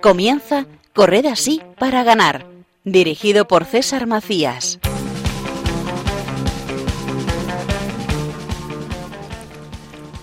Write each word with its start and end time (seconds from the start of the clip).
Comienza 0.00 0.66
Corred 0.92 1.26
así 1.26 1.60
para 1.78 2.04
ganar, 2.04 2.46
dirigido 2.84 3.48
por 3.48 3.64
César 3.64 4.06
Macías. 4.06 4.78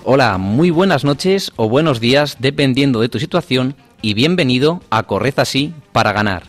Hola, 0.05 0.38
muy 0.38 0.70
buenas 0.70 1.04
noches 1.04 1.51
o 1.55 1.70
buenos 1.70 1.99
días 1.99 2.37
dependiendo 2.39 3.01
de 3.01 3.09
tu 3.09 3.19
situación 3.19 3.75
y 4.01 4.13
bienvenido 4.13 4.81
a 4.89 5.03
Corred 5.03 5.37
así 5.37 5.73
para 5.91 6.11
ganar. 6.11 6.43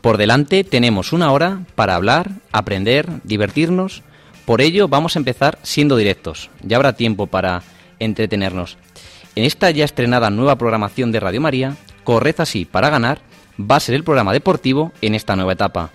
Por 0.00 0.18
delante 0.18 0.64
tenemos 0.64 1.12
una 1.12 1.32
hora 1.32 1.64
para 1.74 1.94
hablar, 1.94 2.32
aprender, 2.52 3.08
divertirnos. 3.24 4.02
Por 4.44 4.60
ello 4.60 4.88
vamos 4.88 5.16
a 5.16 5.18
empezar 5.18 5.58
siendo 5.62 5.96
directos. 5.96 6.50
Ya 6.62 6.76
habrá 6.76 6.92
tiempo 6.94 7.26
para 7.26 7.62
entretenernos. 7.98 8.78
En 9.36 9.44
esta 9.44 9.70
ya 9.70 9.84
estrenada 9.84 10.30
nueva 10.30 10.56
programación 10.56 11.12
de 11.12 11.20
Radio 11.20 11.40
María, 11.40 11.76
Corred 12.04 12.36
así 12.38 12.64
para 12.64 12.90
ganar 12.90 13.20
va 13.58 13.76
a 13.76 13.80
ser 13.80 13.94
el 13.94 14.04
programa 14.04 14.32
deportivo 14.32 14.92
en 15.00 15.14
esta 15.14 15.36
nueva 15.36 15.52
etapa. 15.52 15.90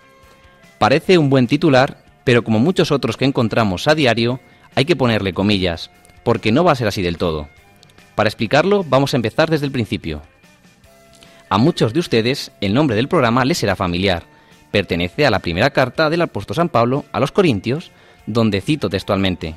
Parece 0.78 1.18
un 1.18 1.30
buen 1.30 1.48
titular, 1.48 2.04
pero 2.24 2.44
como 2.44 2.60
muchos 2.60 2.92
otros 2.92 3.18
que 3.18 3.26
encontramos 3.26 3.88
a 3.88 3.96
diario, 3.96 4.40
hay 4.76 4.86
que 4.86 4.96
ponerle 4.96 5.34
comillas 5.34 5.92
porque 6.24 6.52
no 6.52 6.64
va 6.64 6.74
a 6.74 6.76
ser 6.76 6.88
así 6.88 7.02
del 7.02 7.18
todo. 7.18 7.48
Para 8.16 8.30
explicarlo, 8.30 8.84
vamos 8.84 9.14
a 9.14 9.18
empezar 9.18 9.50
desde 9.50 9.66
el 9.66 9.72
principio. 9.72 10.22
A 11.50 11.58
muchos 11.58 11.94
de 11.94 12.00
ustedes 12.00 12.52
el 12.62 12.74
nombre 12.74 12.96
del 12.96 13.08
programa 13.08 13.46
les 13.46 13.58
será 13.58 13.76
familiar. 13.76 14.24
Pertenece 14.72 15.26
a 15.26 15.32
la 15.32 15.40
primera 15.40 15.72
carta 15.72 16.10
del 16.10 16.22
apóstol 16.22 16.56
San 16.56 16.70
Pablo 16.70 17.06
a 17.12 17.20
los 17.20 17.32
Corintios, 17.32 17.92
donde 18.28 18.62
cito 18.62 18.90
textualmente, 18.90 19.56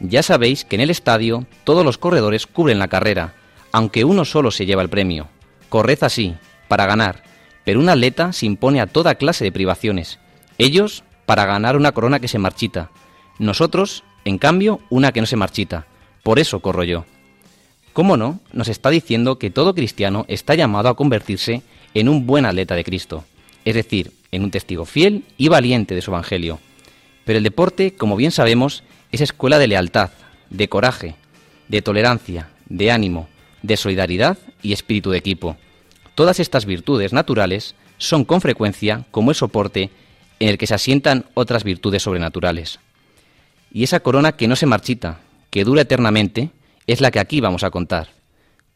Ya 0.00 0.22
sabéis 0.22 0.64
que 0.64 0.76
en 0.76 0.82
el 0.82 0.90
estadio 0.90 1.46
todos 1.64 1.84
los 1.84 1.98
corredores 1.98 2.46
cubren 2.46 2.78
la 2.78 2.88
carrera, 2.88 3.34
aunque 3.72 4.04
uno 4.04 4.24
solo 4.24 4.50
se 4.50 4.66
lleva 4.66 4.82
el 4.82 4.88
premio. 4.88 5.28
Corred 5.68 6.02
así, 6.02 6.34
para 6.68 6.86
ganar, 6.86 7.22
pero 7.64 7.80
un 7.80 7.88
atleta 7.88 8.32
se 8.32 8.46
impone 8.46 8.80
a 8.80 8.86
toda 8.86 9.16
clase 9.16 9.44
de 9.44 9.52
privaciones. 9.52 10.18
Ellos 10.58 11.04
para 11.24 11.46
ganar 11.46 11.76
una 11.76 11.92
corona 11.92 12.20
que 12.20 12.28
se 12.28 12.38
marchita. 12.38 12.90
Nosotros 13.38 14.04
en 14.26 14.38
cambio, 14.38 14.80
una 14.90 15.12
que 15.12 15.20
no 15.20 15.26
se 15.26 15.36
marchita. 15.36 15.86
Por 16.24 16.40
eso 16.40 16.58
corro 16.58 16.82
yo. 16.82 17.04
¿Cómo 17.92 18.16
no? 18.16 18.40
Nos 18.52 18.66
está 18.66 18.90
diciendo 18.90 19.38
que 19.38 19.50
todo 19.50 19.72
cristiano 19.72 20.24
está 20.26 20.56
llamado 20.56 20.88
a 20.88 20.96
convertirse 20.96 21.62
en 21.94 22.08
un 22.08 22.26
buen 22.26 22.44
atleta 22.44 22.74
de 22.74 22.82
Cristo, 22.82 23.24
es 23.64 23.76
decir, 23.76 24.10
en 24.32 24.42
un 24.42 24.50
testigo 24.50 24.84
fiel 24.84 25.22
y 25.38 25.46
valiente 25.46 25.94
de 25.94 26.02
su 26.02 26.10
Evangelio. 26.10 26.58
Pero 27.24 27.38
el 27.38 27.44
deporte, 27.44 27.94
como 27.94 28.16
bien 28.16 28.32
sabemos, 28.32 28.82
es 29.16 29.22
escuela 29.22 29.58
de 29.58 29.66
lealtad, 29.66 30.10
de 30.50 30.68
coraje, 30.68 31.16
de 31.68 31.82
tolerancia, 31.82 32.50
de 32.68 32.90
ánimo, 32.90 33.28
de 33.62 33.76
solidaridad 33.76 34.38
y 34.62 34.72
espíritu 34.72 35.10
de 35.10 35.18
equipo. 35.18 35.56
Todas 36.14 36.38
estas 36.40 36.66
virtudes 36.66 37.12
naturales 37.12 37.74
son 37.98 38.24
con 38.24 38.40
frecuencia 38.40 39.04
como 39.10 39.30
el 39.30 39.36
soporte 39.36 39.90
en 40.38 40.48
el 40.48 40.58
que 40.58 40.66
se 40.66 40.74
asientan 40.74 41.24
otras 41.34 41.64
virtudes 41.64 42.02
sobrenaturales. 42.02 42.78
Y 43.72 43.84
esa 43.84 44.00
corona 44.00 44.32
que 44.32 44.48
no 44.48 44.56
se 44.56 44.66
marchita, 44.66 45.20
que 45.50 45.64
dura 45.64 45.82
eternamente, 45.82 46.50
es 46.86 47.00
la 47.00 47.10
que 47.10 47.20
aquí 47.20 47.40
vamos 47.40 47.64
a 47.64 47.70
contar. 47.70 48.08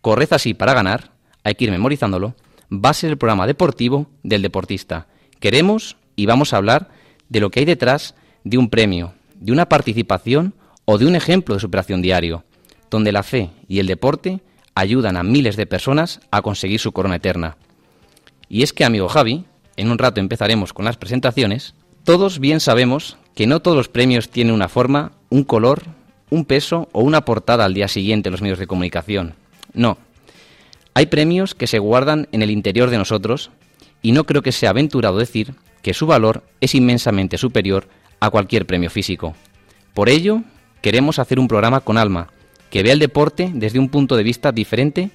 Corred 0.01 0.33
así 0.33 0.55
para 0.55 0.75
ganar, 0.75 1.13
hay 1.45 1.55
que 1.55 1.65
ir 1.65 1.71
memorizándolo, 1.71 2.35
va 2.73 2.91
a 2.91 2.95
ser 2.95 3.11
el 3.11 3.19
programa 3.19 3.47
deportivo 3.47 4.07
del 4.23 4.43
deportista. 4.43 5.07
Queremos 5.39 5.97
y 6.17 6.27
vamos 6.27 6.53
a 6.53 6.57
hablar 6.57 6.89
de 7.29 7.41
lo 7.41 7.51
que 7.51 7.61
hay 7.61 7.67
detrás 7.67 8.15
de 8.45 8.59
un 8.59 8.71
premio, 8.71 9.15
de 9.41 9.53
una 9.53 9.69
participación 9.69 10.55
o 10.85 10.99
de 10.99 11.07
un 11.07 11.17
ejemplo 11.17 11.55
de 11.55 11.61
superación 11.61 12.03
diario, 12.03 12.45
donde 12.91 13.13
la 13.13 13.23
fe 13.23 13.51
y 13.67 13.81
el 13.81 13.87
deporte 13.87 14.41
ayudan 14.75 15.17
a 15.17 15.23
miles 15.23 15.57
de 15.57 15.67
personas 15.67 16.21
a 16.31 16.43
conseguir 16.43 16.79
su 16.79 16.93
corona 16.93 17.17
eterna. 17.17 17.57
Y 18.49 18.63
es 18.63 18.73
que, 18.73 18.85
amigo 18.85 19.09
Javi, 19.09 19.45
en 19.77 19.91
un 19.91 19.99
rato 19.99 20.21
empezaremos 20.21 20.73
con 20.73 20.85
las 20.85 20.97
presentaciones, 20.97 21.75
todos 22.05 22.39
bien 22.39 22.61
sabemos 22.61 23.17
que 23.35 23.47
no 23.47 23.61
todos 23.61 23.77
los 23.77 23.89
premios 23.89 24.29
tienen 24.29 24.55
una 24.55 24.69
forma, 24.69 25.13
un 25.29 25.45
color, 25.45 25.83
un 26.31 26.45
peso 26.45 26.89
o 26.93 27.03
una 27.03 27.25
portada 27.25 27.65
al 27.65 27.75
día 27.75 27.89
siguiente 27.89 28.29
en 28.29 28.33
los 28.33 28.43
medios 28.43 28.59
de 28.59 28.67
comunicación. 28.67 29.35
No. 29.73 29.99
Hay 30.95 31.07
premios 31.07 31.55
que 31.55 31.67
se 31.67 31.79
guardan 31.79 32.29
en 32.33 32.43
el 32.43 32.51
interior 32.51 32.91
de 32.91 32.99
nosotros 32.99 33.51
y 34.03 34.13
no 34.13 34.25
creo 34.25 34.43
que 34.43 34.53
sea 34.53 34.71
aventurado 34.71 35.19
decir 35.19 35.55
que 35.83 35.95
su 35.95 36.07
valor 36.07 36.43
es 36.61 36.75
inmensamente 36.75 37.39
superior 37.39 37.89
a 38.21 38.31
cualquier 38.31 38.67
premio 38.67 38.91
físico. 38.91 39.35
Por 39.95 40.09
ello, 40.09 40.43
queremos 40.83 41.19
hacer 41.19 41.39
un 41.39 41.49
programa 41.49 41.81
con 41.81 41.99
alma, 41.99 42.29
que 42.71 42.83
vea 42.83 42.93
el 42.93 42.99
deporte 42.99 43.51
desde 43.53 43.79
un 43.79 43.89
punto 43.89 44.17
de 44.17 44.23
vista 44.23 44.53
diferente 44.53 45.11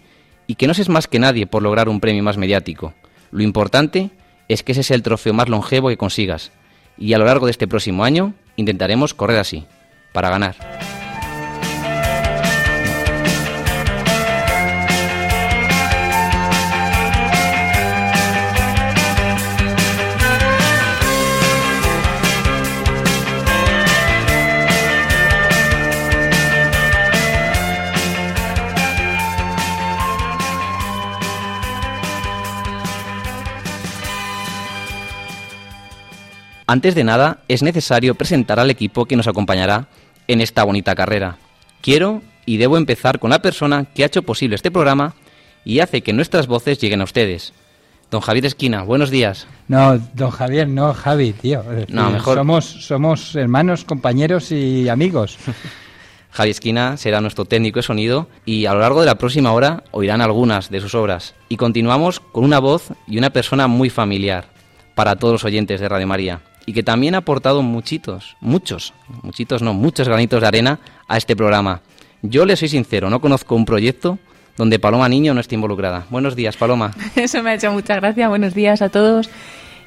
y 0.47 0.55
que 0.55 0.67
no 0.67 0.73
seas 0.73 0.89
más 0.89 1.07
que 1.07 1.19
nadie 1.19 1.47
por 1.47 1.63
lograr 1.63 1.87
un 1.89 1.99
premio 1.99 2.23
más 2.23 2.37
mediático. 2.37 2.93
Lo 3.31 3.43
importante 3.43 4.09
es 4.47 4.63
que 4.63 4.73
ese 4.73 4.83
sea 4.83 4.95
el 4.95 5.03
trofeo 5.03 5.33
más 5.33 5.49
longevo 5.49 5.89
que 5.89 5.97
consigas, 5.97 6.51
y 6.97 7.13
a 7.13 7.17
lo 7.17 7.25
largo 7.25 7.45
de 7.45 7.51
este 7.51 7.67
próximo 7.67 8.03
año 8.03 8.33
intentaremos 8.55 9.13
correr 9.13 9.39
así, 9.39 9.65
para 10.13 10.29
ganar. 10.29 11.04
Antes 36.67 36.95
de 36.95 37.03
nada, 37.03 37.39
es 37.47 37.61
necesario 37.61 38.15
presentar 38.15 38.59
al 38.59 38.71
equipo 38.71 39.05
que 39.05 39.15
nos 39.15 39.27
acompañará 39.27 39.87
en 40.27 40.41
esta 40.41 40.63
bonita 40.63 40.95
carrera. 40.95 41.37
Quiero 41.81 42.23
y 42.47 42.57
debo 42.57 42.77
empezar 42.77 43.19
con 43.19 43.29
la 43.29 43.41
persona 43.41 43.85
que 43.85 44.01
ha 44.01 44.07
hecho 44.07 44.23
posible 44.23 44.55
este 44.55 44.71
programa 44.71 45.13
y 45.63 45.79
hace 45.79 46.01
que 46.01 46.13
nuestras 46.13 46.47
voces 46.47 46.79
lleguen 46.79 47.01
a 47.01 47.03
ustedes. 47.03 47.53
Don 48.09 48.21
Javier 48.21 48.47
Esquina, 48.47 48.81
buenos 48.81 49.11
días. 49.11 49.45
No, 49.67 49.99
don 50.15 50.31
Javier, 50.31 50.67
no, 50.67 50.91
Javi, 50.93 51.33
tío. 51.33 51.63
no, 51.89 52.09
mejor. 52.09 52.37
Somos, 52.37 52.65
somos 52.65 53.35
hermanos, 53.35 53.85
compañeros 53.85 54.51
y 54.51 54.89
amigos. 54.89 55.37
Javi 56.31 56.49
Esquina 56.49 56.97
será 56.97 57.21
nuestro 57.21 57.45
técnico 57.45 57.77
de 57.79 57.83
sonido 57.83 58.27
y 58.43 58.65
a 58.65 58.73
lo 58.73 58.79
largo 58.79 59.01
de 59.01 59.05
la 59.05 59.19
próxima 59.19 59.53
hora 59.53 59.83
oirán 59.91 60.21
algunas 60.21 60.71
de 60.71 60.81
sus 60.81 60.95
obras. 60.95 61.35
Y 61.47 61.57
continuamos 61.57 62.19
con 62.19 62.43
una 62.43 62.57
voz 62.57 62.89
y 63.07 63.19
una 63.19 63.29
persona 63.29 63.67
muy 63.67 63.91
familiar 63.91 64.45
para 64.95 65.15
todos 65.15 65.33
los 65.33 65.45
oyentes 65.45 65.79
de 65.79 65.89
Radio 65.89 66.07
María 66.07 66.41
y 66.65 66.73
que 66.73 66.83
también 66.83 67.15
ha 67.15 67.19
aportado 67.19 67.61
muchitos, 67.61 68.35
muchos, 68.41 68.93
muchitos 69.21 69.61
no, 69.61 69.73
muchos 69.73 70.07
granitos 70.07 70.41
de 70.41 70.47
arena 70.47 70.79
a 71.07 71.17
este 71.17 71.35
programa. 71.35 71.81
Yo 72.21 72.45
le 72.45 72.55
soy 72.55 72.69
sincero, 72.69 73.09
no 73.09 73.21
conozco 73.21 73.55
un 73.55 73.65
proyecto 73.65 74.17
donde 74.57 74.79
Paloma 74.79 75.09
Niño 75.09 75.33
no 75.33 75.41
esté 75.41 75.55
involucrada. 75.55 76.05
Buenos 76.09 76.35
días, 76.35 76.57
Paloma. 76.57 76.93
Eso 77.15 77.43
me 77.43 77.51
ha 77.51 77.53
hecho 77.55 77.71
mucha 77.71 77.95
gracia. 77.95 78.29
Buenos 78.29 78.53
días 78.53 78.81
a 78.81 78.89
todos. 78.89 79.29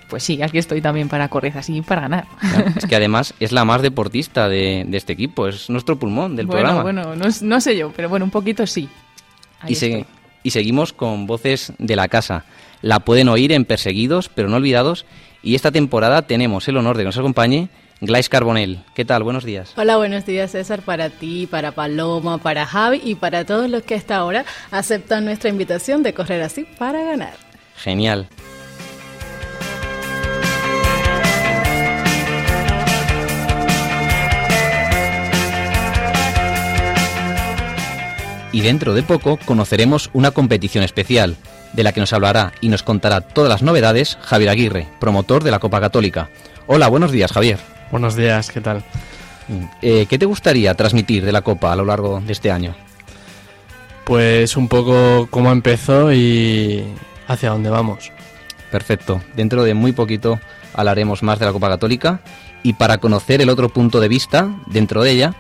Pues 0.09 0.23
sí, 0.23 0.41
aquí 0.43 0.59
estoy 0.59 0.81
también 0.81 1.09
para 1.09 1.29
correr 1.29 1.57
así, 1.59 1.83
para 1.83 2.03
ganar. 2.03 2.27
es 2.77 2.87
que 2.87 2.97
además 2.97 3.35
es 3.41 3.53
la 3.53 3.65
más 3.65 3.83
deportista 3.83 4.49
de, 4.49 4.87
este 4.93 5.13
equipo, 5.13 5.49
es 5.49 5.69
nuestro 5.69 5.99
pulmón 5.99 6.35
del 6.35 6.49
programa. 6.49 6.83
Bueno, 6.83 7.15
no, 7.15 7.27
no, 7.43 7.61
sé 7.61 7.77
yo, 7.77 7.93
pero 7.95 8.09
bueno, 8.09 8.25
un 8.25 8.31
poquito 8.31 8.67
sí. 8.67 8.89
y, 9.67 9.77
y 10.43 10.51
seguimos 10.51 10.95
con 10.95 11.27
voces 11.27 11.73
de 11.79 11.97
la 11.97 12.09
casa. 12.09 12.45
La 12.81 13.01
pueden 13.01 13.29
oír 13.29 13.53
en 13.53 13.65
Perseguidos, 13.67 14.31
pero 14.31 14.49
no 14.49 14.57
olvidados, 14.57 15.05
y 15.49 15.55
esta 15.55 15.73
temporada 15.73 16.21
tenemos 16.21 16.69
el 16.69 16.77
honor 16.77 16.99
de 16.99 17.05
que 17.05 17.07
nos 17.07 17.17
acompañe 17.17 17.71
Glais 18.03 18.29
Carbonell. 18.29 18.81
¿Qué 18.95 19.07
tal? 19.07 19.23
Buenos 19.23 19.45
días. 19.45 19.73
Hola, 19.79 19.97
buenos 19.97 20.27
días 20.27 20.51
César, 20.51 20.83
para 20.83 21.09
ti, 21.09 21.47
para 21.47 21.73
Paloma, 21.73 22.37
para 22.37 22.67
Javi 22.67 23.01
y 23.03 23.15
para 23.15 23.47
todos 23.47 23.71
los 23.71 23.83
que 23.83 23.95
hasta 23.95 24.17
ahora 24.17 24.45
aceptan 24.71 25.25
nuestra 25.25 25.49
invitación 25.49 26.03
de 26.03 26.13
correr 26.13 26.43
así 26.43 26.67
para 26.79 27.03
ganar. 27.03 27.33
Genial. 27.77 28.29
Y 38.53 38.61
dentro 38.61 38.93
de 38.93 39.03
poco 39.03 39.39
conoceremos 39.47 40.11
una 40.13 40.31
competición 40.31 40.85
especial 40.85 41.39
de 41.79 41.85
la 41.85 41.93
que 41.93 42.01
nos 42.01 42.13
hablará 42.13 42.53
y 42.61 42.71
nos 42.71 42.83
contará 42.83 43.21
todas 43.21 43.49
las 43.49 43.63
novedades 43.63 44.19
Javier 44.21 44.51
Aguirre, 44.51 44.89
promotor 44.99 45.45
de 45.45 45.53
la 45.53 45.61
Copa 45.61 45.81
Católica. 45.81 46.29
Hola, 46.67 46.89
buenos 46.89 47.13
días, 47.13 47.31
Javier. 47.31 47.61
Buenos 47.93 48.17
días, 48.17 48.51
¿qué 48.51 48.61
tal? 48.61 48.83
Eh, 49.81 50.07
¿Qué 50.11 50.19
te 50.19 50.27
gustaría 50.27 50.75
transmitir 50.75 51.25
de 51.25 51.31
la 51.31 51.43
Copa 51.43 51.73
a 51.73 51.77
lo 51.77 51.85
largo 51.85 52.21
de 52.21 52.33
este 52.33 52.51
año? 52.51 52.75
Pues 54.03 54.57
un 54.57 54.67
poco 54.67 55.29
cómo 55.31 55.53
empezó 55.53 56.13
y 56.13 56.85
hacia 57.29 57.51
dónde 57.51 57.71
vamos. 57.71 58.11
Perfecto. 58.73 59.23
Dentro 59.37 59.63
de 59.63 59.75
muy 59.75 59.93
poquito 59.93 60.41
hablaremos 60.75 61.23
más 61.23 61.39
de 61.39 61.47
la 61.47 61.53
Copa 61.53 61.69
Católica 61.69 62.23
y 62.65 62.73
para 62.73 62.99
conocer 62.99 63.41
el 63.41 63.51
otro 63.51 63.69
punto 63.69 64.01
de 64.01 64.09
vista 64.09 64.49
dentro 64.67 65.05
de 65.05 65.13
ella, 65.13 65.35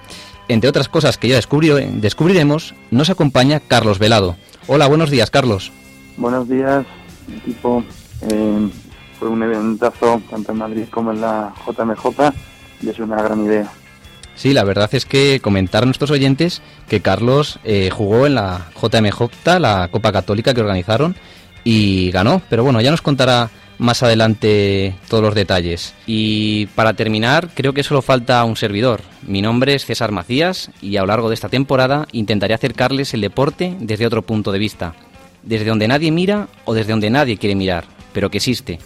entre 0.47 0.71
otras 0.71 0.89
cosas 0.89 1.19
que 1.19 1.27
ya 1.27 1.41
descubriremos, 1.41 2.77
nos 2.93 3.11
acompaña 3.11 3.59
Carlos 3.59 3.99
Velado. 3.99 4.37
Hola, 4.69 4.87
buenos 4.87 5.11
días, 5.11 5.33
Carlos. 5.33 5.73
Buenos 6.19 6.49
días, 6.49 6.85
equipo. 7.33 7.85
Eh, 8.23 8.69
fue 9.21 9.29
un 9.29 9.41
eventazo 9.41 10.21
tanto 10.29 10.51
en 10.51 10.59
Madrid 10.59 10.85
como 10.91 11.13
en 11.13 11.21
la 11.21 11.55
JMJ 11.65 12.35
y 12.83 12.89
es 12.89 12.99
una 12.99 13.23
gran 13.23 13.45
idea. 13.45 13.71
Sí, 14.35 14.53
la 14.53 14.65
verdad 14.65 14.89
es 14.93 15.05
que 15.05 15.39
comentar 15.41 15.85
a 15.85 15.87
nuestros 15.87 16.11
oyentes 16.11 16.61
que 16.89 17.01
Carlos 17.01 17.61
eh, 17.63 17.91
jugó 17.93 18.27
en 18.27 18.35
la 18.35 18.67
JMJ, 18.81 19.61
la 19.61 19.89
Copa 19.93 20.11
Católica 20.11 20.55
que 20.55 20.61
organizaron, 20.61 21.15
y 21.63 22.11
ganó. 22.11 22.43
Pero 22.51 22.65
bueno, 22.65 22.81
ya 22.81 22.91
nos 22.91 23.03
contará 23.03 23.51
más 23.79 24.03
adelante 24.03 24.97
todos 25.09 25.23
los 25.23 25.35
detalles. 25.37 25.95
Y 26.07 26.67
para 26.75 26.95
terminar, 26.95 27.51
creo 27.55 27.73
que 27.73 27.85
solo 27.85 28.03
falta 28.03 28.43
un 28.45 28.57
servidor. 28.57 29.03
Mi 29.23 29.41
nombre 29.41 29.75
es 29.75 29.85
César 29.85 30.11
Macías 30.11 30.71
y 30.83 30.97
a 30.97 31.03
lo 31.03 31.09
largo 31.09 31.29
de 31.29 31.35
esta 31.35 31.49
temporada 31.49 32.09
intentaré 32.11 32.55
acercarles 32.55 33.15
el 33.15 33.21
deporte 33.21 33.77
desde 33.79 34.07
otro 34.07 34.23
punto 34.23 34.51
de 34.51 34.59
vista. 34.59 34.95
Desde 35.49 35.65
donde 35.65 35.89
nadie 35.89 36.13
mira 36.13 36.47
o 36.67 36.75
desde 36.75 36.91
donde 36.91 37.09
nadie 37.09 37.39
quiere 37.39 37.55
mirar, 37.55 37.85
pero 38.13 38.31
que 38.31 38.37
existe. 38.37 38.79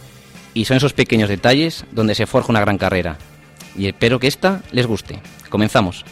Y 0.55 0.65
son 0.65 0.77
esos 0.77 0.93
pequeños 0.93 1.29
detalles 1.29 1.85
donde 1.91 2.15
se 2.15 2.25
forja 2.25 2.53
una 2.53 2.61
gran 2.61 2.79
carrera. 2.79 3.19
Y 3.77 3.89
espero 3.89 4.21
que 4.21 4.29
esta 4.29 4.63
les 4.71 4.87
guste. 4.87 5.19
Comenzamos. 5.51 6.05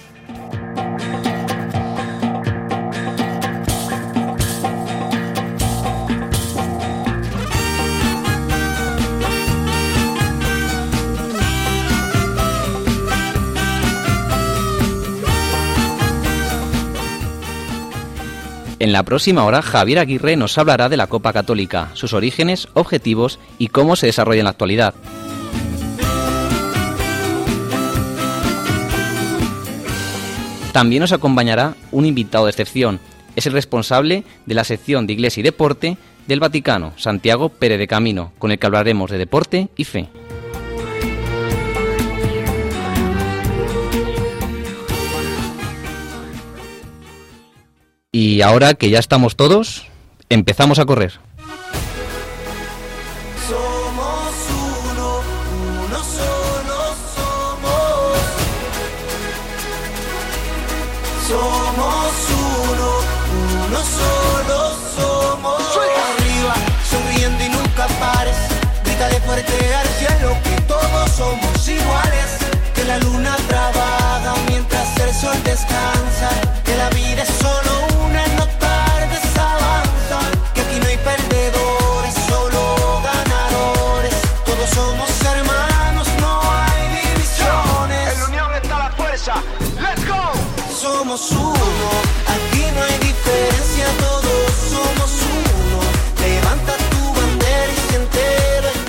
En 18.80 18.92
la 18.92 19.02
próxima 19.02 19.44
hora, 19.44 19.60
Javier 19.60 19.98
Aguirre 19.98 20.36
nos 20.36 20.56
hablará 20.56 20.88
de 20.88 20.96
la 20.96 21.06
Copa 21.06 21.34
Católica, 21.34 21.90
sus 21.92 22.14
orígenes, 22.14 22.66
objetivos 22.72 23.38
y 23.58 23.68
cómo 23.68 23.94
se 23.94 24.06
desarrolla 24.06 24.40
en 24.40 24.44
la 24.44 24.50
actualidad. 24.50 24.94
También 30.72 31.00
nos 31.00 31.12
acompañará 31.12 31.74
un 31.92 32.06
invitado 32.06 32.46
de 32.46 32.52
excepción. 32.52 33.00
Es 33.36 33.46
el 33.46 33.52
responsable 33.52 34.24
de 34.46 34.54
la 34.54 34.64
sección 34.64 35.06
de 35.06 35.12
Iglesia 35.12 35.40
y 35.40 35.44
Deporte 35.44 35.98
del 36.26 36.40
Vaticano, 36.40 36.94
Santiago 36.96 37.50
Pérez 37.50 37.78
de 37.78 37.86
Camino, 37.86 38.32
con 38.38 38.50
el 38.50 38.58
que 38.58 38.64
hablaremos 38.64 39.10
de 39.10 39.18
deporte 39.18 39.68
y 39.76 39.84
fe. 39.84 40.08
Y 48.12 48.42
ahora 48.42 48.74
que 48.74 48.90
ya 48.90 48.98
estamos 48.98 49.36
todos, 49.36 49.86
empezamos 50.30 50.80
a 50.80 50.84
correr. 50.84 51.12
Somos 53.48 54.34
uno, 54.50 55.20
uno 55.84 55.98
solo 56.02 56.96
somos. 57.14 58.18
Somos 61.28 62.12
uno, 62.66 62.90
uno 63.68 63.78
solo 63.78 64.74
somos. 64.96 65.62
Arriba, 66.10 66.54
sonriendo 66.90 67.44
y 67.44 67.48
nunca 67.50 67.86
pares. 68.00 68.34
Grítale 68.84 69.20
fuerte 69.20 69.52
al 69.72 69.86
cielo 69.86 70.36
que 70.42 70.60
todos 70.62 71.10
somos 71.12 71.68
iguales. 71.68 72.38
Que 72.74 72.82
la 72.86 72.98
luna 72.98 73.36
trabaja 73.46 74.34
mientras 74.48 74.98
el 74.98 75.14
sol 75.14 75.40
descansa. 75.44 76.49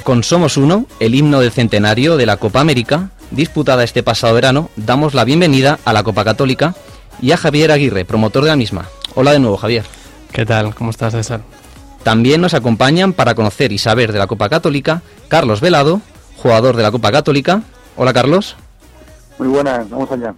Con 0.04 0.24
Somos 0.24 0.58
Uno, 0.58 0.88
el 1.00 1.14
himno 1.14 1.40
del 1.40 1.52
centenario 1.52 2.18
de 2.18 2.26
la 2.26 2.38
Copa 2.38 2.60
América, 2.60 3.12
disputada 3.30 3.84
este 3.84 4.02
pasado 4.02 4.34
verano, 4.34 4.70
damos 4.76 5.14
la 5.14 5.26
bienvenida 5.26 5.80
a 5.86 5.94
la 5.94 6.04
Copa 6.04 6.24
Católica 6.24 6.74
y 7.22 7.32
a 7.32 7.38
Javier 7.38 7.72
Aguirre, 7.72 8.04
promotor 8.04 8.44
de 8.44 8.50
la 8.50 8.56
misma. 8.56 8.90
Hola 9.14 9.32
de 9.32 9.40
nuevo, 9.40 9.58
Javier. 9.58 9.86
¿Qué 10.32 10.46
tal? 10.46 10.74
¿Cómo 10.74 10.90
estás, 10.90 11.14
César? 11.14 11.42
También 12.04 12.42
nos 12.42 12.56
acompañan 12.56 13.14
para 13.14 13.36
conocer 13.36 13.72
y 13.72 13.78
saber 13.78 14.12
de 14.12 14.18
la 14.18 14.26
Copa 14.26 14.50
Católica 14.50 15.04
Carlos 15.28 15.62
Velado, 15.62 16.02
jugador 16.36 16.76
de 16.78 16.84
la 16.84 16.92
Copa 16.92 17.12
Católica. 17.12 17.62
Hola, 17.96 18.12
Carlos. 18.12 18.56
Muy 19.38 19.50
buenas, 19.50 19.88
vamos 19.90 20.12
allá. 20.12 20.34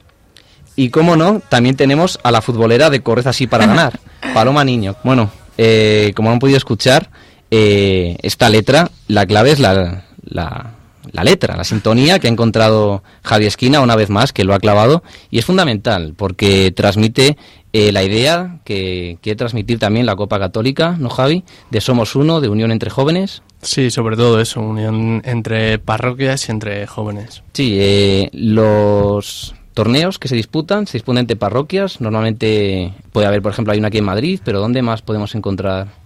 Y 0.76 0.90
como 0.90 1.16
no, 1.16 1.42
también 1.48 1.78
tenemos 1.78 2.20
a 2.24 2.32
la 2.32 2.42
futbolera 2.42 2.90
de 2.90 3.02
Corres 3.02 3.28
así 3.28 3.48
para 3.48 3.66
ganar, 3.66 4.00
Paloma 4.34 4.66
Niño. 4.66 4.96
Bueno, 5.04 5.32
eh, 5.58 6.12
como 6.16 6.32
han 6.32 6.40
podido 6.40 6.58
escuchar, 6.58 7.10
eh, 7.56 8.18
esta 8.24 8.50
letra, 8.50 8.90
la 9.08 9.28
clave 9.28 9.52
es 9.52 9.60
la, 9.60 10.06
la, 10.24 10.72
la 11.12 11.24
letra, 11.24 11.56
la 11.56 11.64
sintonía 11.64 12.18
que 12.18 12.26
ha 12.26 12.32
encontrado 12.32 13.04
Javi 13.24 13.46
Esquina 13.46 13.80
una 13.82 13.96
vez 13.96 14.10
más, 14.10 14.34
que 14.34 14.44
lo 14.44 14.56
ha 14.56 14.60
clavado, 14.60 15.04
y 15.30 15.38
es 15.38 15.46
fundamental 15.46 16.16
porque 16.18 16.72
transmite 16.72 17.38
eh, 17.72 17.92
la 17.92 18.04
idea 18.04 18.60
que 18.66 19.20
quiere 19.22 19.36
transmitir 19.36 19.78
también 19.78 20.08
la 20.08 20.16
Copa 20.16 20.40
Católica, 20.40 20.96
¿no, 20.98 21.10
Javi? 21.10 21.44
De 21.70 21.80
Somos 21.80 22.16
Uno, 22.16 22.42
de 22.42 22.50
unión 22.50 22.72
entre 22.72 22.90
jóvenes. 22.90 23.44
Sí, 23.62 23.92
sobre 23.92 24.18
todo 24.18 24.42
eso, 24.42 24.60
unión 24.60 25.22
entre 25.24 25.78
parroquias 25.78 26.50
y 26.50 26.52
entre 26.52 26.88
jóvenes. 26.88 27.44
Sí, 27.54 27.78
eh, 27.80 28.30
los 28.34 29.54
torneos 29.76 30.18
que 30.18 30.28
se 30.28 30.36
disputan, 30.36 30.88
se 30.88 30.98
disputan 30.98 31.20
entre 31.20 31.36
parroquias. 31.36 32.02
Normalmente 32.02 32.94
puede 33.12 33.28
haber, 33.28 33.44
por 33.44 33.52
ejemplo, 33.52 33.74
hay 33.74 33.80
una 33.80 33.90
aquí 33.90 34.00
en 34.00 34.06
Madrid, 34.06 34.40
pero 34.44 34.60
¿dónde 34.60 34.82
más 34.82 35.04
podemos 35.04 35.36
encontrar? 35.36 36.02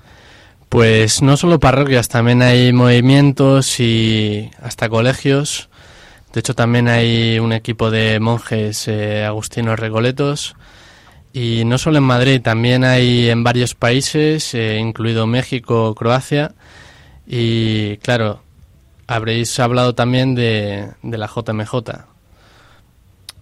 Pues 0.70 1.22
no 1.22 1.38
solo 1.38 1.60
parroquias, 1.60 2.10
también 2.10 2.42
hay 2.42 2.74
movimientos 2.74 3.80
y 3.80 4.52
hasta 4.62 4.90
colegios. 4.90 5.70
De 6.34 6.42
hecho, 6.42 6.56
también 6.56 6.90
hay 6.90 7.40
un 7.40 7.54
equipo 7.54 7.90
de 7.90 8.20
monjes 8.20 8.88
eh, 8.88 9.24
agustinos 9.26 9.80
recoletos. 9.80 10.56
Y 11.32 11.64
no 11.66 11.78
solo 11.78 12.00
en 12.00 12.04
Madrid, 12.04 12.42
también 12.42 12.84
hay 12.84 13.30
en 13.30 13.44
varios 13.44 13.76
países, 13.76 14.54
eh, 14.54 14.78
incluido 14.78 15.26
México, 15.26 15.96
Croacia. 15.96 16.54
Y 17.26 17.98
claro, 17.98 18.42
habréis 19.08 19.60
hablado 19.60 19.96
también 19.96 20.36
de, 20.36 20.90
de 21.02 21.18
la 21.18 21.28
JMJ. 21.28 22.17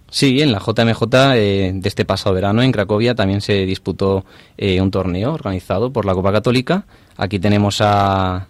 Sí, 0.09 0.41
en 0.41 0.51
la 0.51 0.59
JMJ 0.59 1.01
eh, 1.35 1.71
de 1.73 1.89
este 1.89 2.05
pasado 2.05 2.35
verano 2.35 2.61
en 2.61 2.71
Cracovia 2.71 3.15
también 3.15 3.41
se 3.41 3.65
disputó 3.65 4.23
eh, 4.57 4.79
un 4.79 4.91
torneo 4.91 5.33
organizado 5.33 5.91
por 5.91 6.05
la 6.05 6.13
Copa 6.13 6.31
Católica. 6.31 6.85
Aquí 7.17 7.39
tenemos 7.39 7.81
a, 7.81 8.47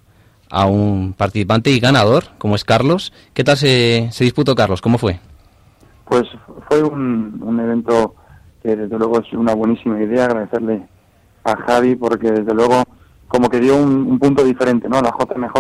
a 0.50 0.66
un 0.66 1.14
participante 1.14 1.72
y 1.72 1.80
ganador, 1.80 2.26
como 2.38 2.56
es 2.56 2.64
Carlos. 2.64 3.14
¿Qué 3.34 3.44
tal 3.44 3.58
se, 3.58 4.10
se 4.12 4.24
disputó, 4.24 4.54
Carlos? 4.54 4.82
¿Cómo 4.82 4.98
fue? 4.98 5.20
Pues 6.06 6.24
fue 6.70 6.84
un, 6.84 7.42
un 7.42 7.60
evento 7.60 8.16
que 8.62 8.76
desde 8.76 8.98
luego 8.98 9.20
es 9.20 9.34
una 9.34 9.56
buenísima 9.56 10.02
idea, 10.02 10.26
agradecerle 10.26 10.84
a 11.44 11.56
Javi 11.56 11.96
porque 11.96 12.32
desde 12.32 12.54
luego 12.54 12.84
como 13.28 13.50
que 13.50 13.60
dio 13.60 13.76
un, 13.76 14.08
un 14.08 14.20
punto 14.20 14.44
diferente, 14.44 14.88
¿no? 14.88 15.02
La 15.02 15.12
JMJ, 15.18 15.56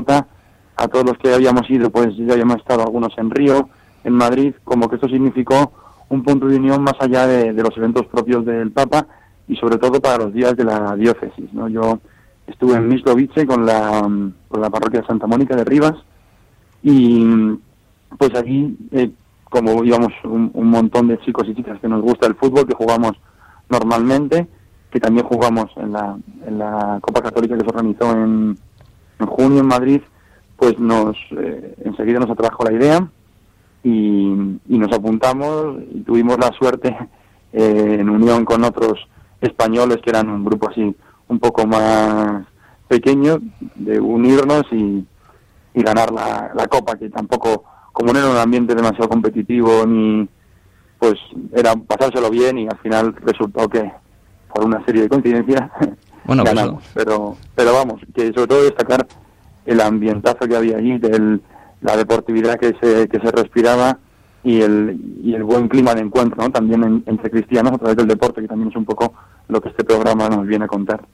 a 0.78 0.88
todos 0.88 1.06
los 1.06 1.18
que 1.18 1.34
habíamos 1.34 1.70
ido, 1.70 1.90
pues 1.90 2.16
ya 2.18 2.34
habíamos 2.34 2.58
estado 2.58 2.84
algunos 2.84 3.18
en 3.18 3.32
Río, 3.32 3.70
en 4.04 4.14
Madrid, 4.14 4.54
como 4.64 4.88
que 4.88 4.96
esto 4.96 5.08
significó 5.08 5.72
un 6.10 6.24
punto 6.24 6.48
de 6.48 6.58
unión 6.58 6.84
más 6.84 6.96
allá 7.00 7.28
de, 7.28 7.54
los 7.54 7.76
eventos 7.78 8.06
propios 8.08 8.46
del 8.46 8.72
Papa 8.72 9.08
y 9.48 9.56
sobre 9.56 9.78
todo 9.78 10.00
para 10.02 10.26
los 10.26 10.34
días 10.34 10.56
de 10.56 10.64
la 10.64 10.96
diócesis, 10.96 11.52
¿no? 11.54 11.68
Yo 11.68 12.00
estuve 12.48 12.76
en 12.76 12.88
Mislovice 12.88 13.46
con 13.46 13.66
la, 13.66 14.02
con 14.48 14.62
la 14.62 14.70
parroquia 14.70 15.02
de 15.02 15.08
Santa 15.08 15.28
Mónica 15.28 15.56
de 15.56 15.64
Rivas 15.64 15.96
y 16.84 17.26
pues 18.18 18.34
allí 18.36 18.78
eh, 18.92 19.12
como 19.44 19.84
íbamos 19.84 20.14
un, 20.24 20.52
un, 20.54 20.68
montón 20.68 21.08
de 21.08 21.20
chicos 21.20 21.48
y 21.48 21.56
chicas 21.56 21.80
que 21.80 21.88
nos 21.88 22.02
gusta 22.02 22.28
el 22.28 22.36
fútbol, 22.36 22.68
que 22.68 22.76
jugamos 22.76 23.14
normalmente, 23.70 24.48
que 24.92 25.00
también 25.00 25.26
jugamos 25.26 25.66
en 25.78 25.94
la, 25.94 26.18
en 26.46 26.60
la 26.60 27.00
Copa 27.02 27.22
Católica 27.22 27.56
que 27.56 27.62
se 27.62 27.68
organizó 27.68 28.12
en, 28.12 28.58
en 29.20 29.26
junio 29.28 29.62
en 29.62 29.68
Madrid, 29.68 30.02
pues 30.58 30.78
nos 30.80 31.18
eh, 31.32 31.76
enseguida 31.84 32.20
nos 32.20 32.30
atrajo 32.30 32.64
la 32.64 32.74
idea 32.74 33.08
y, 33.90 34.58
y, 34.68 34.78
nos 34.78 34.92
apuntamos 34.92 35.78
y 35.94 36.02
tuvimos 36.02 36.38
la 36.40 36.52
suerte 36.54 36.96
eh, 37.54 37.98
en 38.00 38.10
unión 38.10 38.44
con 38.44 38.64
otros 38.64 39.00
españoles 39.42 39.98
que 40.04 40.10
eran 40.10 40.30
un 40.30 40.44
grupo 40.44 40.70
así 40.70 40.96
un 41.28 41.40
poco 41.40 41.66
más 41.68 42.46
pequeño 42.88 43.38
de 43.76 44.00
unirnos 44.00 44.64
y, 44.72 45.06
y 45.74 45.82
ganar 45.84 46.12
la, 46.12 46.52
la 46.56 46.68
copa 46.68 46.96
que 46.96 47.10
tampoco 47.10 47.64
como 47.92 48.12
no 48.12 48.20
era 48.20 48.30
un 48.30 48.38
ambiente 48.38 48.76
demasiado 48.76 49.08
competitivo 49.08 49.86
ni 49.86 50.28
pues 51.00 51.16
era 51.54 51.76
pasárselo 51.76 52.30
bien 52.30 52.58
y 52.58 52.68
al 52.68 52.78
final 52.80 53.16
resultó 53.24 53.70
que 53.70 53.92
por 54.54 54.66
una 54.66 54.84
serie 54.86 55.04
de 55.04 55.10
coincidencias 55.10 55.70
Bueno, 56.26 56.44
pues 56.44 56.56
ganamos. 56.56 56.84
Pero, 56.96 57.38
pero 57.54 57.74
vamos, 57.74 58.02
que 58.16 58.34
sobre 58.34 58.48
todo 58.48 58.64
destacar 58.64 59.06
el 59.66 59.80
ambientazo 59.80 60.48
que 60.48 60.56
había 60.56 60.78
allí, 60.78 60.98
del- 60.98 61.42
la 61.86 61.96
deportividad 61.96 62.60
que 62.60 62.74
se, 62.82 63.08
que 63.08 63.20
se 63.20 63.32
respiraba 63.32 64.00
y 64.44 64.62
el, 64.62 64.98
y 65.24 65.34
el 65.34 65.44
buen 65.44 65.68
clima 65.68 65.94
de 65.96 66.02
encuentro. 66.02 66.50
También 66.50 66.84
en- 66.84 67.04
entre 67.06 67.30
cristianos 67.32 67.74
a 67.74 67.78
través 67.78 67.96
del 67.98 68.08
deporte, 68.08 68.42
que 68.42 68.48
también 68.48 68.70
es 68.70 68.76
un 68.76 68.86
poco 68.86 69.14
lo 69.48 69.62
que 69.62 69.70
este 69.70 69.84
programa 69.84 70.28
nos 70.30 70.46
viene 70.46 70.66
a 70.66 70.68
contar. 70.68 71.06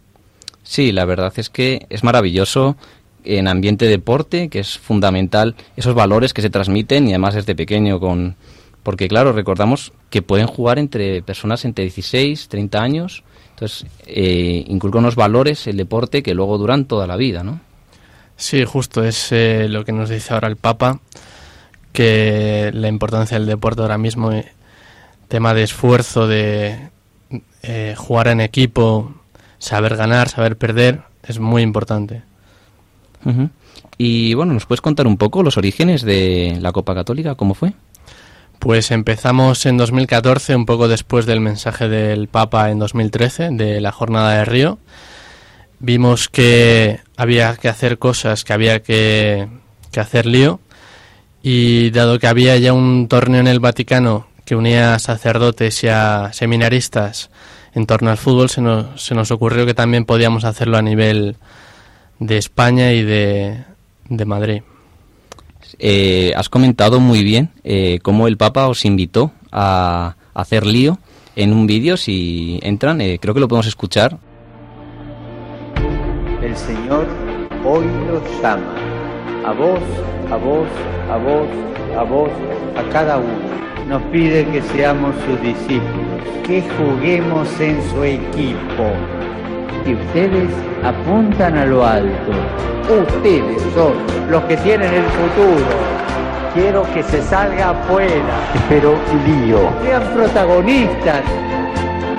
Sí, 0.64 0.92
la 0.92 1.06
verdad 1.06 1.34
es 1.38 1.50
que 1.50 1.86
es 1.90 2.04
maravilloso 2.04 2.76
en 3.24 3.48
ambiente 3.48 3.86
deporte, 3.86 4.50
que 4.50 4.60
es 4.60 4.78
fundamental 4.80 5.56
esos 5.76 5.94
valores 5.94 6.34
que 6.34 6.42
se 6.42 6.50
transmiten 6.50 7.08
y 7.08 7.12
además 7.12 7.36
desde 7.36 7.56
pequeño 7.56 8.00
con 8.00 8.36
porque 8.84 9.08
claro, 9.08 9.32
recordamos 9.32 9.94
que 10.10 10.24
pueden 10.24 10.48
jugar 10.48 10.80
entre 10.80 11.22
personas 11.22 11.66
entre 11.66 11.84
16, 11.84 12.48
30 12.48 12.82
años, 12.82 13.24
entonces 13.52 13.86
eh, 14.08 14.66
inculca 14.68 14.98
unos 14.98 15.16
valores 15.16 15.68
el 15.68 15.78
deporte 15.78 16.24
que 16.24 16.34
luego 16.34 16.58
duran 16.58 16.86
toda 16.86 17.06
la 17.06 17.16
vida, 17.16 17.44
¿no? 17.44 17.60
Sí, 18.42 18.66
justo 18.66 19.04
es 19.04 19.32
eh, 19.32 19.68
lo 19.70 19.86
que 19.86 19.92
nos 19.92 20.10
dice 20.10 20.34
ahora 20.34 20.48
el 20.48 20.56
Papa, 20.56 21.00
que 21.94 22.72
la 22.74 22.88
importancia 22.88 23.38
del 23.38 23.46
deporte 23.46 23.84
ahora 23.84 24.00
mismo, 24.00 24.32
eh, 24.32 24.52
tema 25.28 25.54
de 25.54 25.62
esfuerzo, 25.62 26.28
de 26.28 26.90
eh, 27.62 27.94
jugar 27.96 28.30
en 28.30 28.42
equipo, 28.42 29.14
saber 29.60 29.96
ganar, 29.96 30.28
saber 30.28 30.58
perder, 30.58 31.04
es 31.22 31.38
muy 31.38 31.62
importante. 31.62 32.24
Y 34.00 34.34
bueno, 34.34 34.54
¿nos 34.54 34.66
puedes 34.66 34.82
contar 34.82 35.06
un 35.06 35.18
poco 35.18 35.44
los 35.44 35.58
orígenes 35.58 36.02
de 36.02 36.58
la 36.62 36.72
Copa 36.72 36.96
Católica? 36.96 37.36
¿Cómo 37.36 37.54
fue? 37.54 37.74
Pues 38.58 38.90
empezamos 38.90 39.68
en 39.68 39.78
2014, 39.78 40.56
un 40.56 40.66
poco 40.66 40.88
después 40.88 41.28
del 41.28 41.42
mensaje 41.42 41.88
del 41.88 42.28
Papa 42.28 42.72
en 42.72 42.80
2013, 42.80 43.50
de 43.52 43.82
la 43.82 43.92
jornada 43.92 44.32
de 44.32 44.46
Río. 44.46 44.80
Vimos 45.82 46.30
que 46.30 47.00
había 47.18 47.56
que 47.58 47.68
hacer 47.68 47.98
cosas, 47.98 48.44
que 48.44 48.54
había 48.54 48.84
que, 48.84 49.48
que 49.92 50.00
hacer 50.00 50.26
lío. 50.26 50.60
Y 51.44 51.90
dado 51.90 52.20
que 52.20 52.28
había 52.28 52.56
ya 52.58 52.72
un 52.72 53.08
torneo 53.08 53.42
en 53.42 53.48
el 53.48 53.60
Vaticano 53.60 54.28
que 54.46 54.56
unía 54.56 54.94
a 54.94 55.00
sacerdotes 55.00 55.84
y 55.84 55.88
a 55.88 56.32
seminaristas 56.34 57.32
en 57.74 57.86
torno 57.86 58.12
al 58.12 58.18
fútbol, 58.18 58.50
se 58.50 58.62
nos, 58.62 59.02
se 59.02 59.16
nos 59.16 59.32
ocurrió 59.32 59.66
que 59.66 59.74
también 59.74 60.06
podíamos 60.06 60.44
hacerlo 60.44 60.78
a 60.78 60.82
nivel 60.82 61.38
de 62.20 62.38
España 62.38 62.92
y 62.92 63.04
de, 63.04 63.64
de 64.10 64.26
Madrid. 64.26 64.62
Eh, 65.80 66.34
has 66.36 66.50
comentado 66.50 67.00
muy 67.00 67.24
bien 67.24 67.50
eh, 67.64 68.00
cómo 68.04 68.28
el 68.28 68.38
Papa 68.38 68.68
os 68.68 68.86
invitó 68.86 69.32
a 69.52 70.16
hacer 70.34 70.66
lío 70.66 71.00
en 71.36 71.54
un 71.54 71.66
vídeo. 71.66 71.98
Si 71.98 72.60
entran, 72.62 73.02
eh, 73.02 73.20
creo 73.20 73.34
que 73.34 73.40
lo 73.40 73.48
podemos 73.48 73.68
escuchar. 73.68 74.20
El 76.52 76.58
Señor 76.58 77.06
hoy 77.66 77.86
los 78.10 78.42
llama, 78.42 78.76
a 79.46 79.54
vos, 79.54 79.80
a 80.30 80.36
vos, 80.36 80.68
a 81.10 81.16
vos, 81.16 81.48
a 81.98 82.04
vos, 82.04 82.30
a 82.78 82.92
cada 82.92 83.20
uno. 83.20 83.88
Nos 83.88 84.02
pide 84.12 84.46
que 84.48 84.62
seamos 84.62 85.16
sus 85.26 85.42
discípulos, 85.42 86.20
que 86.46 86.62
juguemos 86.78 87.48
en 87.62 87.82
su 87.90 88.04
equipo. 88.04 88.84
Y 89.86 89.94
ustedes 89.94 90.50
apuntan 90.84 91.58
a 91.58 91.66
lo 91.68 91.86
alto. 91.86 92.32
Ustedes 92.84 93.62
son 93.74 93.94
los 94.30 94.44
que 94.44 94.58
tienen 94.58 94.94
el 94.94 95.06
futuro. 95.06 95.72
Quiero 96.54 96.84
que 96.94 97.02
se 97.04 97.22
salga 97.22 97.70
afuera. 97.70 98.52
Pero 98.68 98.96
lío. 99.26 99.70
Sean 99.86 100.04
protagonistas. 100.14 101.22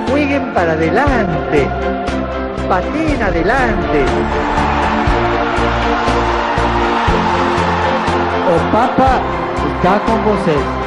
Jueguen 0.09 0.55
para 0.55 0.73
adelante. 0.73 1.69
Pateen 2.69 3.23
adelante. 3.23 4.05
O 8.49 8.73
Papa 8.73 9.23
está 9.77 10.01
con 10.05 10.25
vosotros. 10.25 10.83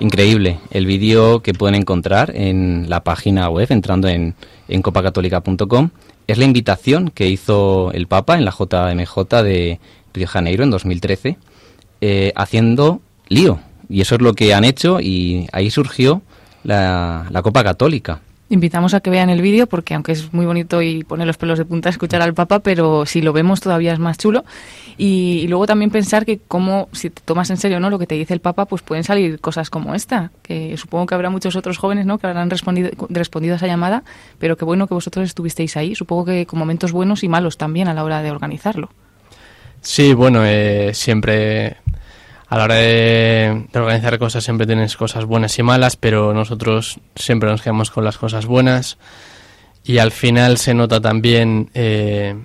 Increíble. 0.00 0.58
El 0.70 0.86
vídeo 0.86 1.42
que 1.42 1.54
pueden 1.54 1.76
encontrar 1.76 2.32
en 2.34 2.86
la 2.88 3.04
página 3.04 3.48
web, 3.48 3.68
entrando 3.70 4.08
en, 4.08 4.34
en 4.68 4.82
copacatólica.com, 4.82 5.90
es 6.26 6.38
la 6.38 6.44
invitación 6.44 7.10
que 7.10 7.28
hizo 7.28 7.92
el 7.92 8.06
Papa 8.06 8.36
en 8.36 8.44
la 8.44 8.50
JMJ 8.50 9.42
de 9.42 9.78
Río 10.12 10.24
de 10.24 10.26
Janeiro 10.26 10.64
en 10.64 10.70
2013, 10.70 11.38
eh, 12.00 12.32
haciendo 12.34 13.00
lío. 13.28 13.60
Y 13.88 14.00
eso 14.00 14.16
es 14.16 14.22
lo 14.22 14.34
que 14.34 14.54
han 14.54 14.64
hecho 14.64 15.00
y 15.00 15.46
ahí 15.52 15.70
surgió 15.70 16.22
la, 16.64 17.26
la 17.30 17.42
Copa 17.42 17.62
Católica. 17.62 18.20
Invitamos 18.52 18.92
a 18.92 19.00
que 19.00 19.08
vean 19.08 19.30
el 19.30 19.40
vídeo 19.40 19.66
porque 19.66 19.94
aunque 19.94 20.12
es 20.12 20.34
muy 20.34 20.44
bonito 20.44 20.82
y 20.82 21.04
pone 21.04 21.24
los 21.24 21.38
pelos 21.38 21.56
de 21.58 21.64
punta 21.64 21.88
escuchar 21.88 22.20
al 22.20 22.34
Papa, 22.34 22.58
pero 22.58 23.06
si 23.06 23.22
lo 23.22 23.32
vemos 23.32 23.62
todavía 23.62 23.94
es 23.94 23.98
más 23.98 24.18
chulo. 24.18 24.44
Y, 24.98 25.46
luego 25.48 25.66
también 25.66 25.90
pensar 25.90 26.26
que 26.26 26.38
como 26.38 26.90
si 26.92 27.08
te 27.08 27.22
tomas 27.24 27.48
en 27.48 27.56
serio 27.56 27.80
no 27.80 27.88
lo 27.88 27.98
que 27.98 28.06
te 28.06 28.14
dice 28.14 28.34
el 28.34 28.40
Papa, 28.40 28.66
pues 28.66 28.82
pueden 28.82 29.04
salir 29.04 29.40
cosas 29.40 29.70
como 29.70 29.94
esta, 29.94 30.32
que 30.42 30.76
supongo 30.76 31.06
que 31.06 31.14
habrá 31.14 31.30
muchos 31.30 31.56
otros 31.56 31.78
jóvenes 31.78 32.04
¿no? 32.04 32.18
que 32.18 32.26
habrán 32.26 32.50
respondido, 32.50 32.90
respondido 33.08 33.54
a 33.54 33.56
esa 33.56 33.66
llamada, 33.66 34.04
pero 34.38 34.58
qué 34.58 34.66
bueno 34.66 34.86
que 34.86 34.92
vosotros 34.92 35.24
estuvisteis 35.24 35.78
ahí, 35.78 35.94
supongo 35.94 36.26
que 36.26 36.44
con 36.44 36.58
momentos 36.58 36.92
buenos 36.92 37.24
y 37.24 37.30
malos 37.30 37.56
también 37.56 37.88
a 37.88 37.94
la 37.94 38.04
hora 38.04 38.20
de 38.20 38.30
organizarlo. 38.32 38.90
Sí, 39.80 40.12
bueno, 40.12 40.44
eh, 40.44 40.90
siempre 40.92 41.78
a 42.52 42.58
la 42.58 42.64
hora 42.64 42.74
de, 42.74 43.66
organizar 43.72 44.18
cosas 44.18 44.44
siempre 44.44 44.66
tienes 44.66 44.94
cosas 44.98 45.24
buenas 45.24 45.58
y 45.58 45.62
malas, 45.62 45.96
pero 45.96 46.34
nosotros 46.34 47.00
siempre 47.16 47.48
nos 47.48 47.62
quedamos 47.62 47.90
con 47.90 48.04
las 48.04 48.18
cosas 48.18 48.44
buenas 48.44 48.98
y 49.84 49.96
al 49.96 50.12
final 50.12 50.58
se 50.58 50.74
nota 50.74 51.00
también 51.00 51.70
eh, 51.72 52.36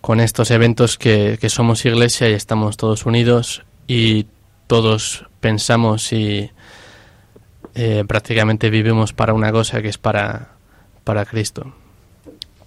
con 0.00 0.18
estos 0.18 0.50
eventos 0.50 0.96
que, 0.96 1.36
que 1.38 1.50
somos 1.50 1.84
iglesia 1.84 2.30
y 2.30 2.32
estamos 2.32 2.78
todos 2.78 3.04
unidos 3.04 3.64
y 3.86 4.28
todos 4.66 5.26
pensamos 5.40 6.10
y 6.14 6.50
eh, 7.74 8.04
prácticamente 8.08 8.70
vivimos 8.70 9.12
para 9.12 9.34
una 9.34 9.52
cosa 9.52 9.82
que 9.82 9.88
es 9.88 9.98
para, 9.98 10.52
para 11.04 11.26
Cristo. 11.26 11.74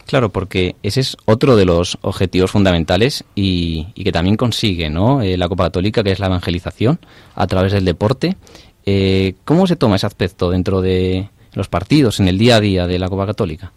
Claro, 0.06 0.30
porque 0.30 0.76
ese 0.84 1.00
es 1.00 1.18
otro 1.26 1.56
de 1.56 1.66
los 1.66 1.98
objetivos 2.02 2.52
fundamentales 2.52 3.24
y, 3.34 3.88
y 3.96 4.04
que 4.04 4.12
también 4.12 4.38
consigue 4.38 4.90
¿no? 4.90 5.22
Eh, 5.22 5.36
la 5.36 5.50
Copa 5.50 5.66
Católica, 5.66 6.04
que 6.04 6.12
es 6.12 6.20
la 6.20 6.28
evangelización 6.28 7.00
a 7.34 7.48
través 7.48 7.72
del 7.74 7.86
deporte. 7.86 8.38
Eh, 8.86 9.34
¿Cómo 9.46 9.66
se 9.66 9.76
toma 9.76 9.96
ese 9.96 10.06
aspecto 10.06 10.52
dentro 10.52 10.82
de 10.82 11.30
los 11.54 11.70
partidos, 11.70 12.20
en 12.20 12.28
el 12.28 12.38
día 12.38 12.58
a 12.58 12.60
día 12.60 12.86
de 12.86 13.00
la 13.00 13.10
Copa 13.10 13.26
Católica? 13.26 13.72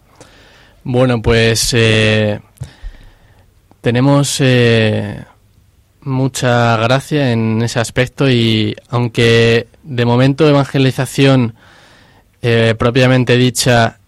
Bueno, 0.84 1.22
pues 1.22 1.72
eh, 1.72 2.40
tenemos 3.80 4.42
mucha 6.02 6.76
gracia 6.76 7.32
en 7.32 7.62
ese 7.62 7.80
aspecto 7.80 8.30
y 8.30 8.76
aunque 8.90 9.66
de 9.82 10.04
momento 10.04 10.46
evangelización 10.46 11.54
propiamente 12.78 13.36
dicha 13.36 13.98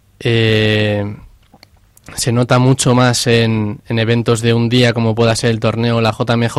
se 2.17 2.33
nota 2.33 2.59
mucho 2.59 2.95
más 2.95 3.27
en, 3.27 3.81
en 3.89 3.99
eventos 3.99 4.41
de 4.41 4.55
un 4.55 4.69
día 4.69 4.93
como 4.93 5.15
pueda 5.15 5.37
ser 5.37 5.51
el 5.51 5.61
torneo 5.61 5.97
o 5.97 6.01
la 6.01 6.13
JMJ, 6.13 6.57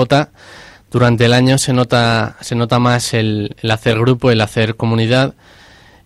durante 0.91 1.25
el 1.25 1.33
año 1.33 1.57
se 1.57 1.71
nota, 1.73 2.35
se 2.41 2.55
nota 2.55 2.77
más 2.79 3.13
el, 3.13 3.55
el 3.61 3.71
hacer 3.71 3.97
grupo, 3.99 4.29
el 4.29 4.41
hacer 4.41 4.75
comunidad 4.75 5.35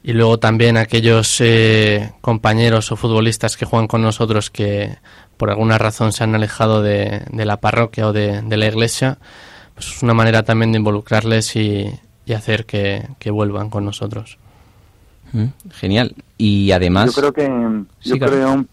y 0.04 0.14
luego 0.14 0.38
también 0.38 0.78
aquellos 0.78 1.42
eh, 1.42 2.14
compañeros 2.22 2.92
o 2.92 2.96
futbolistas 2.96 3.58
que 3.58 3.66
juegan 3.66 3.88
con 3.88 4.04
nosotros 4.04 4.52
que 4.52 4.98
por 5.38 5.50
alguna 5.50 5.80
razón 5.80 6.12
se 6.12 6.24
han 6.24 6.36
alejado 6.36 6.84
de, 6.84 7.24
de 7.32 7.46
la 7.46 7.58
parroquia 7.58 8.08
o 8.08 8.14
de, 8.14 8.44
de, 8.44 8.58
la 8.58 8.68
iglesia, 8.68 9.18
pues 9.74 9.88
es 9.88 10.04
una 10.04 10.14
manera 10.14 10.44
también 10.44 10.72
de 10.72 10.78
involucrarles 10.78 11.56
y, 11.56 11.92
y 12.26 12.34
hacer 12.34 12.66
que, 12.68 13.08
que, 13.18 13.32
vuelvan 13.32 13.72
con 13.72 13.84
nosotros. 13.84 14.38
Mm, 15.34 15.46
genial. 15.72 16.16
Y 16.38 16.72
además... 16.72 17.16
Yo 17.16 17.22
creo 17.22 17.34
que, 17.34 17.48
yo 17.48 18.14
Sí, 18.14 18.20
claro. 18.20 18.34
creo 18.34 18.66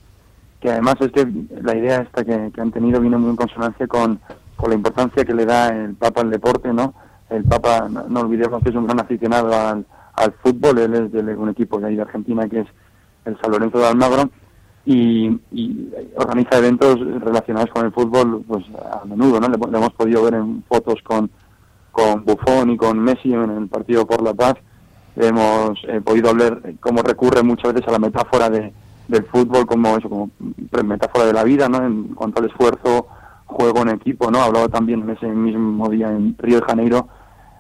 que 0.63 0.71
además 0.71 0.95
este, 1.01 1.27
la 1.61 1.77
idea 1.77 2.03
esta 2.03 2.25
que, 2.25 2.53
que 2.55 2.61
han 2.61 2.71
tenido 2.71 3.01
viene 3.01 3.19
muy 3.19 3.31
en 3.31 3.37
consonancia 3.37 3.89
con, 3.89 4.21
con 4.55 4.71
la 4.71 4.77
importancia 4.77 5.25
que 5.25 5.35
le 5.35 5.45
da 5.45 5.69
el 5.69 5.95
Papa 5.95 6.21
al 6.21 6.31
deporte, 6.31 6.73
¿no? 6.73 6.95
El 7.29 7.43
Papa, 7.45 7.89
no, 7.89 8.21
olvidemos 8.21 8.63
que 8.63 8.71
es 8.71 8.77
un 8.77 8.87
gran 8.87 9.01
aficionado 9.01 9.53
al, 9.53 9.85
al 10.15 10.33
fútbol, 10.35 10.79
él 10.79 10.95
es 10.95 11.13
de 11.13 11.35
un 11.35 11.49
equipo 11.49 11.81
de 11.81 11.89
ahí 11.89 11.97
de 11.97 12.03
Argentina 12.03 12.49
que 12.49 12.61
es 12.61 12.69
el 13.25 13.37
San 13.41 13.51
Lorenzo 13.51 13.79
de 13.79 13.87
Almagro 13.87 14.31
y, 14.87 15.41
organiza 16.17 16.59
eventos 16.59 17.01
relacionados 17.01 17.71
con 17.71 17.85
el 17.85 17.93
fútbol 17.93 18.45
pues 18.47 18.65
a 18.77 19.05
menudo, 19.05 19.41
¿no? 19.41 19.49
Le, 19.49 19.57
hemos 19.57 19.93
podido 19.95 20.23
ver 20.23 20.35
en 20.35 20.63
fotos 20.69 21.03
con, 21.03 21.29
con 21.91 22.25
Buffon 22.25 22.71
y 22.71 22.77
con 22.77 23.01
Messi 23.01 23.35
en 23.35 23.51
el 23.51 23.69
partido 23.69 24.07
por 24.07 24.23
la 24.23 24.33
paz, 24.33 24.55
hemos 25.17 25.77
eh, 25.89 26.01
podido 26.01 26.33
ver 26.37 26.77
cómo 26.79 27.03
recurre 27.03 27.43
muchas 27.43 27.73
veces 27.73 27.89
a 27.89 27.93
la 27.93 27.99
metáfora 27.99 28.49
de, 28.49 28.73
del 29.13 29.27
fútbol 29.27 29.67
como 29.67 29.97
eso, 29.97 30.09
como 30.09 30.31
metáfora 30.85 31.27
de 31.27 31.35
la 31.35 31.45
vida, 31.45 31.69
¿no? 31.69 31.85
En 31.85 32.15
cuanto 32.15 32.41
al 32.41 32.49
esfuerzo, 32.49 33.07
juego 33.45 33.83
en 33.83 33.91
equipo, 33.91 34.31
¿no? 34.31 34.41
Hablaba 34.41 34.69
también 34.69 35.03
en 35.03 35.11
ese 35.11 35.27
mismo 35.27 35.89
día 35.91 36.09
en 36.09 36.35
Río 36.39 36.61
de 36.61 36.67
Janeiro 36.67 37.09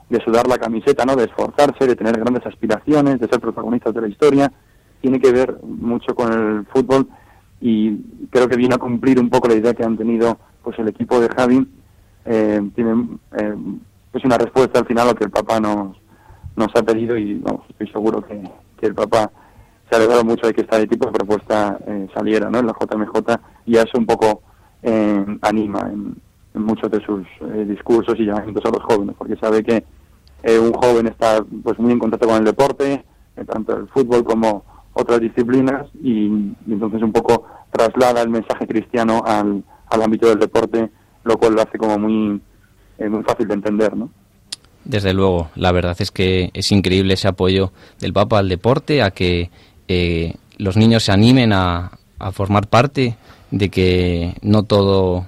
de 0.08 0.18
sudar 0.24 0.48
la 0.48 0.56
camiseta, 0.56 1.04
¿no? 1.04 1.14
De 1.14 1.24
esforzarse, 1.24 1.86
de 1.86 1.94
tener 1.94 2.18
grandes 2.18 2.46
aspiraciones, 2.46 3.20
de 3.20 3.28
ser 3.28 3.38
protagonistas 3.38 3.92
de 3.94 4.00
la 4.00 4.08
historia. 4.08 4.52
Tiene 5.02 5.20
que 5.20 5.30
ver 5.30 5.58
mucho 5.62 6.14
con 6.14 6.32
el 6.32 6.66
fútbol 6.66 7.08
y 7.60 7.98
creo 8.30 8.48
que 8.48 8.56
viene 8.56 8.74
a 8.74 8.78
cumplir 8.78 9.20
un 9.20 9.28
poco 9.28 9.48
la 9.48 9.54
idea 9.54 9.74
que 9.74 9.84
han 9.84 9.98
tenido 9.98 10.38
pues 10.62 10.78
el 10.78 10.88
equipo 10.88 11.20
de 11.20 11.28
Javi. 11.28 11.68
Eh, 12.24 12.62
tiene 12.74 13.18
eh, 13.38 13.56
una 14.24 14.38
respuesta 14.38 14.78
al 14.78 14.86
final 14.86 15.08
a 15.08 15.10
lo 15.10 15.16
que 15.16 15.24
el 15.24 15.30
papá 15.30 15.60
nos, 15.60 15.96
nos 16.56 16.68
ha 16.74 16.82
pedido 16.82 17.18
y 17.18 17.42
estoy 17.68 17.88
seguro 17.88 18.22
que, 18.22 18.42
que 18.78 18.86
el 18.86 18.94
papá 18.94 19.30
se 20.00 20.24
mucho 20.24 20.46
de 20.46 20.54
que 20.54 20.62
este 20.62 20.86
tipo 20.86 21.06
de 21.06 21.12
propuesta 21.12 21.78
eh, 21.86 22.08
saliera 22.14 22.48
¿no? 22.50 22.58
en 22.58 22.66
la 22.66 22.72
JMJ 22.72 23.38
y 23.66 23.76
eso 23.76 23.98
un 23.98 24.06
poco 24.06 24.42
eh, 24.82 25.24
anima 25.42 25.80
en, 25.80 26.16
en, 26.54 26.62
muchos 26.62 26.90
de 26.90 27.00
sus 27.04 27.26
eh, 27.40 27.64
discursos 27.66 28.18
y 28.18 28.24
llamamientos 28.24 28.64
a 28.64 28.70
los 28.70 28.82
jóvenes, 28.82 29.14
porque 29.18 29.36
sabe 29.36 29.62
que 29.62 29.84
eh, 30.42 30.58
un 30.58 30.72
joven 30.72 31.06
está 31.06 31.44
pues 31.62 31.78
muy 31.78 31.92
en 31.92 31.98
contacto 31.98 32.26
con 32.26 32.36
el 32.36 32.44
deporte, 32.44 33.04
eh, 33.36 33.44
tanto 33.44 33.76
el 33.76 33.88
fútbol 33.88 34.24
como 34.24 34.64
otras 34.94 35.20
disciplinas, 35.20 35.86
y, 36.02 36.26
y, 36.26 36.72
entonces 36.72 37.02
un 37.02 37.12
poco 37.12 37.46
traslada 37.70 38.22
el 38.22 38.28
mensaje 38.28 38.66
cristiano 38.66 39.22
al, 39.24 39.62
al 39.88 40.02
ámbito 40.02 40.28
del 40.28 40.38
deporte, 40.38 40.90
lo 41.24 41.38
cual 41.38 41.54
lo 41.54 41.62
hace 41.62 41.78
como 41.78 41.98
muy, 41.98 42.40
eh, 42.98 43.08
muy 43.08 43.22
fácil 43.22 43.46
de 43.48 43.54
entender, 43.54 43.96
¿no? 43.96 44.10
Desde 44.84 45.14
luego, 45.14 45.48
la 45.54 45.70
verdad 45.70 45.96
es 46.00 46.10
que 46.10 46.50
es 46.54 46.72
increíble 46.72 47.14
ese 47.14 47.28
apoyo 47.28 47.72
del 48.00 48.12
Papa 48.12 48.40
al 48.40 48.48
deporte, 48.48 49.00
a 49.00 49.12
que 49.12 49.50
los 50.58 50.76
niños 50.76 51.04
se 51.04 51.12
animen 51.12 51.52
a, 51.52 51.92
a, 52.18 52.32
formar 52.32 52.68
parte, 52.68 53.16
de 53.50 53.68
que 53.68 54.34
no 54.42 54.62
todo, 54.62 55.26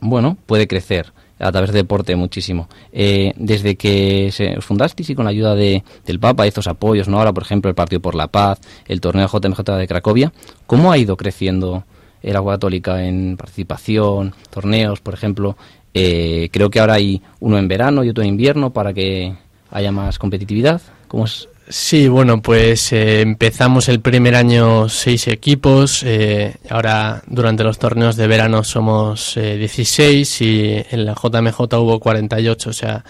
bueno, 0.00 0.36
puede 0.46 0.66
crecer 0.66 1.12
a 1.42 1.50
través 1.50 1.70
del 1.70 1.82
deporte 1.82 2.14
muchísimo. 2.16 2.68
Eh, 2.92 3.32
desde 3.36 3.76
que 3.76 4.30
se 4.32 4.60
fundasteis 4.60 5.10
y 5.10 5.14
con 5.14 5.24
la 5.24 5.32
ayuda 5.32 5.54
de, 5.54 5.82
del 6.06 6.20
Papa, 6.20 6.46
estos 6.46 6.68
apoyos, 6.68 7.08
¿no? 7.08 7.18
Ahora, 7.18 7.32
por 7.32 7.42
ejemplo, 7.42 7.68
el 7.68 7.74
Partido 7.74 8.00
por 8.00 8.14
la 8.14 8.28
Paz, 8.28 8.60
el 8.86 9.00
torneo 9.00 9.28
JMJ 9.28 9.60
de 9.76 9.88
Cracovia, 9.88 10.32
¿cómo 10.66 10.92
ha 10.92 10.98
ido 10.98 11.16
creciendo 11.16 11.84
el 12.22 12.36
agua 12.36 12.54
católica 12.54 13.04
en 13.04 13.36
participación, 13.36 14.34
torneos, 14.50 15.00
por 15.00 15.14
ejemplo? 15.14 15.56
Eh, 15.94 16.48
creo 16.52 16.70
que 16.70 16.80
ahora 16.80 16.94
hay 16.94 17.20
uno 17.40 17.58
en 17.58 17.68
verano 17.68 18.04
y 18.04 18.08
otro 18.08 18.22
en 18.22 18.30
invierno 18.30 18.72
para 18.72 18.94
que 18.94 19.34
haya 19.70 19.90
más 19.90 20.18
competitividad. 20.18 20.80
¿Cómo 21.08 21.24
es? 21.24 21.48
Sí, 21.72 22.06
bueno, 22.06 22.42
pues 22.42 22.92
eh, 22.92 23.22
empezamos 23.22 23.88
el 23.88 24.00
primer 24.02 24.34
año 24.34 24.90
seis 24.90 25.26
equipos, 25.26 26.02
eh, 26.02 26.56
ahora 26.68 27.22
durante 27.26 27.64
los 27.64 27.78
torneos 27.78 28.14
de 28.16 28.26
verano 28.26 28.62
somos 28.62 29.38
eh, 29.38 29.56
16 29.56 30.42
y 30.42 30.84
en 30.90 31.06
la 31.06 31.14
JMJ 31.14 31.58
hubo 31.78 31.98
48, 31.98 32.68
o 32.68 32.72
sea, 32.74 33.06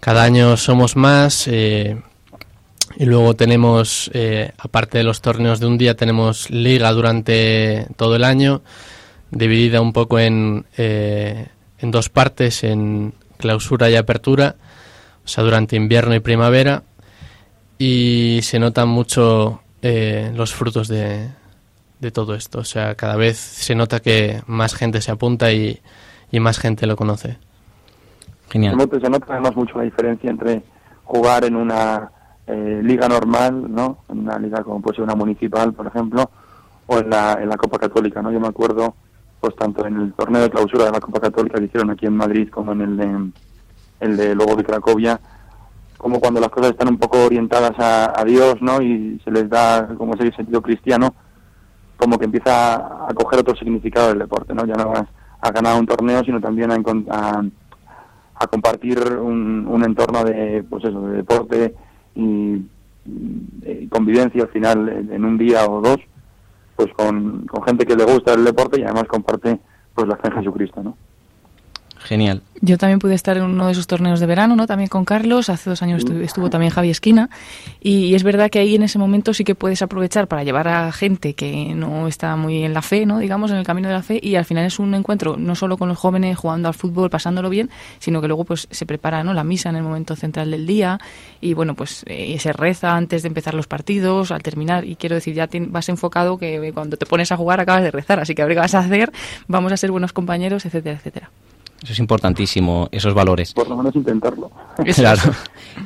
cada 0.00 0.24
año 0.24 0.56
somos 0.56 0.96
más 0.96 1.46
eh, 1.46 2.02
y 2.96 3.04
luego 3.04 3.36
tenemos, 3.36 4.10
aparte 4.58 4.98
de 4.98 5.04
los 5.04 5.20
torneos 5.20 5.60
de 5.60 5.66
un 5.66 5.78
día, 5.78 5.94
tenemos 5.94 6.50
liga 6.50 6.90
durante 6.90 7.86
todo 7.94 8.16
el 8.16 8.24
año, 8.24 8.62
dividida 9.30 9.80
un 9.80 9.92
poco 9.92 10.18
en, 10.18 10.66
en 10.76 11.90
dos 11.92 12.08
partes, 12.08 12.64
en 12.64 13.14
clausura 13.36 13.88
y 13.90 13.94
apertura, 13.94 14.56
o 15.24 15.28
sea, 15.28 15.44
durante 15.44 15.76
invierno 15.76 16.16
y 16.16 16.20
primavera 16.20 16.82
y 17.78 18.40
se 18.42 18.58
notan 18.58 18.88
mucho 18.88 19.60
eh, 19.82 20.32
los 20.34 20.54
frutos 20.54 20.88
de, 20.88 21.28
de, 22.00 22.10
todo 22.10 22.34
esto. 22.34 22.60
O 22.60 22.64
sea, 22.64 22.94
cada 22.94 23.16
vez 23.16 23.36
se 23.36 23.74
nota 23.74 24.00
que 24.00 24.42
más 24.46 24.74
gente 24.74 25.00
se 25.00 25.10
apunta 25.10 25.52
y, 25.52 25.80
y 26.30 26.40
más 26.40 26.58
gente 26.58 26.86
lo 26.86 26.96
conoce. 26.96 27.38
Genial. 28.48 28.72
Se 28.72 28.78
nota, 28.78 29.00
se 29.00 29.10
nota, 29.10 29.26
además 29.32 29.56
mucho 29.56 29.78
la 29.78 29.84
diferencia 29.84 30.30
entre 30.30 30.62
jugar 31.04 31.44
en 31.44 31.56
una 31.56 32.10
eh, 32.46 32.80
liga 32.82 33.08
normal, 33.08 33.72
¿no? 33.72 33.98
En 34.08 34.20
una 34.20 34.38
liga 34.38 34.62
como 34.62 34.80
puede 34.80 34.96
ser 34.96 35.04
una 35.04 35.14
municipal, 35.14 35.72
por 35.72 35.86
ejemplo, 35.86 36.30
o 36.86 36.98
en 36.98 37.10
la, 37.10 37.38
en 37.40 37.48
la 37.48 37.56
Copa 37.56 37.78
Católica, 37.78 38.22
¿no? 38.22 38.30
Yo 38.30 38.40
me 38.40 38.48
acuerdo, 38.48 38.94
pues 39.40 39.56
tanto 39.56 39.86
en 39.86 39.96
el 39.96 40.12
torneo 40.12 40.42
de 40.42 40.50
clausura 40.50 40.84
de 40.84 40.92
la 40.92 41.00
Copa 41.00 41.20
Católica 41.20 41.58
que 41.58 41.64
hicieron 41.64 41.90
aquí 41.90 42.06
en 42.06 42.16
Madrid 42.16 42.48
como 42.48 42.72
en 42.72 42.80
el 42.82 42.96
de, 42.96 43.30
el 44.00 44.16
de 44.16 44.34
luego 44.34 44.54
de 44.54 44.64
Cracovia, 44.64 45.20
como 45.96 46.20
cuando 46.20 46.40
las 46.40 46.50
cosas 46.50 46.72
están 46.72 46.88
un 46.88 46.98
poco 46.98 47.24
orientadas 47.24 47.72
a, 47.78 48.20
a, 48.20 48.24
Dios, 48.24 48.56
¿no? 48.60 48.82
Y 48.82 49.20
se 49.24 49.30
les 49.30 49.48
da 49.48 49.88
como 49.96 50.14
ese 50.14 50.32
sentido 50.32 50.60
cristiano, 50.62 51.14
como 51.96 52.18
que 52.18 52.26
empieza 52.26 52.74
a, 52.74 53.14
coger 53.14 53.40
otro 53.40 53.56
significado 53.56 54.08
del 54.08 54.18
deporte, 54.20 54.54
¿no? 54.54 54.66
Ya 54.66 54.74
no 54.74 54.90
vas 54.90 55.06
a 55.40 55.50
ganar 55.50 55.78
un 55.78 55.86
torneo, 55.86 56.22
sino 56.24 56.40
también 56.40 56.70
a, 56.70 56.76
a, 57.10 57.42
a 58.34 58.46
compartir 58.46 58.98
un, 58.98 59.82
entorno 59.84 60.24
de, 60.24 60.64
pues 60.68 60.84
eso, 60.84 61.00
de 61.08 61.16
deporte 61.16 61.74
y, 62.14 62.62
y, 63.04 63.88
convivencia 63.88 64.42
al 64.42 64.48
final 64.48 64.88
en 64.88 65.24
un 65.24 65.38
día 65.38 65.66
o 65.66 65.80
dos, 65.80 65.98
pues 66.76 66.92
con, 66.94 67.46
con 67.46 67.62
gente 67.64 67.86
que 67.86 67.96
le 67.96 68.04
gusta 68.04 68.34
el 68.34 68.44
deporte 68.44 68.80
y 68.80 68.84
además 68.84 69.04
comparte 69.04 69.58
pues 69.94 70.06
la 70.08 70.16
fe 70.16 70.28
en 70.28 70.34
Jesucristo, 70.34 70.82
¿no? 70.82 70.96
Genial. 72.06 72.40
Yo 72.60 72.78
también 72.78 73.00
pude 73.00 73.14
estar 73.14 73.36
en 73.36 73.42
uno 73.42 73.66
de 73.66 73.72
esos 73.72 73.88
torneos 73.88 74.20
de 74.20 74.26
verano, 74.26 74.54
¿no? 74.54 74.68
También 74.68 74.88
con 74.88 75.04
Carlos. 75.04 75.50
Hace 75.50 75.68
dos 75.68 75.82
años 75.82 75.98
estuvo, 75.98 76.20
estuvo 76.20 76.50
también 76.50 76.70
Javi 76.70 76.88
Esquina. 76.88 77.28
Y, 77.80 78.06
y, 78.06 78.14
es 78.14 78.22
verdad 78.22 78.48
que 78.48 78.60
ahí 78.60 78.76
en 78.76 78.84
ese 78.84 78.98
momento 78.98 79.34
sí 79.34 79.42
que 79.42 79.56
puedes 79.56 79.82
aprovechar 79.82 80.28
para 80.28 80.44
llevar 80.44 80.68
a 80.68 80.92
gente 80.92 81.34
que 81.34 81.74
no 81.74 82.06
está 82.06 82.36
muy 82.36 82.62
en 82.62 82.74
la 82.74 82.82
fe, 82.82 83.06
¿no? 83.06 83.18
Digamos, 83.18 83.50
en 83.50 83.56
el 83.56 83.66
camino 83.66 83.88
de 83.88 83.94
la 83.94 84.02
fe. 84.04 84.20
Y 84.22 84.36
al 84.36 84.44
final 84.44 84.64
es 84.64 84.78
un 84.78 84.94
encuentro 84.94 85.36
no 85.36 85.56
solo 85.56 85.76
con 85.76 85.88
los 85.88 85.98
jóvenes 85.98 86.38
jugando 86.38 86.68
al 86.68 86.74
fútbol, 86.74 87.10
pasándolo 87.10 87.50
bien, 87.50 87.70
sino 87.98 88.20
que 88.20 88.28
luego 88.28 88.44
pues 88.44 88.68
se 88.70 88.86
prepara, 88.86 89.24
¿no? 89.24 89.34
La 89.34 89.42
misa 89.42 89.68
en 89.68 89.76
el 89.76 89.82
momento 89.82 90.14
central 90.14 90.52
del 90.52 90.64
día. 90.64 91.00
Y 91.40 91.54
bueno, 91.54 91.74
pues 91.74 92.04
eh, 92.06 92.38
se 92.38 92.52
reza 92.52 92.96
antes 92.96 93.22
de 93.22 93.28
empezar 93.28 93.54
los 93.54 93.66
partidos, 93.66 94.30
al 94.30 94.44
terminar. 94.44 94.84
Y 94.84 94.94
quiero 94.94 95.16
decir, 95.16 95.34
ya 95.34 95.48
te, 95.48 95.58
vas 95.60 95.88
enfocado 95.88 96.38
que 96.38 96.70
cuando 96.72 96.96
te 96.96 97.04
pones 97.04 97.32
a 97.32 97.36
jugar 97.36 97.58
acabas 97.58 97.82
de 97.82 97.90
rezar. 97.90 98.20
Así 98.20 98.36
que 98.36 98.42
a 98.42 98.44
ver 98.44 98.54
qué 98.54 98.60
vas 98.60 98.74
a 98.76 98.78
hacer. 98.78 99.12
Vamos 99.48 99.72
a 99.72 99.76
ser 99.76 99.90
buenos 99.90 100.12
compañeros, 100.12 100.64
etcétera, 100.64 100.96
etcétera. 100.96 101.30
Eso 101.82 101.92
es 101.92 101.98
importantísimo, 101.98 102.88
esos 102.90 103.14
valores. 103.14 103.52
Por 103.52 103.68
lo 103.68 103.76
menos 103.76 103.94
intentarlo. 103.94 104.50
Claro. 104.94 105.32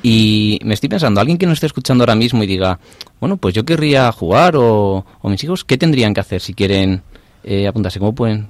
Y 0.02 0.58
me 0.64 0.74
estoy 0.74 0.88
pensando, 0.88 1.20
alguien 1.20 1.36
que 1.36 1.46
nos 1.46 1.54
esté 1.54 1.66
escuchando 1.66 2.02
ahora 2.02 2.14
mismo 2.14 2.42
y 2.42 2.46
diga, 2.46 2.78
bueno, 3.18 3.36
pues 3.36 3.54
yo 3.54 3.64
querría 3.64 4.10
jugar 4.12 4.54
o, 4.56 5.04
o 5.20 5.28
mis 5.28 5.42
hijos, 5.42 5.64
¿qué 5.64 5.76
tendrían 5.76 6.14
que 6.14 6.20
hacer 6.20 6.40
si 6.40 6.54
quieren 6.54 7.02
eh, 7.42 7.66
apuntarse? 7.66 7.98
¿Cómo 7.98 8.14
pueden 8.14 8.48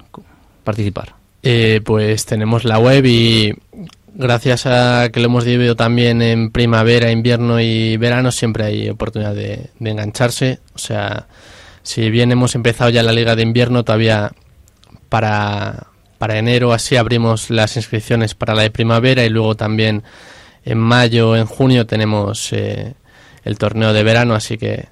participar? 0.65 1.15
Eh, 1.43 1.81
pues 1.85 2.27
tenemos 2.27 2.65
la 2.65 2.79
web 2.79 3.05
y 3.07 3.55
gracias 4.15 4.67
a 4.67 5.09
que 5.11 5.21
lo 5.21 5.27
hemos 5.27 5.45
dividido 5.45 5.77
también 5.77 6.21
en 6.21 6.51
primavera, 6.51 7.11
invierno 7.11 7.61
y 7.61 7.97
verano, 7.97 8.31
siempre 8.31 8.65
hay 8.65 8.91
oportunidad 8.91 9.35
de, 9.35 9.71
de 9.79 9.91
engancharse. 9.91 10.61
O 10.75 10.79
sea, 10.79 11.27
si 11.83 12.11
bien 12.11 12.31
hemos 12.33 12.55
empezado 12.55 12.91
ya 12.91 13.03
la 13.03 13.13
liga 13.13 13.35
de 13.35 13.43
invierno, 13.43 13.85
todavía 13.85 14.33
para 15.09 15.90
para 16.21 16.37
enero 16.37 16.75
así 16.75 16.97
abrimos 16.97 17.49
las 17.49 17.77
inscripciones 17.77 18.35
para 18.35 18.55
la 18.55 18.61
de 18.61 18.71
primavera 18.71 19.25
y 19.25 19.31
luego 19.31 19.55
también 19.55 20.03
en 20.67 20.77
mayo, 20.77 21.35
en 21.35 21.47
junio 21.47 21.87
tenemos 21.87 22.53
eh, 22.53 22.93
el 23.43 23.57
torneo 23.57 23.95
de 23.95 24.03
verano, 24.03 24.35
así 24.35 24.59
que 24.59 24.89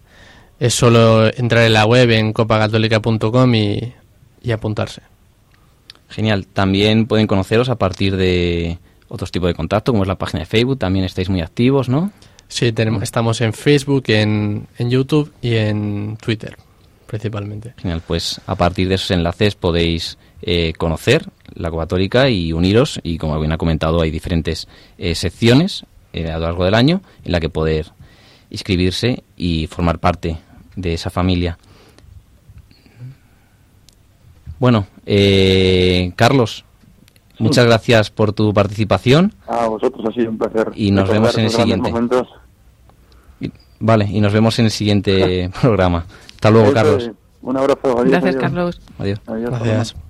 es 0.58 0.72
solo 0.72 1.26
entrar 1.26 1.64
en 1.64 1.74
la 1.74 1.84
web 1.84 2.10
en 2.12 2.32
copagatólica.com 2.32 3.54
y, 3.54 3.92
y, 4.42 4.52
apuntarse. 4.52 5.02
Genial. 6.08 6.46
También 6.46 7.06
pueden 7.06 7.26
conoceros 7.26 7.68
a 7.68 7.76
partir 7.76 8.16
de 8.16 8.78
otros 9.08 9.30
tipos 9.30 9.48
de 9.48 9.54
contacto, 9.54 9.92
como 9.92 10.04
es 10.04 10.08
la 10.08 10.16
página 10.16 10.40
de 10.40 10.46
Facebook, 10.46 10.78
también 10.78 11.04
estáis 11.04 11.28
muy 11.28 11.42
activos, 11.42 11.90
¿no? 11.90 12.10
Sí, 12.48 12.72
tenemos, 12.72 13.02
estamos 13.02 13.42
en 13.42 13.52
Facebook, 13.52 14.04
en, 14.06 14.66
en 14.78 14.88
YouTube 14.88 15.30
y 15.42 15.56
en 15.56 16.16
Twitter, 16.16 16.56
principalmente. 17.06 17.74
Genial, 17.76 18.00
pues 18.06 18.40
a 18.46 18.54
partir 18.54 18.88
de 18.88 18.94
esos 18.94 19.10
enlaces 19.10 19.56
podéis 19.56 20.16
eh, 20.42 20.72
conocer 20.76 21.26
la 21.54 21.70
Católica 21.70 22.28
y 22.28 22.52
uniros 22.52 23.00
y 23.02 23.18
como 23.18 23.38
bien 23.40 23.52
ha 23.52 23.58
comentado 23.58 24.00
hay 24.00 24.10
diferentes 24.10 24.68
eh, 24.96 25.14
secciones 25.14 25.84
eh, 26.12 26.30
a 26.30 26.38
lo 26.38 26.46
largo 26.46 26.64
del 26.64 26.74
año 26.74 27.02
en 27.24 27.32
la 27.32 27.40
que 27.40 27.48
poder 27.48 27.86
inscribirse 28.50 29.22
y 29.36 29.66
formar 29.66 29.98
parte 29.98 30.38
de 30.76 30.94
esa 30.94 31.10
familia. 31.10 31.58
Bueno, 34.58 34.86
eh, 35.06 36.12
Carlos, 36.16 36.64
muchas 37.38 37.66
gracias 37.66 38.10
por 38.10 38.32
tu 38.32 38.52
participación. 38.52 39.34
A 39.46 39.68
vosotros 39.68 40.04
ha 40.08 40.12
sido 40.12 40.30
un 40.30 40.38
placer. 40.38 40.70
Y 40.74 40.90
nos 40.90 41.08
vemos 41.08 41.36
en 41.38 41.44
el 41.44 41.50
siguiente. 41.50 41.90
Momentos. 41.90 42.28
Vale, 43.80 44.06
y 44.10 44.20
nos 44.20 44.32
vemos 44.32 44.58
en 44.58 44.64
el 44.64 44.70
siguiente 44.72 45.50
programa. 45.60 46.06
Hasta 46.34 46.50
luego, 46.50 46.72
Carlos. 46.72 47.10
Un 47.42 47.56
abrazo. 47.56 47.98
Adiós, 47.98 48.10
Gracias, 48.10 48.34
adiós. 48.34 48.42
Carlos. 48.42 48.80
Adiós. 48.98 49.20
Adiós, 49.26 49.50
Gracias. 49.50 50.07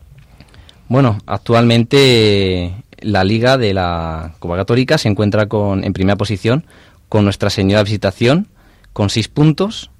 Bueno, 0.88 1.18
actualmente 1.26 2.74
la 3.00 3.24
Liga 3.24 3.58
de 3.58 3.74
la 3.74 4.34
Copa 4.38 4.56
Católica 4.56 4.98
se 4.98 5.08
encuentra 5.08 5.46
con, 5.46 5.84
en 5.84 5.92
primera 5.92 6.16
posición 6.16 6.64
con 7.08 7.24
Nuestra 7.24 7.50
Señora 7.50 7.82
Visitación 7.82 8.48
con 8.92 9.10
seis 9.10 9.28
puntos 9.28 9.90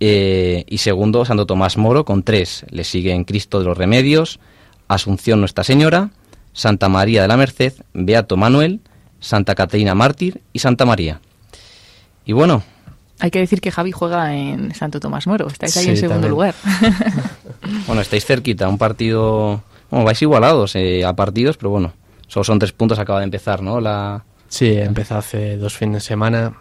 eh, 0.00 0.64
y 0.68 0.78
segundo 0.78 1.24
Santo 1.24 1.46
Tomás 1.46 1.76
Moro 1.78 2.04
con 2.04 2.22
tres. 2.22 2.66
Le 2.70 2.84
siguen 2.84 3.24
Cristo 3.24 3.60
de 3.60 3.64
los 3.64 3.78
Remedios, 3.78 4.40
Asunción 4.88 5.40
Nuestra 5.40 5.64
Señora, 5.64 6.10
Santa 6.52 6.88
María 6.88 7.22
de 7.22 7.28
la 7.28 7.36
Merced, 7.36 7.72
Beato 7.94 8.36
Manuel, 8.36 8.80
Santa 9.20 9.54
Caterina 9.54 9.94
Mártir 9.94 10.42
y 10.52 10.58
Santa 10.58 10.84
María. 10.84 11.20
Y 12.26 12.32
bueno, 12.32 12.62
Hay 13.20 13.30
que 13.30 13.38
decir 13.38 13.60
que 13.60 13.70
Javi 13.70 13.92
juega 13.92 14.34
en 14.34 14.74
Santo 14.74 14.98
Tomás 15.00 15.26
Moro. 15.26 15.46
Estáis 15.46 15.76
ahí 15.76 15.84
Sí, 15.84 15.90
en 15.90 15.96
segundo 15.96 16.14
también. 16.26 16.30
lugar. 16.32 16.54
bueno, 17.86 18.02
estáis 18.02 18.24
cerquita, 18.26 18.68
un 18.68 18.78
partido... 18.78 19.62
Bueno, 19.94 20.06
vais 20.06 20.20
igualados 20.22 20.74
eh, 20.74 21.04
a 21.04 21.14
partidos, 21.14 21.56
pero 21.56 21.70
bueno, 21.70 21.92
solo 22.26 22.42
son 22.42 22.58
tres 22.58 22.72
puntos, 22.72 22.98
acaba 22.98 23.20
de 23.20 23.26
empezar, 23.26 23.62
¿no? 23.62 23.80
La... 23.80 24.24
Sí, 24.48 24.72
empezó 24.72 25.18
hace 25.18 25.56
dos 25.56 25.76
fines 25.76 26.02
de 26.02 26.08
semana. 26.08 26.52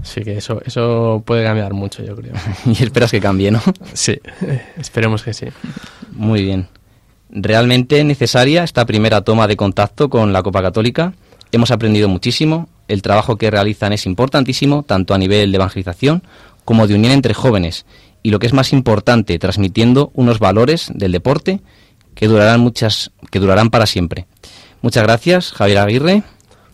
Así 0.00 0.22
que 0.22 0.36
eso, 0.36 0.62
eso 0.64 1.24
puede 1.26 1.42
cambiar 1.42 1.72
mucho, 1.72 2.04
yo 2.04 2.14
creo. 2.14 2.34
y 2.66 2.80
esperas 2.84 3.10
que 3.10 3.20
cambie, 3.20 3.50
¿no? 3.50 3.60
Sí, 3.94 4.16
esperemos 4.78 5.24
que 5.24 5.34
sí. 5.34 5.46
Muy 6.12 6.44
bien. 6.44 6.68
Realmente 7.30 8.04
necesaria 8.04 8.62
esta 8.62 8.86
primera 8.86 9.22
toma 9.22 9.48
de 9.48 9.56
contacto 9.56 10.08
con 10.08 10.32
la 10.32 10.44
Copa 10.44 10.62
Católica. 10.62 11.14
Hemos 11.50 11.72
aprendido 11.72 12.08
muchísimo. 12.08 12.68
El 12.86 13.02
trabajo 13.02 13.38
que 13.38 13.50
realizan 13.50 13.92
es 13.92 14.06
importantísimo, 14.06 14.84
tanto 14.84 15.14
a 15.14 15.18
nivel 15.18 15.50
de 15.50 15.56
evangelización 15.56 16.22
como 16.64 16.86
de 16.86 16.94
unión 16.94 17.12
entre 17.12 17.34
jóvenes. 17.34 17.86
Y 18.22 18.30
lo 18.30 18.38
que 18.38 18.46
es 18.46 18.52
más 18.52 18.72
importante, 18.72 19.36
transmitiendo 19.40 20.12
unos 20.14 20.38
valores 20.38 20.92
del 20.94 21.10
deporte 21.10 21.60
que 22.14 22.28
durarán 22.28 22.60
muchas, 22.60 23.10
que 23.30 23.38
durarán 23.38 23.70
para 23.70 23.86
siempre. 23.86 24.26
Muchas 24.80 25.02
gracias, 25.02 25.52
Javier 25.52 25.78
Aguirre. 25.78 26.22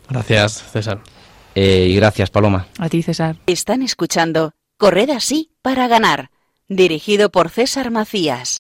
Gracias, 0.08 0.64
César. 0.72 1.00
Eh, 1.54 1.88
y 1.90 1.96
gracias, 1.96 2.30
Paloma. 2.30 2.66
A 2.78 2.88
ti, 2.88 3.02
César. 3.02 3.36
Están 3.46 3.82
escuchando 3.82 4.52
Corred 4.78 5.10
así 5.10 5.50
para 5.60 5.88
ganar, 5.88 6.30
dirigido 6.68 7.30
por 7.30 7.50
César 7.50 7.90
Macías. 7.90 8.58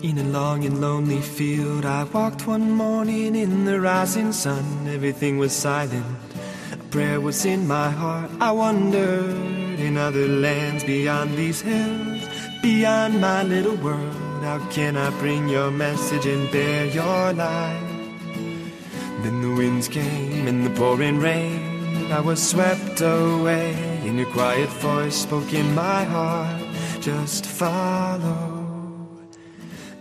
In 0.00 0.16
a 0.18 0.24
long 0.24 0.64
and 0.64 0.80
lonely 0.80 1.20
field, 1.20 1.84
I 1.84 2.04
walked 2.04 2.46
one 2.46 2.70
morning 2.70 3.34
in 3.34 3.64
the 3.64 3.80
rising 3.80 4.32
sun. 4.32 4.86
Everything 4.86 5.38
was 5.38 5.52
silent. 5.52 6.27
Prayer 6.90 7.20
was 7.20 7.44
in 7.44 7.68
my 7.68 7.90
heart. 7.90 8.30
I 8.40 8.50
wondered 8.50 9.78
in 9.78 9.98
other 9.98 10.26
lands 10.26 10.84
beyond 10.84 11.36
these 11.36 11.60
hills, 11.60 12.26
beyond 12.62 13.20
my 13.20 13.42
little 13.42 13.76
world. 13.76 14.16
How 14.42 14.58
can 14.70 14.96
I 14.96 15.10
bring 15.20 15.48
your 15.48 15.70
message 15.70 16.24
and 16.24 16.50
bear 16.50 16.86
your 16.86 17.34
light? 17.34 17.88
Then 19.22 19.42
the 19.42 19.54
winds 19.54 19.86
came 19.88 20.48
and 20.48 20.64
the 20.64 20.70
pouring 20.70 21.18
rain. 21.18 22.10
I 22.10 22.20
was 22.20 22.42
swept 22.42 23.02
away, 23.02 23.74
and 24.06 24.16
your 24.16 24.30
quiet 24.30 24.70
voice 24.80 25.16
spoke 25.16 25.52
in 25.52 25.74
my 25.74 26.04
heart. 26.04 26.62
Just 27.00 27.44
follow. 27.44 28.66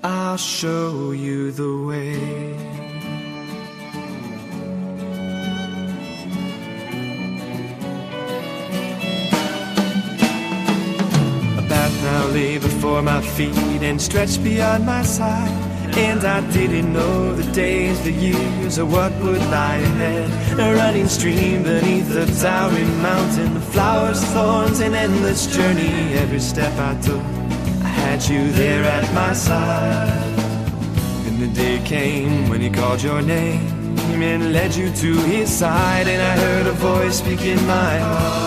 I'll 0.03 0.37
show 0.37 1.11
you 1.11 1.51
the 1.51 1.85
way. 1.85 2.86
Before 12.87 13.01
my 13.01 13.21
feet 13.21 13.81
and 13.81 14.01
stretched 14.01 14.41
beyond 14.43 14.85
my 14.85 15.01
sight. 15.01 15.51
And 15.97 16.23
I 16.23 16.39
didn't 16.51 16.93
know 16.93 17.33
the 17.33 17.51
days, 17.51 18.01
the 18.03 18.13
years, 18.13 18.79
or 18.79 18.85
what 18.85 19.11
would 19.21 19.41
lie 19.57 19.75
ahead. 19.75 20.59
A 20.59 20.75
running 20.75 21.09
stream 21.09 21.63
beneath 21.63 22.09
a 22.15 22.25
towering 22.41 23.01
mountain, 23.01 23.59
flowers, 23.73 24.23
thorns, 24.33 24.79
an 24.79 24.93
endless 24.93 25.47
journey. 25.53 26.13
Every 26.23 26.39
step 26.39 26.73
I 26.79 26.93
took, 27.01 27.23
I 27.89 27.91
had 28.03 28.19
you 28.29 28.51
there 28.53 28.83
at 28.83 29.13
my 29.13 29.33
side. 29.33 30.35
Then 31.23 31.39
the 31.41 31.51
day 31.53 31.81
came 31.83 32.49
when 32.49 32.61
he 32.61 32.69
called 32.69 33.01
your 33.01 33.21
name 33.21 33.97
and 34.23 34.53
led 34.53 34.75
you 34.75 34.89
to 35.03 35.11
his 35.33 35.49
side, 35.49 36.07
and 36.07 36.21
I 36.21 36.33
heard 36.43 36.67
a 36.67 36.75
voice 36.89 37.17
speak 37.19 37.41
in 37.41 37.59
my 37.67 37.97
heart. 37.99 38.46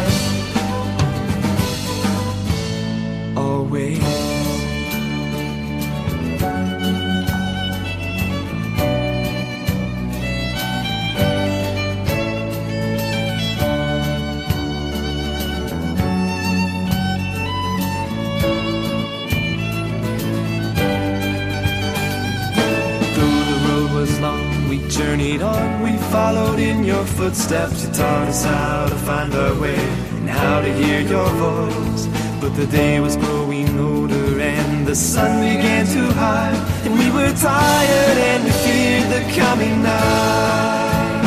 Journeyed 24.91 25.41
on. 25.41 25.81
We 25.81 25.97
followed 26.11 26.59
in 26.59 26.83
your 26.83 27.05
footsteps. 27.05 27.85
You 27.85 27.93
taught 27.93 28.27
us 28.27 28.43
how 28.43 28.87
to 28.89 28.95
find 28.95 29.33
our 29.33 29.59
way 29.59 29.79
and 30.17 30.29
how 30.29 30.61
to 30.61 30.73
hear 30.73 30.99
your 30.99 31.29
voice. 31.29 32.07
But 32.41 32.55
the 32.55 32.67
day 32.67 32.99
was 32.99 33.15
growing 33.15 33.79
older 33.79 34.39
and 34.39 34.85
the 34.85 34.95
sun 34.95 35.39
began 35.39 35.85
to 35.85 36.13
hide. 36.13 36.55
And 36.85 36.93
we 36.99 37.09
were 37.11 37.31
tired 37.33 38.17
and 38.29 38.43
we 38.43 38.51
feared 38.63 39.07
the 39.15 39.23
coming 39.39 39.81
night. 39.81 41.21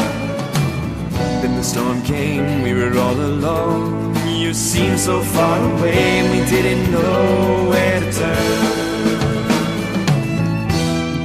Then 1.41 1.57
the 1.57 1.65
storm 1.65 2.03
came, 2.03 2.63
we 2.63 2.75
were 2.75 2.99
all 2.99 3.19
alone. 3.19 4.15
You 4.29 4.53
seemed 4.53 5.01
so 5.01 5.23
far 5.23 5.59
away 5.73 6.19
and 6.19 6.27
we 6.33 6.45
didn't 6.51 6.91
know 6.93 7.69
where 7.71 8.01
to 8.01 8.13
turn. 8.13 8.84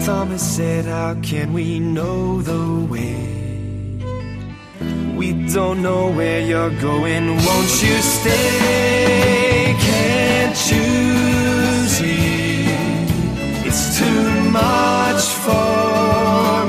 Thomas 0.09 0.55
said, 0.55 0.85
How 0.85 1.13
can 1.21 1.53
we 1.53 1.79
know 1.79 2.41
the 2.41 2.65
way? 2.89 3.15
We 5.15 5.27
don't 5.53 5.83
know 5.83 6.09
where 6.09 6.41
you're 6.41 6.75
going. 6.81 7.27
Won't 7.45 7.83
you 7.83 7.97
stay? 8.01 9.75
Can't 9.79 10.57
see? 11.95 12.65
It's 13.67 13.99
too 13.99 14.49
much 14.49 15.23
for 15.45 16.68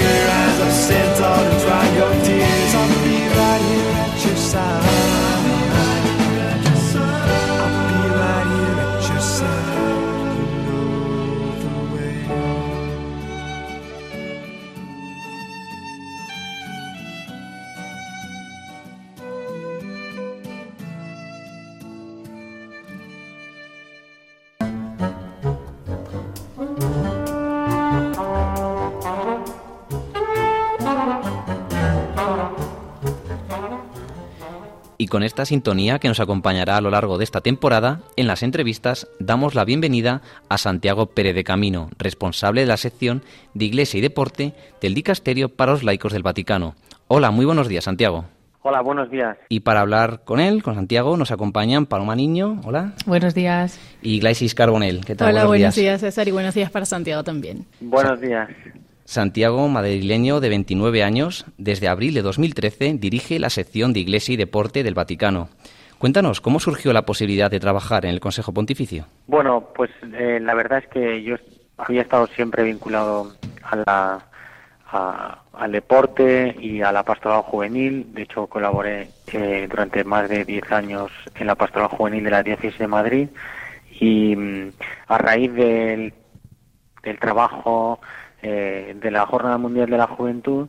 Con 35.11 35.23
esta 35.23 35.43
sintonía 35.43 35.99
que 35.99 36.07
nos 36.07 36.21
acompañará 36.21 36.77
a 36.77 36.81
lo 36.81 36.89
largo 36.89 37.17
de 37.17 37.25
esta 37.25 37.41
temporada, 37.41 37.99
en 38.15 38.27
las 38.27 38.43
entrevistas 38.43 39.09
damos 39.19 39.55
la 39.55 39.65
bienvenida 39.65 40.21
a 40.47 40.57
Santiago 40.57 41.07
Pérez 41.07 41.35
de 41.35 41.43
Camino, 41.43 41.89
responsable 41.97 42.61
de 42.61 42.67
la 42.67 42.77
sección 42.77 43.21
de 43.53 43.65
Iglesia 43.65 43.97
y 43.97 44.01
Deporte 44.01 44.53
del 44.79 44.93
Dicasterio 44.93 45.49
para 45.49 45.73
los 45.73 45.83
Laicos 45.83 46.13
del 46.13 46.23
Vaticano. 46.23 46.75
Hola, 47.09 47.29
muy 47.29 47.45
buenos 47.45 47.67
días, 47.67 47.83
Santiago. 47.83 48.23
Hola, 48.61 48.79
buenos 48.79 49.11
días. 49.11 49.37
Y 49.49 49.59
para 49.59 49.81
hablar 49.81 50.21
con 50.23 50.39
él, 50.39 50.63
con 50.63 50.75
Santiago, 50.75 51.17
nos 51.17 51.31
acompañan 51.31 51.87
Paloma 51.87 52.15
Niño, 52.15 52.61
hola. 52.63 52.93
Buenos 53.05 53.35
días. 53.35 53.81
Y 54.01 54.21
Glaisis 54.21 54.55
Carbonel, 54.55 55.03
¿qué 55.03 55.15
tal? 55.15 55.33
Hola, 55.33 55.45
buenos, 55.45 55.75
días. 55.75 55.99
días, 55.99 56.01
César, 56.01 56.29
y 56.29 56.31
buenos 56.31 56.55
días 56.55 56.71
para 56.71 56.85
Santiago 56.85 57.25
también. 57.25 57.65
Buenos 57.81 58.21
días. 58.21 58.47
Santiago, 59.11 59.67
madrileño 59.67 60.39
de 60.39 60.47
29 60.47 61.03
años, 61.03 61.45
desde 61.57 61.89
abril 61.89 62.13
de 62.13 62.21
2013 62.21 62.93
dirige 62.93 63.39
la 63.39 63.49
sección 63.49 63.91
de 63.91 63.99
Iglesia 63.99 64.33
y 64.33 64.37
Deporte 64.37 64.83
del 64.83 64.93
Vaticano. 64.93 65.49
Cuéntanos, 65.97 66.39
¿cómo 66.39 66.61
surgió 66.61 66.93
la 66.93 67.01
posibilidad 67.05 67.51
de 67.51 67.59
trabajar 67.59 68.05
en 68.05 68.11
el 68.11 68.21
Consejo 68.21 68.53
Pontificio? 68.53 69.07
Bueno, 69.27 69.67
pues 69.75 69.91
eh, 70.13 70.39
la 70.41 70.53
verdad 70.53 70.79
es 70.79 70.87
que 70.87 71.21
yo 71.23 71.35
había 71.77 72.03
estado 72.03 72.25
siempre 72.27 72.63
vinculado 72.63 73.33
a 73.63 73.75
la, 73.75 74.25
a- 74.89 75.39
al 75.55 75.71
deporte 75.73 76.55
y 76.61 76.81
a 76.81 76.93
la 76.93 77.03
pastoral 77.03 77.41
juvenil. 77.41 78.13
De 78.13 78.21
hecho, 78.21 78.47
colaboré 78.47 79.09
eh, 79.33 79.67
durante 79.69 80.05
más 80.05 80.29
de 80.29 80.45
10 80.45 80.71
años 80.71 81.11
en 81.35 81.47
la 81.47 81.55
pastoral 81.55 81.89
juvenil 81.89 82.23
de 82.23 82.31
la 82.31 82.43
diócesis 82.43 82.79
de 82.79 82.87
Madrid 82.87 83.27
y 83.99 84.37
mm, 84.37 84.69
a 85.09 85.17
raíz 85.17 85.53
del, 85.53 86.13
del 87.03 87.19
trabajo 87.19 87.99
eh, 88.41 88.95
de 88.99 89.11
la 89.11 89.25
Jornada 89.25 89.57
Mundial 89.57 89.89
de 89.89 89.97
la 89.97 90.07
Juventud, 90.07 90.67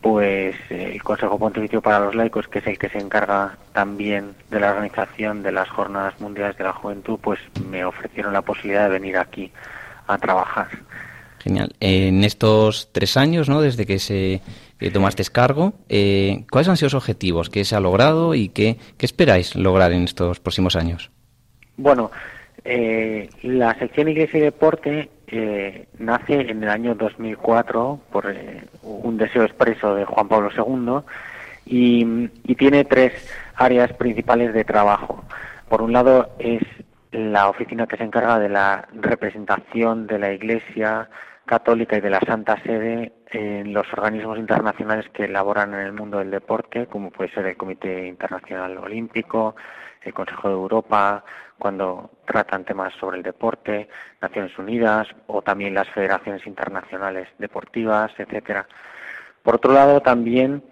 pues 0.00 0.54
eh, 0.70 0.92
el 0.92 1.02
Consejo 1.02 1.38
Pontificio 1.38 1.80
para 1.80 2.00
los 2.00 2.14
Laicos, 2.14 2.46
que 2.48 2.58
es 2.58 2.66
el 2.66 2.78
que 2.78 2.90
se 2.90 2.98
encarga 2.98 3.56
también 3.72 4.34
de 4.50 4.60
la 4.60 4.70
organización 4.70 5.42
de 5.42 5.52
las 5.52 5.68
Jornadas 5.70 6.20
Mundiales 6.20 6.58
de 6.58 6.64
la 6.64 6.72
Juventud, 6.72 7.18
pues 7.22 7.40
me 7.70 7.84
ofrecieron 7.84 8.32
la 8.32 8.42
posibilidad 8.42 8.84
de 8.84 8.90
venir 8.90 9.16
aquí 9.16 9.50
a 10.06 10.18
trabajar. 10.18 10.68
Genial. 11.38 11.74
En 11.80 12.24
estos 12.24 12.90
tres 12.92 13.16
años, 13.16 13.48
¿no? 13.48 13.60
Desde 13.60 13.86
que 13.86 13.98
se 13.98 14.42
que 14.78 14.90
tomaste 14.90 15.24
cargo, 15.24 15.72
eh, 15.88 16.44
¿cuáles 16.50 16.68
han 16.68 16.76
sido 16.76 16.86
los 16.86 16.94
objetivos? 16.94 17.48
¿Qué 17.48 17.64
se 17.64 17.74
ha 17.74 17.80
logrado 17.80 18.34
y 18.34 18.50
qué, 18.50 18.78
qué 18.98 19.06
esperáis 19.06 19.54
lograr 19.54 19.92
en 19.92 20.04
estos 20.04 20.40
próximos 20.40 20.76
años? 20.76 21.10
Bueno, 21.76 22.10
eh, 22.64 23.28
la 23.42 23.74
sección 23.78 24.08
Iglesia 24.08 24.38
y 24.38 24.42
Deporte 24.42 25.10
eh, 25.26 25.86
nace 25.98 26.40
en 26.40 26.62
el 26.62 26.68
año 26.68 26.94
2004 26.94 28.00
por 28.10 28.30
eh, 28.30 28.64
un 28.82 29.18
deseo 29.18 29.44
expreso 29.44 29.94
de 29.94 30.04
Juan 30.04 30.28
Pablo 30.28 30.50
II 30.56 31.04
y, 31.66 32.30
y 32.44 32.54
tiene 32.54 32.84
tres 32.84 33.12
áreas 33.54 33.92
principales 33.92 34.54
de 34.54 34.64
trabajo. 34.64 35.24
Por 35.68 35.82
un 35.82 35.92
lado 35.92 36.30
es 36.38 36.62
la 37.12 37.48
oficina 37.48 37.86
que 37.86 37.96
se 37.96 38.04
encarga 38.04 38.38
de 38.38 38.48
la 38.48 38.88
representación 38.94 40.06
de 40.06 40.18
la 40.18 40.32
Iglesia 40.32 41.08
católica 41.46 41.96
y 41.96 42.00
de 42.00 42.10
la 42.10 42.20
Santa 42.20 42.60
Sede 42.62 43.12
en 43.30 43.72
los 43.72 43.86
organismos 43.92 44.38
internacionales 44.38 45.06
que 45.12 45.24
elaboran 45.24 45.74
en 45.74 45.80
el 45.80 45.92
mundo 45.92 46.18
del 46.18 46.30
deporte, 46.30 46.86
como 46.86 47.10
puede 47.10 47.30
ser 47.32 47.46
el 47.46 47.56
Comité 47.56 48.06
Internacional 48.06 48.78
Olímpico, 48.78 49.54
el 50.02 50.14
Consejo 50.14 50.48
de 50.48 50.54
Europa, 50.54 51.24
cuando 51.58 52.10
tratan 52.26 52.64
temas 52.64 52.92
sobre 52.94 53.18
el 53.18 53.22
deporte, 53.22 53.88
Naciones 54.20 54.56
Unidas 54.58 55.08
o 55.26 55.42
también 55.42 55.74
las 55.74 55.88
federaciones 55.90 56.46
internacionales 56.46 57.28
deportivas, 57.38 58.12
etcétera. 58.18 58.66
Por 59.42 59.56
otro 59.56 59.72
lado, 59.72 60.00
también 60.00 60.62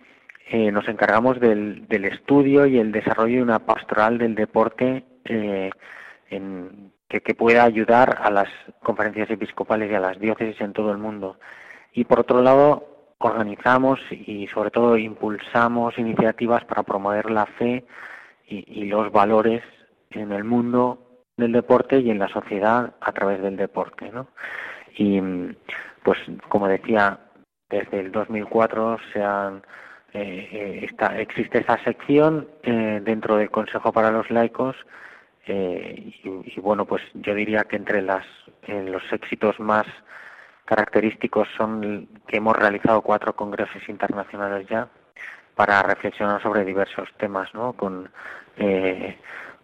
eh, 0.48 0.72
nos 0.72 0.88
encargamos 0.88 1.40
del, 1.40 1.86
estudio 1.90 2.66
y 2.66 2.78
el 2.78 2.92
desarrollo 2.92 3.36
de 3.36 3.42
una 3.42 3.60
pastoral 3.60 4.18
del 4.18 4.34
deporte 4.34 5.04
eh, 5.24 5.70
en- 6.30 6.92
que, 7.08 7.34
pueda 7.34 7.64
ayudar 7.64 8.18
a 8.22 8.30
las 8.30 8.48
conferencias 8.82 9.30
episcopales 9.30 9.90
y 9.90 9.94
a 9.94 10.00
las 10.00 10.18
diócesis 10.18 10.58
en 10.62 10.72
todo 10.72 10.90
el 10.92 10.98
mundo. 10.98 11.38
Y 11.92 12.04
por 12.04 12.20
otro 12.20 12.40
lado, 12.40 13.14
organizamos 13.18 14.00
y 14.10 14.46
sobre 14.48 14.70
todo 14.70 14.96
impulsamos 14.96 15.98
iniciativas 15.98 16.64
para 16.64 16.82
promover 16.82 17.30
la 17.30 17.44
fe 17.44 17.84
y 18.46 18.84
los 18.84 19.12
valores 19.12 19.62
en 20.14 20.32
el 20.32 20.44
mundo 20.44 21.24
del 21.36 21.52
deporte 21.52 21.98
y 21.98 22.10
en 22.10 22.18
la 22.18 22.28
sociedad 22.28 22.94
a 23.00 23.12
través 23.12 23.42
del 23.42 23.56
deporte, 23.56 24.10
¿no? 24.10 24.28
Y 24.96 25.20
pues 26.02 26.18
como 26.48 26.68
decía, 26.68 27.18
desde 27.70 28.00
el 28.00 28.12
2004 28.12 28.98
se 29.12 29.22
han 29.22 29.62
eh, 30.12 30.86
eh, 30.86 31.20
existe 31.20 31.58
esa 31.60 31.82
sección 31.84 32.46
eh, 32.62 33.00
dentro 33.02 33.36
del 33.36 33.50
Consejo 33.50 33.92
para 33.92 34.10
los 34.10 34.30
Laicos 34.30 34.76
eh, 35.46 36.12
y, 36.22 36.54
y, 36.54 36.60
bueno 36.60 36.84
pues 36.84 37.02
yo 37.14 37.34
diría 37.34 37.64
que 37.64 37.76
entre 37.76 38.02
las 38.02 38.26
eh, 38.66 38.84
los 38.86 39.02
éxitos 39.10 39.58
más 39.58 39.86
característicos 40.66 41.48
son 41.56 42.08
que 42.26 42.36
hemos 42.36 42.56
realizado 42.56 43.00
cuatro 43.00 43.34
congresos 43.34 43.88
internacionales 43.88 44.66
ya 44.68 44.88
para 45.54 45.82
reflexionar 45.82 46.42
sobre 46.42 46.64
diversos 46.64 47.08
temas, 47.18 47.52
¿no? 47.54 47.72
Con, 47.74 48.10
eh, 48.56 49.18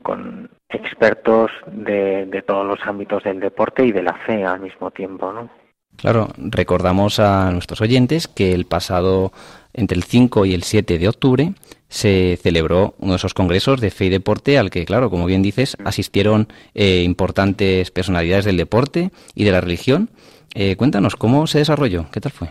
con 0.08 0.48
expertos 0.70 1.50
de, 1.70 2.24
de 2.24 2.40
todos 2.40 2.64
los 2.66 2.80
ámbitos 2.86 3.22
del 3.24 3.40
deporte 3.40 3.84
y 3.84 3.92
de 3.92 4.02
la 4.02 4.14
fe 4.14 4.42
al 4.42 4.58
mismo 4.58 4.90
tiempo, 4.90 5.30
¿no? 5.34 5.50
Claro, 5.98 6.28
recordamos 6.38 7.20
a 7.20 7.50
nuestros 7.50 7.82
oyentes 7.82 8.26
que 8.26 8.54
el 8.54 8.64
pasado, 8.64 9.32
entre 9.74 9.98
el 9.98 10.04
5 10.04 10.46
y 10.46 10.54
el 10.54 10.62
7 10.62 10.98
de 10.98 11.08
octubre, 11.08 11.52
se 11.88 12.38
celebró 12.40 12.94
uno 13.00 13.12
de 13.12 13.16
esos 13.16 13.34
congresos 13.34 13.82
de 13.82 13.90
fe 13.90 14.06
y 14.06 14.08
deporte 14.08 14.56
al 14.56 14.70
que, 14.70 14.86
claro, 14.86 15.10
como 15.10 15.26
bien 15.26 15.42
dices, 15.42 15.76
asistieron 15.84 16.48
eh, 16.74 17.02
importantes 17.02 17.90
personalidades 17.90 18.46
del 18.46 18.56
deporte 18.56 19.10
y 19.34 19.44
de 19.44 19.52
la 19.52 19.60
religión. 19.60 20.08
Eh, 20.54 20.76
cuéntanos, 20.76 21.16
¿cómo 21.16 21.46
se 21.46 21.58
desarrolló? 21.58 22.06
¿Qué 22.10 22.22
tal 22.22 22.32
fue? 22.32 22.48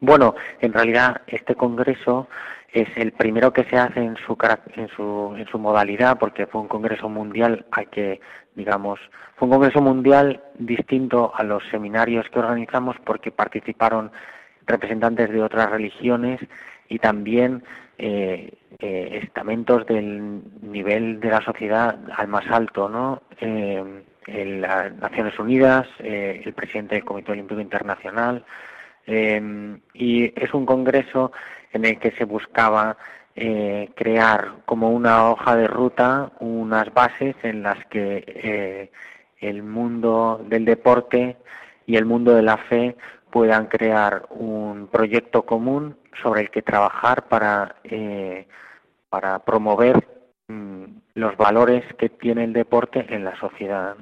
Bueno, 0.00 0.34
en 0.62 0.72
realidad 0.72 1.20
este 1.26 1.54
congreso 1.54 2.26
es 2.72 2.88
el 2.96 3.12
primero 3.12 3.52
que 3.52 3.64
se 3.64 3.76
hace 3.76 4.00
en 4.00 4.16
su 4.16 4.36
en 4.74 4.88
su 4.88 5.34
en 5.36 5.46
su 5.46 5.58
modalidad 5.58 6.18
porque 6.18 6.46
fue 6.46 6.60
un 6.60 6.68
congreso 6.68 7.08
mundial 7.08 7.66
al 7.70 7.88
que 7.90 8.20
digamos 8.54 8.98
fue 9.36 9.48
un 9.48 9.54
congreso 9.54 9.80
mundial 9.80 10.42
distinto 10.58 11.32
a 11.34 11.42
los 11.42 11.62
seminarios 11.70 12.28
que 12.30 12.38
organizamos 12.38 12.96
porque 13.04 13.30
participaron 13.30 14.10
representantes 14.66 15.30
de 15.30 15.42
otras 15.42 15.70
religiones 15.70 16.40
y 16.88 16.98
también 16.98 17.62
eh, 17.98 18.52
eh, 18.78 19.20
estamentos 19.22 19.86
del 19.86 20.42
nivel 20.60 21.18
de 21.20 21.30
la 21.30 21.40
sociedad 21.40 21.98
al 22.14 22.28
más 22.28 22.44
alto, 22.50 22.88
¿no? 22.88 23.22
Eh, 23.40 23.82
las 24.26 24.92
Naciones 24.96 25.38
Unidas, 25.38 25.86
el 26.00 26.52
presidente 26.52 26.96
del 26.96 27.04
Comité 27.04 27.30
Olímpico 27.30 27.60
Internacional, 27.60 28.44
y 29.06 30.32
es 30.34 30.52
un 30.52 30.66
congreso 30.66 31.30
en 31.72 31.84
el 31.84 31.98
que 31.98 32.12
se 32.12 32.24
buscaba 32.24 32.96
eh, 33.38 33.90
crear 33.94 34.62
como 34.64 34.90
una 34.90 35.28
hoja 35.30 35.56
de 35.56 35.66
ruta 35.66 36.32
unas 36.40 36.92
bases 36.94 37.36
en 37.42 37.62
las 37.62 37.84
que 37.86 38.24
eh, 38.26 38.90
el 39.40 39.62
mundo 39.62 40.42
del 40.48 40.64
deporte 40.64 41.36
y 41.84 41.96
el 41.96 42.06
mundo 42.06 42.34
de 42.34 42.42
la 42.42 42.56
fe 42.56 42.96
puedan 43.30 43.66
crear 43.66 44.26
un 44.30 44.86
proyecto 44.86 45.42
común 45.42 45.98
sobre 46.22 46.40
el 46.40 46.50
que 46.50 46.62
trabajar 46.62 47.28
para, 47.28 47.76
eh, 47.84 48.46
para 49.10 49.40
promover 49.40 50.08
mm, 50.48 50.84
los 51.14 51.36
valores 51.36 51.84
que 51.98 52.08
tiene 52.08 52.44
el 52.44 52.54
deporte 52.54 53.04
en 53.10 53.22
la 53.22 53.36
sociedad. 53.36 53.96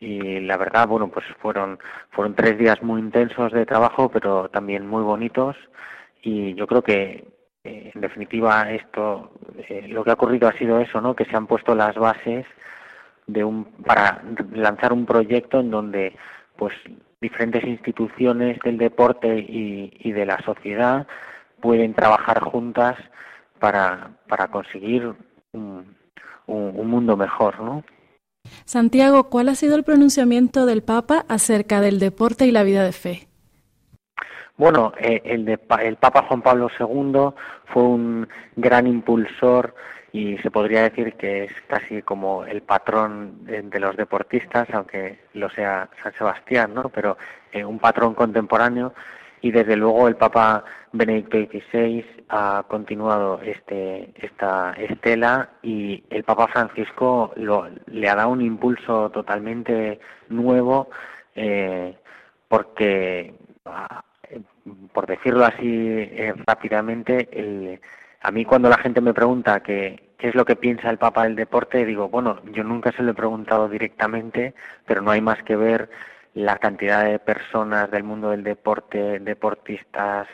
y 0.00 0.40
la 0.40 0.58
verdad 0.58 0.86
bueno 0.86 1.08
pues 1.08 1.24
fueron 1.40 1.78
fueron 2.10 2.34
tres 2.34 2.58
días 2.58 2.82
muy 2.82 3.00
intensos 3.00 3.52
de 3.52 3.64
trabajo 3.64 4.10
pero 4.10 4.50
también 4.50 4.86
muy 4.86 5.02
bonitos 5.02 5.56
y 6.24 6.54
yo 6.54 6.66
creo 6.66 6.82
que 6.82 7.28
eh, 7.62 7.92
en 7.94 8.00
definitiva 8.00 8.70
esto 8.72 9.30
eh, 9.68 9.86
lo 9.88 10.02
que 10.02 10.10
ha 10.10 10.14
ocurrido 10.14 10.48
ha 10.48 10.58
sido 10.58 10.80
eso 10.80 11.00
no 11.00 11.14
que 11.14 11.26
se 11.26 11.36
han 11.36 11.46
puesto 11.46 11.74
las 11.74 11.94
bases 11.94 12.46
de 13.26 13.44
un 13.44 13.64
para 13.86 14.22
lanzar 14.52 14.92
un 14.92 15.06
proyecto 15.06 15.60
en 15.60 15.70
donde 15.70 16.16
pues 16.56 16.74
diferentes 17.20 17.64
instituciones 17.64 18.58
del 18.60 18.78
deporte 18.78 19.38
y, 19.38 19.92
y 20.00 20.12
de 20.12 20.26
la 20.26 20.38
sociedad 20.42 21.06
pueden 21.60 21.94
trabajar 21.94 22.40
juntas 22.40 22.96
para 23.58 24.10
para 24.28 24.48
conseguir 24.48 25.14
un, 25.52 25.96
un, 26.46 26.72
un 26.76 26.86
mundo 26.88 27.16
mejor 27.16 27.60
no 27.60 27.84
Santiago, 28.66 29.30
¿cuál 29.30 29.48
ha 29.48 29.54
sido 29.54 29.74
el 29.74 29.84
pronunciamiento 29.84 30.66
del 30.66 30.82
Papa 30.82 31.24
acerca 31.28 31.80
del 31.80 31.98
deporte 31.98 32.46
y 32.46 32.50
la 32.50 32.62
vida 32.62 32.84
de 32.84 32.92
fe? 32.92 33.28
Bueno, 34.56 34.92
eh, 34.98 35.20
el, 35.24 35.44
de, 35.44 35.58
el 35.82 35.96
Papa 35.96 36.22
Juan 36.28 36.42
Pablo 36.42 36.68
II 36.78 37.34
fue 37.66 37.82
un 37.82 38.28
gran 38.56 38.86
impulsor 38.86 39.74
y 40.12 40.38
se 40.38 40.50
podría 40.50 40.82
decir 40.82 41.14
que 41.14 41.44
es 41.44 41.52
casi 41.66 42.02
como 42.02 42.44
el 42.44 42.62
patrón 42.62 43.44
de, 43.44 43.62
de 43.62 43.80
los 43.80 43.96
deportistas, 43.96 44.68
aunque 44.72 45.18
lo 45.32 45.50
sea 45.50 45.88
San 46.02 46.12
Sebastián, 46.14 46.72
¿no? 46.72 46.88
Pero 46.88 47.18
eh, 47.52 47.64
un 47.64 47.80
patrón 47.80 48.14
contemporáneo 48.14 48.94
y 49.44 49.50
desde 49.50 49.76
luego 49.76 50.08
el 50.08 50.16
Papa 50.16 50.64
Benedicto 50.92 51.36
XVI 51.36 52.02
ha 52.30 52.64
continuado 52.66 53.40
este, 53.42 54.14
esta 54.16 54.72
estela 54.72 55.50
y 55.62 56.02
el 56.08 56.24
Papa 56.24 56.48
Francisco 56.48 57.32
lo, 57.36 57.68
le 57.86 58.08
ha 58.08 58.14
dado 58.14 58.30
un 58.30 58.40
impulso 58.40 59.10
totalmente 59.10 60.00
nuevo 60.30 60.88
eh, 61.34 61.94
porque, 62.48 63.34
ah, 63.66 64.02
por 64.92 65.06
decirlo 65.06 65.44
así 65.44 65.58
eh, 65.62 66.34
rápidamente, 66.46 67.80
a 68.20 68.30
mí 68.30 68.44
cuando 68.44 68.68
la 68.68 68.78
gente 68.78 69.00
me 69.00 69.14
pregunta 69.14 69.60
qué 69.60 70.14
es 70.18 70.34
lo 70.34 70.44
que 70.44 70.56
piensa 70.56 70.88
el 70.88 70.98
Papa 70.98 71.24
del 71.24 71.36
deporte, 71.36 71.84
digo, 71.84 72.08
bueno, 72.08 72.40
yo 72.52 72.64
nunca 72.64 72.92
se 72.92 73.02
lo 73.02 73.10
he 73.10 73.14
preguntado 73.14 73.68
directamente, 73.68 74.54
pero 74.86 75.02
no 75.02 75.10
hay 75.10 75.20
más 75.20 75.42
que 75.42 75.56
ver 75.56 75.90
la 76.32 76.56
cantidad 76.56 77.04
de 77.04 77.18
personas 77.18 77.90
del 77.90 78.04
mundo 78.04 78.30
del 78.30 78.42
deporte, 78.42 79.20
deportistas, 79.20 80.26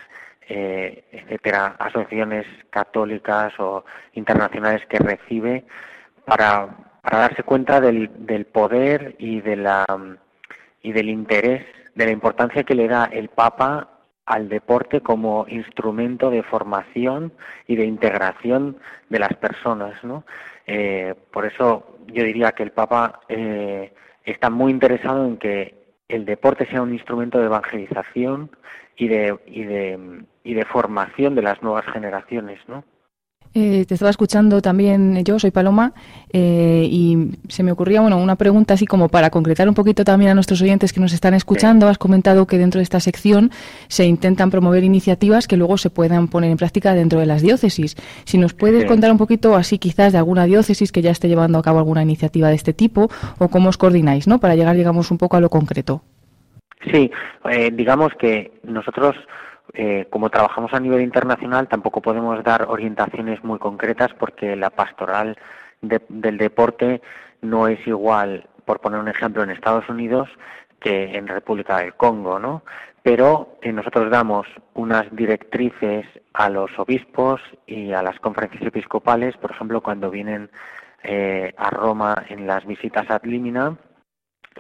eh, 0.48 1.04
etcétera, 1.12 1.76
asociaciones 1.78 2.46
católicas 2.70 3.52
o 3.58 3.84
internacionales 4.14 4.82
que 4.88 4.98
recibe 4.98 5.64
para, 6.24 6.68
para 7.02 7.18
darse 7.18 7.42
cuenta 7.42 7.80
del, 7.80 8.10
del 8.26 8.46
poder 8.46 9.16
y 9.18 9.40
de 9.40 9.56
la 9.56 9.84
y 10.82 10.92
del 10.92 11.10
interés, 11.10 11.66
de 11.94 12.06
la 12.06 12.12
importancia 12.12 12.64
que 12.64 12.74
le 12.74 12.88
da 12.88 13.04
el 13.04 13.28
Papa 13.28 13.99
al 14.30 14.48
deporte 14.48 15.00
como 15.00 15.44
instrumento 15.48 16.30
de 16.30 16.44
formación 16.44 17.32
y 17.66 17.74
de 17.74 17.84
integración 17.84 18.76
de 19.08 19.18
las 19.18 19.34
personas, 19.34 20.04
¿no? 20.04 20.24
Eh, 20.68 21.16
por 21.32 21.46
eso 21.46 21.96
yo 22.06 22.22
diría 22.22 22.52
que 22.52 22.62
el 22.62 22.70
Papa 22.70 23.22
eh, 23.28 23.92
está 24.24 24.48
muy 24.48 24.70
interesado 24.70 25.26
en 25.26 25.36
que 25.36 25.96
el 26.06 26.24
deporte 26.24 26.64
sea 26.66 26.80
un 26.80 26.92
instrumento 26.92 27.40
de 27.40 27.46
evangelización 27.46 28.52
y 28.96 29.08
de, 29.08 29.36
y 29.46 29.64
de, 29.64 30.22
y 30.44 30.54
de 30.54 30.64
formación 30.64 31.34
de 31.34 31.42
las 31.42 31.60
nuevas 31.60 31.86
generaciones, 31.86 32.60
¿no? 32.68 32.84
Eh, 33.52 33.84
te 33.84 33.94
estaba 33.94 34.10
escuchando 34.10 34.62
también 34.62 35.24
yo, 35.24 35.40
soy 35.40 35.50
Paloma, 35.50 35.92
eh, 36.32 36.86
y 36.88 37.32
se 37.48 37.64
me 37.64 37.72
ocurría 37.72 38.00
bueno, 38.00 38.16
una 38.18 38.36
pregunta 38.36 38.74
así 38.74 38.86
como 38.86 39.08
para 39.08 39.30
concretar 39.30 39.68
un 39.68 39.74
poquito 39.74 40.04
también 40.04 40.30
a 40.30 40.34
nuestros 40.34 40.62
oyentes 40.62 40.92
que 40.92 41.00
nos 41.00 41.12
están 41.12 41.34
escuchando. 41.34 41.88
Has 41.88 41.98
comentado 41.98 42.46
que 42.46 42.58
dentro 42.58 42.78
de 42.78 42.84
esta 42.84 43.00
sección 43.00 43.50
se 43.88 44.06
intentan 44.06 44.50
promover 44.50 44.84
iniciativas 44.84 45.48
que 45.48 45.56
luego 45.56 45.78
se 45.78 45.90
puedan 45.90 46.28
poner 46.28 46.52
en 46.52 46.58
práctica 46.58 46.94
dentro 46.94 47.18
de 47.18 47.26
las 47.26 47.42
diócesis. 47.42 47.96
Si 48.24 48.38
nos 48.38 48.54
puedes 48.54 48.84
contar 48.84 49.10
un 49.10 49.18
poquito 49.18 49.56
así 49.56 49.78
quizás 49.78 50.12
de 50.12 50.18
alguna 50.18 50.44
diócesis 50.44 50.92
que 50.92 51.02
ya 51.02 51.10
esté 51.10 51.26
llevando 51.26 51.58
a 51.58 51.62
cabo 51.62 51.78
alguna 51.78 52.02
iniciativa 52.02 52.48
de 52.48 52.54
este 52.54 52.72
tipo 52.72 53.10
o 53.38 53.48
cómo 53.48 53.70
os 53.70 53.78
coordináis, 53.78 54.28
¿no? 54.28 54.38
Para 54.38 54.54
llegar, 54.54 54.76
digamos, 54.76 55.10
un 55.10 55.18
poco 55.18 55.36
a 55.36 55.40
lo 55.40 55.48
concreto. 55.48 56.02
Sí, 56.92 57.10
eh, 57.50 57.70
digamos 57.72 58.12
que 58.18 58.52
nosotros 58.62 59.16
eh, 59.74 60.06
como 60.10 60.30
trabajamos 60.30 60.72
a 60.74 60.80
nivel 60.80 61.00
internacional, 61.00 61.68
tampoco 61.68 62.00
podemos 62.00 62.42
dar 62.42 62.66
orientaciones 62.68 63.42
muy 63.44 63.58
concretas 63.58 64.12
porque 64.18 64.56
la 64.56 64.70
pastoral 64.70 65.36
del 65.80 66.38
deporte 66.38 67.00
no 67.40 67.68
es 67.68 67.84
igual, 67.86 68.48
por 68.64 68.80
poner 68.80 69.00
un 69.00 69.08
ejemplo, 69.08 69.42
en 69.42 69.50
Estados 69.50 69.88
Unidos 69.88 70.28
que 70.80 71.16
en 71.16 71.28
República 71.28 71.78
del 71.78 71.94
Congo, 71.94 72.38
¿no? 72.38 72.62
Pero 73.02 73.58
eh, 73.62 73.72
nosotros 73.72 74.10
damos 74.10 74.46
unas 74.74 75.04
directrices 75.14 76.06
a 76.32 76.48
los 76.48 76.70
obispos 76.78 77.40
y 77.66 77.92
a 77.92 78.02
las 78.02 78.18
conferencias 78.20 78.62
episcopales, 78.62 79.36
por 79.36 79.52
ejemplo, 79.52 79.80
cuando 79.80 80.10
vienen 80.10 80.50
eh, 81.02 81.54
a 81.56 81.70
Roma 81.70 82.24
en 82.28 82.46
las 82.46 82.66
visitas 82.66 83.08
ad 83.10 83.22
limina, 83.24 83.76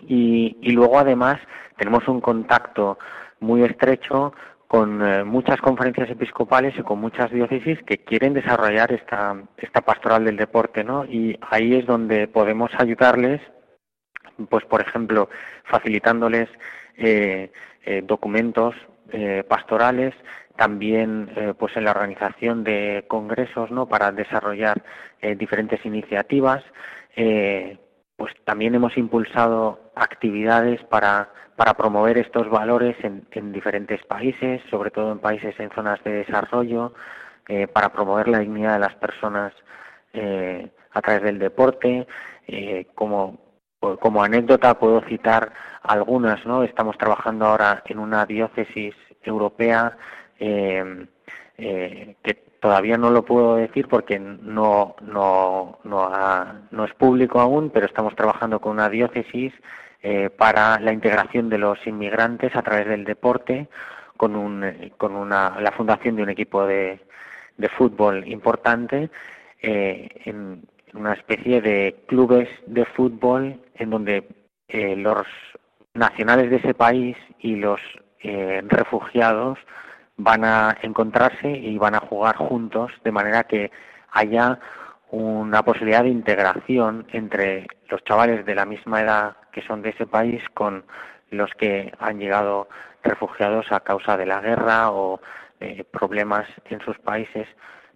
y, 0.06 0.56
y 0.62 0.70
luego 0.72 0.98
además 0.98 1.38
tenemos 1.76 2.06
un 2.08 2.20
contacto 2.20 2.98
muy 3.40 3.62
estrecho 3.62 4.32
con 4.70 5.04
eh, 5.04 5.24
muchas 5.24 5.60
conferencias 5.60 6.08
episcopales 6.10 6.78
y 6.78 6.82
con 6.82 7.00
muchas 7.00 7.32
diócesis 7.32 7.82
que 7.82 8.04
quieren 8.04 8.34
desarrollar 8.34 8.92
esta, 8.92 9.34
esta 9.56 9.80
pastoral 9.80 10.24
del 10.24 10.36
deporte, 10.36 10.84
¿no? 10.84 11.04
Y 11.06 11.36
ahí 11.50 11.74
es 11.74 11.86
donde 11.86 12.28
podemos 12.28 12.70
ayudarles, 12.78 13.40
pues 14.48 14.64
por 14.66 14.80
ejemplo, 14.80 15.28
facilitándoles 15.64 16.48
eh, 16.96 17.50
eh, 17.84 18.02
documentos 18.06 18.76
pastorales, 19.48 20.14
también 20.54 21.56
pues 21.58 21.76
en 21.76 21.82
la 21.82 21.90
organización 21.90 22.62
de 22.62 23.04
congresos, 23.08 23.72
¿no? 23.72 23.86
Para 23.86 24.12
desarrollar 24.12 24.80
diferentes 25.36 25.84
iniciativas. 25.84 26.62
Pues 28.20 28.34
también 28.44 28.74
hemos 28.74 28.98
impulsado 28.98 29.80
actividades 29.94 30.84
para 30.84 31.30
para 31.56 31.72
promover 31.74 32.18
estos 32.18 32.48
valores 32.50 32.96
en, 33.02 33.52
diferentes 33.52 34.02
países, 34.04 34.60
sobre 34.70 34.90
todo 34.90 35.12
en 35.12 35.18
países 35.18 35.58
en 35.58 35.70
zonas 35.70 36.02
de 36.04 36.24
desarrollo, 36.24 36.94
eh, 37.48 37.66
para 37.66 37.90
promover 37.90 38.28
la 38.28 38.40
dignidad 38.40 38.74
de 38.74 38.78
las 38.78 38.94
personas 38.94 39.52
eh, 40.12 40.70
a 40.92 41.02
través 41.02 41.22
del 41.22 41.38
deporte. 41.38 42.06
Eh, 42.46 42.86
como, 42.94 43.38
como 43.78 44.22
anécdota 44.22 44.78
puedo 44.78 45.00
citar 45.02 45.52
algunas, 45.82 46.44
¿no? 46.44 46.62
Estamos 46.62 46.96
trabajando 46.98 47.46
ahora 47.46 47.82
en 47.86 47.98
una 47.98 48.26
diócesis 48.26 48.94
europea 49.22 49.96
que 50.38 51.06
todavía 52.60 52.96
no 52.98 53.10
lo 53.10 53.24
puedo 53.24 53.56
decir 53.56 53.88
porque 53.88 54.18
no, 54.18 54.94
no, 55.00 55.78
no, 55.84 56.84
es 56.84 56.94
público 56.94 57.40
aún, 57.40 57.70
pero 57.70 57.86
estamos 57.86 58.14
trabajando 58.14 58.60
con 58.60 58.72
una 58.72 58.88
diócesis 58.88 59.52
eh, 60.02 60.30
para 60.30 60.78
la 60.78 60.92
integración 60.92 61.48
de 61.48 61.58
los 61.58 61.84
inmigrantes 61.86 62.54
a 62.54 62.62
través 62.62 62.86
del 62.86 63.04
deporte 63.04 63.68
con, 64.16 64.36
un, 64.36 64.92
con 64.98 65.16
una, 65.16 65.58
la 65.60 65.72
fundación 65.72 66.16
de 66.16 66.22
un 66.22 66.30
equipo 66.30 66.66
de, 66.66 67.00
de 67.56 67.68
fútbol 67.70 68.26
importante 68.28 69.10
eh, 69.62 70.08
en, 70.24 70.62
una 70.92 71.12
especie 71.12 71.62
de 71.62 72.02
clubes 72.08 72.48
de 72.66 72.84
fútbol 72.84 73.60
en 73.76 73.90
donde 73.90 74.26
eh, 74.66 74.96
los 74.96 75.24
nacionales 75.94 76.50
de 76.50 76.56
ese 76.56 76.74
país 76.74 77.16
y 77.38 77.54
los 77.54 77.80
refugiados 78.22 79.58
van 80.22 80.44
a 80.44 80.76
encontrarse 80.82 81.50
y 81.50 81.78
van 81.78 81.94
a 81.94 82.00
jugar 82.00 82.36
juntos 82.36 82.92
de 83.04 83.12
manera 83.12 83.44
que 83.44 83.70
haya 84.12 84.58
una 85.10 85.62
posibilidad 85.62 86.04
de 86.04 86.10
integración 86.10 87.06
entre 87.12 87.66
los 87.88 88.04
chavales 88.04 88.46
de 88.46 88.54
la 88.54 88.64
misma 88.64 89.00
edad 89.00 89.36
que 89.52 89.62
son 89.62 89.82
de 89.82 89.90
ese 89.90 90.06
país 90.06 90.42
con 90.54 90.84
los 91.30 91.50
que 91.54 91.92
han 91.98 92.18
llegado 92.18 92.68
refugiados 93.02 93.70
a 93.72 93.80
causa 93.80 94.16
de 94.16 94.26
la 94.26 94.40
guerra 94.40 94.90
o 94.90 95.20
eh, 95.60 95.84
problemas 95.90 96.46
en 96.66 96.80
sus 96.80 96.98
países. 96.98 97.46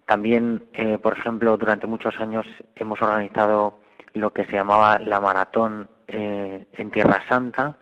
También, 0.05 0.65
eh, 0.73 0.97
por 0.97 1.17
ejemplo, 1.17 1.57
durante 1.57 1.87
muchos 1.87 2.19
años 2.19 2.45
hemos 2.75 3.01
organizado 3.01 3.79
lo 4.13 4.31
que 4.31 4.45
se 4.45 4.53
llamaba 4.53 4.99
la 4.99 5.19
maratón 5.19 5.89
eh, 6.07 6.65
en 6.73 6.91
Tierra 6.91 7.23
Santa, 7.27 7.77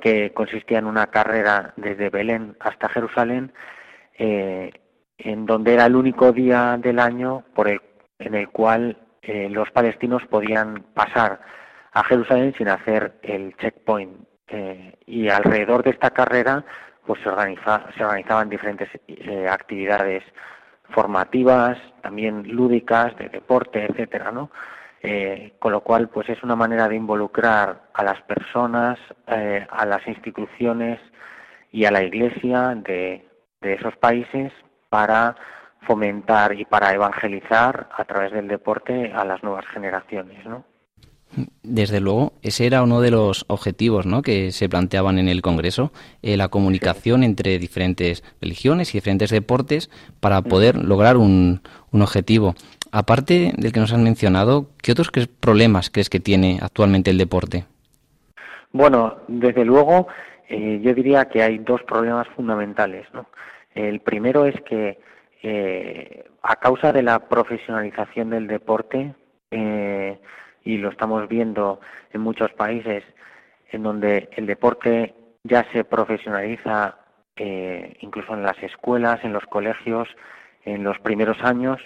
que 0.00 0.32
consistía 0.32 0.78
en 0.78 0.86
una 0.86 1.06
carrera 1.08 1.72
desde 1.76 2.10
Belén 2.10 2.56
hasta 2.60 2.88
Jerusalén, 2.88 3.52
en 4.18 5.46
donde 5.46 5.74
era 5.74 5.86
el 5.86 5.96
único 5.96 6.32
día 6.32 6.76
del 6.78 6.98
año 6.98 7.44
por 7.54 7.68
el, 7.68 7.80
en 8.18 8.34
el 8.34 8.48
cual 8.50 8.96
los 9.22 9.70
palestinos 9.70 10.22
podían 10.26 10.84
pasar 10.94 11.40
a 11.92 12.04
Jerusalén 12.04 12.54
sin 12.56 12.68
hacer 12.68 13.18
el 13.22 13.56
checkpoint. 13.56 14.26
Eh, 14.48 14.94
y 15.06 15.28
alrededor 15.28 15.82
de 15.82 15.90
esta 15.90 16.10
carrera 16.10 16.64
pues 17.06 17.20
se, 17.22 17.28
organiza, 17.28 17.86
se 17.96 18.04
organizaban 18.04 18.50
diferentes 18.50 18.88
eh, 19.08 19.46
actividades 19.48 20.22
formativas, 20.90 21.78
también 22.02 22.42
lúdicas, 22.46 23.16
de 23.16 23.28
deporte, 23.28 23.86
etcétera, 23.86 24.30
¿no? 24.30 24.50
Eh, 25.02 25.54
con 25.58 25.72
lo 25.72 25.80
cual, 25.80 26.10
pues 26.10 26.28
es 26.28 26.42
una 26.42 26.54
manera 26.54 26.88
de 26.88 26.96
involucrar 26.96 27.88
a 27.94 28.04
las 28.04 28.20
personas, 28.22 28.98
a 29.26 29.86
las 29.86 30.06
instituciones 30.06 31.00
y 31.72 31.86
a 31.86 31.90
la 31.90 32.04
Iglesia 32.04 32.74
de, 32.76 33.26
de 33.62 33.74
esos 33.74 33.96
países 33.96 34.52
para 34.88 35.36
fomentar 35.86 36.58
y 36.58 36.64
para 36.64 36.92
evangelizar 36.92 37.88
a 37.96 38.04
través 38.04 38.32
del 38.32 38.48
deporte 38.48 39.12
a 39.14 39.24
las 39.24 39.42
nuevas 39.42 39.66
generaciones, 39.66 40.44
¿no? 40.46 40.64
Desde 41.62 42.00
luego, 42.00 42.34
ese 42.42 42.66
era 42.66 42.82
uno 42.82 43.00
de 43.00 43.10
los 43.10 43.46
objetivos 43.48 44.04
¿no? 44.04 44.20
que 44.20 44.52
se 44.52 44.68
planteaban 44.68 45.18
en 45.18 45.28
el 45.28 45.40
Congreso, 45.40 45.90
eh, 46.20 46.36
la 46.36 46.48
comunicación 46.48 47.24
entre 47.24 47.58
diferentes 47.58 48.22
religiones 48.42 48.90
y 48.90 48.98
diferentes 48.98 49.30
deportes 49.30 49.90
para 50.20 50.42
poder 50.42 50.76
lograr 50.76 51.16
un, 51.16 51.62
un, 51.90 52.02
objetivo. 52.02 52.54
Aparte 52.90 53.54
del 53.56 53.72
que 53.72 53.80
nos 53.80 53.94
han 53.94 54.04
mencionado, 54.04 54.66
¿qué 54.82 54.92
otros 54.92 55.10
problemas 55.40 55.88
crees 55.88 56.10
que 56.10 56.20
tiene 56.20 56.58
actualmente 56.60 57.10
el 57.10 57.16
deporte? 57.16 57.64
Bueno, 58.72 59.16
desde 59.26 59.64
luego, 59.64 60.08
eh, 60.48 60.80
yo 60.82 60.94
diría 60.94 61.26
que 61.26 61.42
hay 61.42 61.58
dos 61.58 61.82
problemas 61.82 62.28
fundamentales. 62.28 63.06
¿no? 63.12 63.26
El 63.74 64.00
primero 64.00 64.44
es 64.44 64.60
que 64.62 64.98
eh, 65.42 66.24
a 66.42 66.56
causa 66.56 66.92
de 66.92 67.02
la 67.02 67.28
profesionalización 67.28 68.30
del 68.30 68.46
deporte, 68.46 69.14
eh, 69.50 70.18
y 70.64 70.78
lo 70.78 70.90
estamos 70.90 71.28
viendo 71.28 71.80
en 72.12 72.20
muchos 72.20 72.52
países 72.52 73.04
en 73.70 73.82
donde 73.82 74.28
el 74.36 74.46
deporte 74.46 75.14
ya 75.44 75.66
se 75.72 75.84
profesionaliza 75.84 76.98
eh, 77.36 77.96
incluso 78.00 78.34
en 78.34 78.42
las 78.42 78.60
escuelas, 78.62 79.24
en 79.24 79.32
los 79.32 79.44
colegios, 79.46 80.08
en 80.64 80.84
los 80.84 80.98
primeros 81.00 81.42
años 81.42 81.80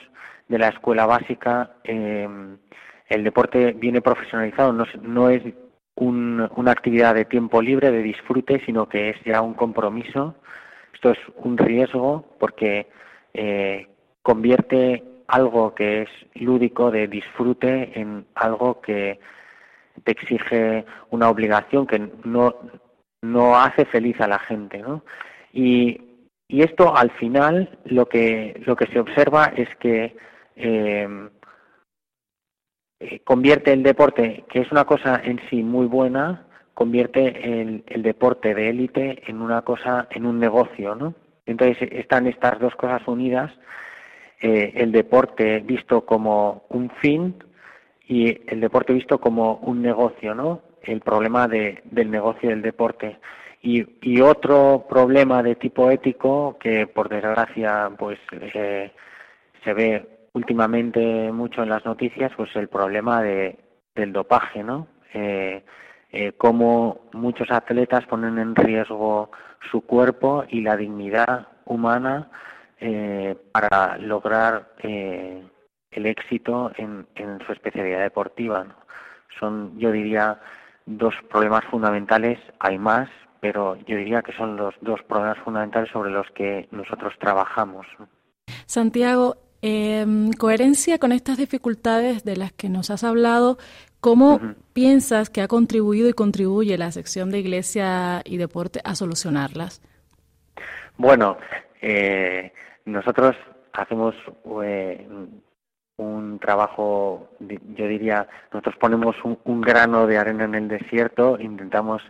de 0.48 0.58
la 0.58 0.68
escuela 0.68 1.06
básica, 1.06 1.70
eh, 1.84 2.28
el 3.08 3.24
deporte 3.24 3.72
viene 3.72 4.00
profesionalizado, 4.00 4.72
no, 4.72 4.84
no 5.02 5.30
es 5.30 5.42
una 5.96 6.70
actividad 6.70 7.14
de 7.14 7.24
tiempo 7.24 7.62
libre, 7.62 7.90
de 7.90 8.02
disfrute, 8.02 8.62
sino 8.64 8.88
que 8.88 9.10
es 9.10 9.16
ya 9.24 9.40
un 9.40 9.54
compromiso. 9.54 10.34
Esto 10.92 11.10
es 11.10 11.18
un 11.36 11.56
riesgo 11.56 12.24
porque 12.38 12.86
eh, 13.34 13.86
convierte 14.22 15.02
algo 15.28 15.74
que 15.74 16.02
es 16.02 16.08
lúdico, 16.34 16.90
de 16.90 17.08
disfrute, 17.08 17.98
en 17.98 18.26
algo 18.34 18.80
que 18.80 19.18
te 20.04 20.12
exige 20.12 20.84
una 21.10 21.30
obligación 21.30 21.86
que 21.86 22.10
no, 22.24 22.54
no 23.22 23.56
hace 23.58 23.86
feliz 23.86 24.20
a 24.20 24.28
la 24.28 24.38
gente, 24.38 24.78
¿no? 24.78 25.02
Y, 25.52 26.00
y 26.48 26.62
esto 26.62 26.96
al 26.96 27.10
final 27.12 27.78
lo 27.84 28.06
que, 28.06 28.60
lo 28.66 28.76
que 28.76 28.86
se 28.86 29.00
observa 29.00 29.52
es 29.56 29.68
que 29.76 30.16
eh, 30.54 31.28
eh, 33.00 33.20
convierte 33.20 33.72
el 33.72 33.82
deporte, 33.82 34.44
que 34.48 34.60
es 34.60 34.72
una 34.72 34.84
cosa 34.84 35.20
en 35.22 35.40
sí 35.50 35.62
muy 35.62 35.86
buena, 35.86 36.46
convierte 36.74 37.60
el, 37.60 37.84
el 37.86 38.02
deporte 38.02 38.54
de 38.54 38.70
élite 38.70 39.22
en 39.26 39.40
una 39.40 39.62
cosa, 39.62 40.08
en 40.10 40.26
un 40.26 40.38
negocio, 40.38 40.94
¿no? 40.94 41.14
Entonces 41.46 41.88
están 41.92 42.26
estas 42.26 42.58
dos 42.58 42.74
cosas 42.74 43.06
unidas, 43.06 43.52
eh, 44.40 44.72
el 44.76 44.92
deporte 44.92 45.60
visto 45.60 46.04
como 46.04 46.64
un 46.68 46.90
fin 47.00 47.34
y 48.06 48.38
el 48.46 48.60
deporte 48.60 48.92
visto 48.92 49.18
como 49.18 49.54
un 49.56 49.80
negocio, 49.80 50.34
¿no? 50.34 50.62
El 50.82 51.00
problema 51.00 51.48
de, 51.48 51.82
del 51.84 52.10
negocio 52.10 52.50
del 52.50 52.62
deporte. 52.62 53.18
Y, 53.62 53.84
y, 54.02 54.20
otro 54.20 54.86
problema 54.88 55.42
de 55.42 55.56
tipo 55.56 55.90
ético 55.90 56.56
que, 56.60 56.86
por 56.86 57.08
desgracia, 57.08 57.90
pues 57.98 58.18
eh, 58.32 58.92
se 59.64 59.72
ve 59.72 60.15
últimamente 60.36 61.32
mucho 61.32 61.62
en 61.62 61.70
las 61.70 61.86
noticias, 61.86 62.30
pues 62.36 62.54
el 62.56 62.68
problema 62.68 63.22
de, 63.22 63.58
del 63.94 64.12
dopaje, 64.12 64.62
¿no? 64.62 64.86
Eh, 65.14 65.64
eh, 66.12 66.32
cómo 66.36 67.00
muchos 67.14 67.50
atletas 67.50 68.04
ponen 68.04 68.38
en 68.38 68.54
riesgo 68.54 69.30
su 69.70 69.80
cuerpo 69.80 70.44
y 70.50 70.60
la 70.60 70.76
dignidad 70.76 71.48
humana 71.64 72.30
eh, 72.78 73.34
para 73.50 73.96
lograr 73.96 74.74
eh, 74.82 75.42
el 75.90 76.06
éxito 76.06 76.70
en, 76.76 77.06
en, 77.14 77.38
su 77.46 77.52
especialidad 77.52 78.00
deportiva. 78.00 78.64
¿no? 78.64 78.74
Son, 79.40 79.78
yo 79.78 79.90
diría, 79.90 80.38
dos 80.84 81.14
problemas 81.30 81.64
fundamentales, 81.64 82.38
hay 82.58 82.78
más, 82.78 83.08
pero 83.40 83.76
yo 83.86 83.96
diría 83.96 84.20
que 84.20 84.32
son 84.32 84.56
los 84.56 84.74
dos 84.82 85.02
problemas 85.04 85.38
fundamentales 85.38 85.90
sobre 85.90 86.10
los 86.10 86.30
que 86.32 86.68
nosotros 86.72 87.14
trabajamos. 87.18 87.86
Santiago, 88.66 89.36
eh, 89.66 90.06
coherencia 90.38 90.98
con 90.98 91.10
estas 91.10 91.38
dificultades 91.38 92.24
de 92.24 92.36
las 92.36 92.52
que 92.52 92.68
nos 92.68 92.90
has 92.90 93.02
hablado, 93.02 93.58
¿cómo 94.00 94.34
uh 94.34 94.38
-huh. 94.38 94.54
piensas 94.72 95.28
que 95.28 95.42
ha 95.42 95.48
contribuido 95.48 96.08
y 96.08 96.12
contribuye 96.12 96.78
la 96.78 96.92
sección 96.92 97.30
de 97.30 97.40
Iglesia 97.40 98.22
y 98.24 98.36
Deporte 98.36 98.80
a 98.84 98.94
solucionarlas? 98.94 99.82
Bueno, 100.96 101.36
eh, 101.82 102.52
nosotros 102.84 103.34
hacemos 103.72 104.14
eh, 104.62 105.06
un 105.96 106.38
trabajo, 106.38 107.28
yo 107.40 107.88
diría, 107.88 108.28
nosotros 108.52 108.76
ponemos 108.76 109.16
un, 109.24 109.38
un, 109.44 109.60
grano 109.60 110.06
de 110.06 110.16
arena 110.16 110.44
en 110.44 110.54
el 110.54 110.68
desierto, 110.68 111.38
intentamos 111.40 112.02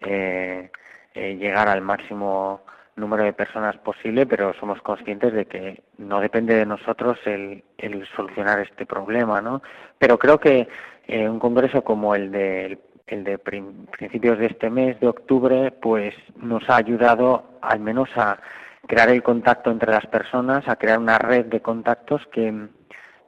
eh, 0.00 0.70
eh 1.14 1.36
llegar 1.36 1.68
al 1.68 1.82
máximo 1.82 2.62
número 2.96 3.24
de 3.24 3.32
personas 3.32 3.76
posible, 3.78 4.26
pero 4.26 4.54
somos 4.54 4.80
conscientes 4.82 5.32
de 5.32 5.46
que 5.46 5.82
no 5.98 6.20
depende 6.20 6.54
de 6.54 6.66
nosotros 6.66 7.18
el, 7.24 7.64
el 7.78 8.06
solucionar 8.14 8.60
este 8.60 8.86
problema, 8.86 9.40
¿no? 9.40 9.62
Pero 9.98 10.18
creo 10.18 10.38
que 10.38 10.68
eh, 11.06 11.28
un 11.28 11.38
congreso 11.38 11.82
como 11.82 12.14
el 12.14 12.30
de 12.30 12.78
el 13.06 13.24
de 13.24 13.38
principios 13.38 14.38
de 14.38 14.46
este 14.46 14.70
mes 14.70 14.98
de 15.00 15.08
octubre, 15.08 15.70
pues 15.72 16.14
nos 16.36 16.68
ha 16.70 16.76
ayudado 16.76 17.58
al 17.60 17.80
menos 17.80 18.08
a 18.16 18.38
crear 18.86 19.10
el 19.10 19.22
contacto 19.22 19.70
entre 19.70 19.92
las 19.92 20.06
personas, 20.06 20.66
a 20.68 20.76
crear 20.76 20.98
una 20.98 21.18
red 21.18 21.46
de 21.46 21.60
contactos 21.60 22.22
que, 22.32 22.68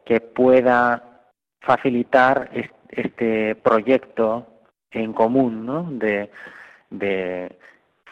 que 0.04 0.20
pueda 0.20 1.22
facilitar 1.60 2.50
este 2.88 3.56
proyecto 3.56 4.46
en 4.90 5.12
común, 5.12 5.66
¿no? 5.66 5.88
De, 5.90 6.30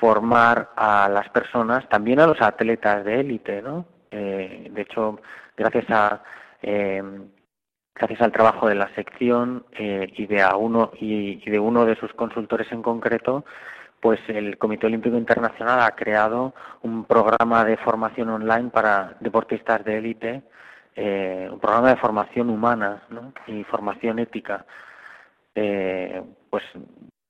formar 0.04 0.68
a 0.76 1.08
las 1.08 1.30
personas, 1.30 1.88
también 1.88 2.20
a 2.20 2.26
los 2.26 2.38
atletas 2.42 3.06
de 3.06 3.20
élite, 3.20 3.62
¿no? 3.62 3.86
Eh, 4.10 4.68
de 4.70 4.82
hecho, 4.82 5.18
gracias 5.56 5.86
a 5.88 6.22
eh, 6.60 7.02
gracias 7.94 8.20
al 8.20 8.30
trabajo 8.30 8.68
de 8.68 8.74
la 8.74 8.94
sección 8.94 9.64
eh, 9.78 10.06
y 10.14 10.26
de 10.26 10.42
a 10.42 10.56
uno 10.56 10.90
y, 11.00 11.48
de 11.50 11.58
uno 11.58 11.86
de 11.86 11.96
sus 11.96 12.12
consultores 12.12 12.70
en 12.70 12.82
concreto, 12.82 13.46
pues 13.98 14.20
el 14.28 14.58
Comité 14.58 14.88
Olímpico 14.88 15.16
Internacional 15.16 15.80
ha 15.80 15.92
creado 15.92 16.52
un 16.82 17.06
programa 17.06 17.64
de 17.64 17.78
formación 17.78 18.28
online 18.28 18.68
para 18.68 19.16
deportistas 19.20 19.82
de 19.86 19.96
élite, 19.96 20.42
eh, 20.96 21.48
un 21.50 21.60
programa 21.60 21.88
de 21.88 21.96
formación 21.96 22.50
humana 22.50 23.04
y 23.46 23.64
formación 23.64 24.18
ética. 24.18 24.66
Pues 25.54 26.64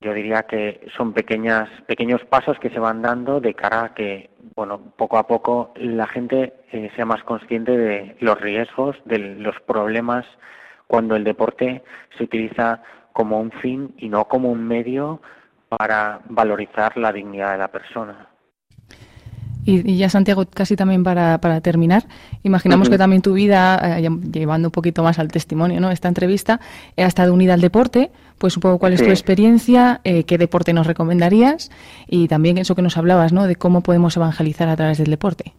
yo 0.05 0.13
diría 0.13 0.43
que 0.43 0.87
son 0.95 1.13
pequeñas 1.13 1.67
pequeños 1.87 2.23
pasos 2.25 2.59
que 2.59 2.69
se 2.69 2.79
van 2.79 3.01
dando 3.01 3.41
de 3.41 3.55
cara 3.55 3.85
a 3.85 3.93
que 3.95 4.29
bueno 4.55 4.79
poco 4.95 5.17
a 5.17 5.25
poco 5.25 5.73
la 5.77 6.05
gente 6.05 6.53
eh, 6.71 6.91
sea 6.95 7.05
más 7.05 7.23
consciente 7.23 7.75
de 7.75 8.15
los 8.19 8.39
riesgos 8.39 8.95
de 9.05 9.17
los 9.17 9.59
problemas 9.61 10.23
cuando 10.85 11.15
el 11.15 11.23
deporte 11.23 11.83
se 12.15 12.23
utiliza 12.23 12.83
como 13.13 13.39
un 13.39 13.51
fin 13.51 13.95
y 13.97 14.07
no 14.09 14.25
como 14.25 14.51
un 14.51 14.67
medio 14.67 15.21
para 15.69 16.19
valorizar 16.29 16.95
la 16.97 17.11
dignidad 17.11 17.53
de 17.53 17.57
la 17.57 17.69
persona 17.69 18.29
y, 19.65 19.91
y, 19.91 19.97
ya 19.97 20.09
Santiago, 20.09 20.45
casi 20.45 20.75
también 20.75 21.03
para, 21.03 21.39
para 21.39 21.61
terminar, 21.61 22.03
imaginamos 22.43 22.87
uh 22.87 22.89
-huh. 22.89 22.93
que 22.93 22.97
también 22.97 23.21
tu 23.21 23.33
vida, 23.33 23.99
eh, 23.99 24.09
llevando 24.31 24.69
un 24.69 24.71
poquito 24.71 25.03
más 25.03 25.19
al 25.19 25.31
testimonio, 25.31 25.81
¿no? 25.81 25.91
Esta 25.91 26.07
entrevista, 26.07 26.59
eh, 26.95 27.03
ha 27.03 27.07
estado 27.07 27.33
unida 27.33 27.53
al 27.53 27.61
deporte, 27.61 28.11
pues 28.37 28.55
un 28.55 28.61
poco 28.61 28.79
cuál 28.79 28.93
es 28.93 28.99
sí. 28.99 29.05
tu 29.05 29.11
experiencia, 29.11 30.01
eh, 30.03 30.23
qué 30.23 30.37
deporte 30.37 30.73
nos 30.73 30.87
recomendarías 30.87 31.71
y 32.07 32.27
también 32.27 32.57
eso 32.57 32.75
que 32.75 32.81
nos 32.81 32.97
hablabas, 32.97 33.33
¿no? 33.33 33.47
De 33.47 33.55
cómo 33.55 33.81
podemos 33.81 34.15
evangelizar 34.15 34.69
a 34.69 34.75
través 34.75 34.97
del 34.97 35.09
deporte. 35.09 35.53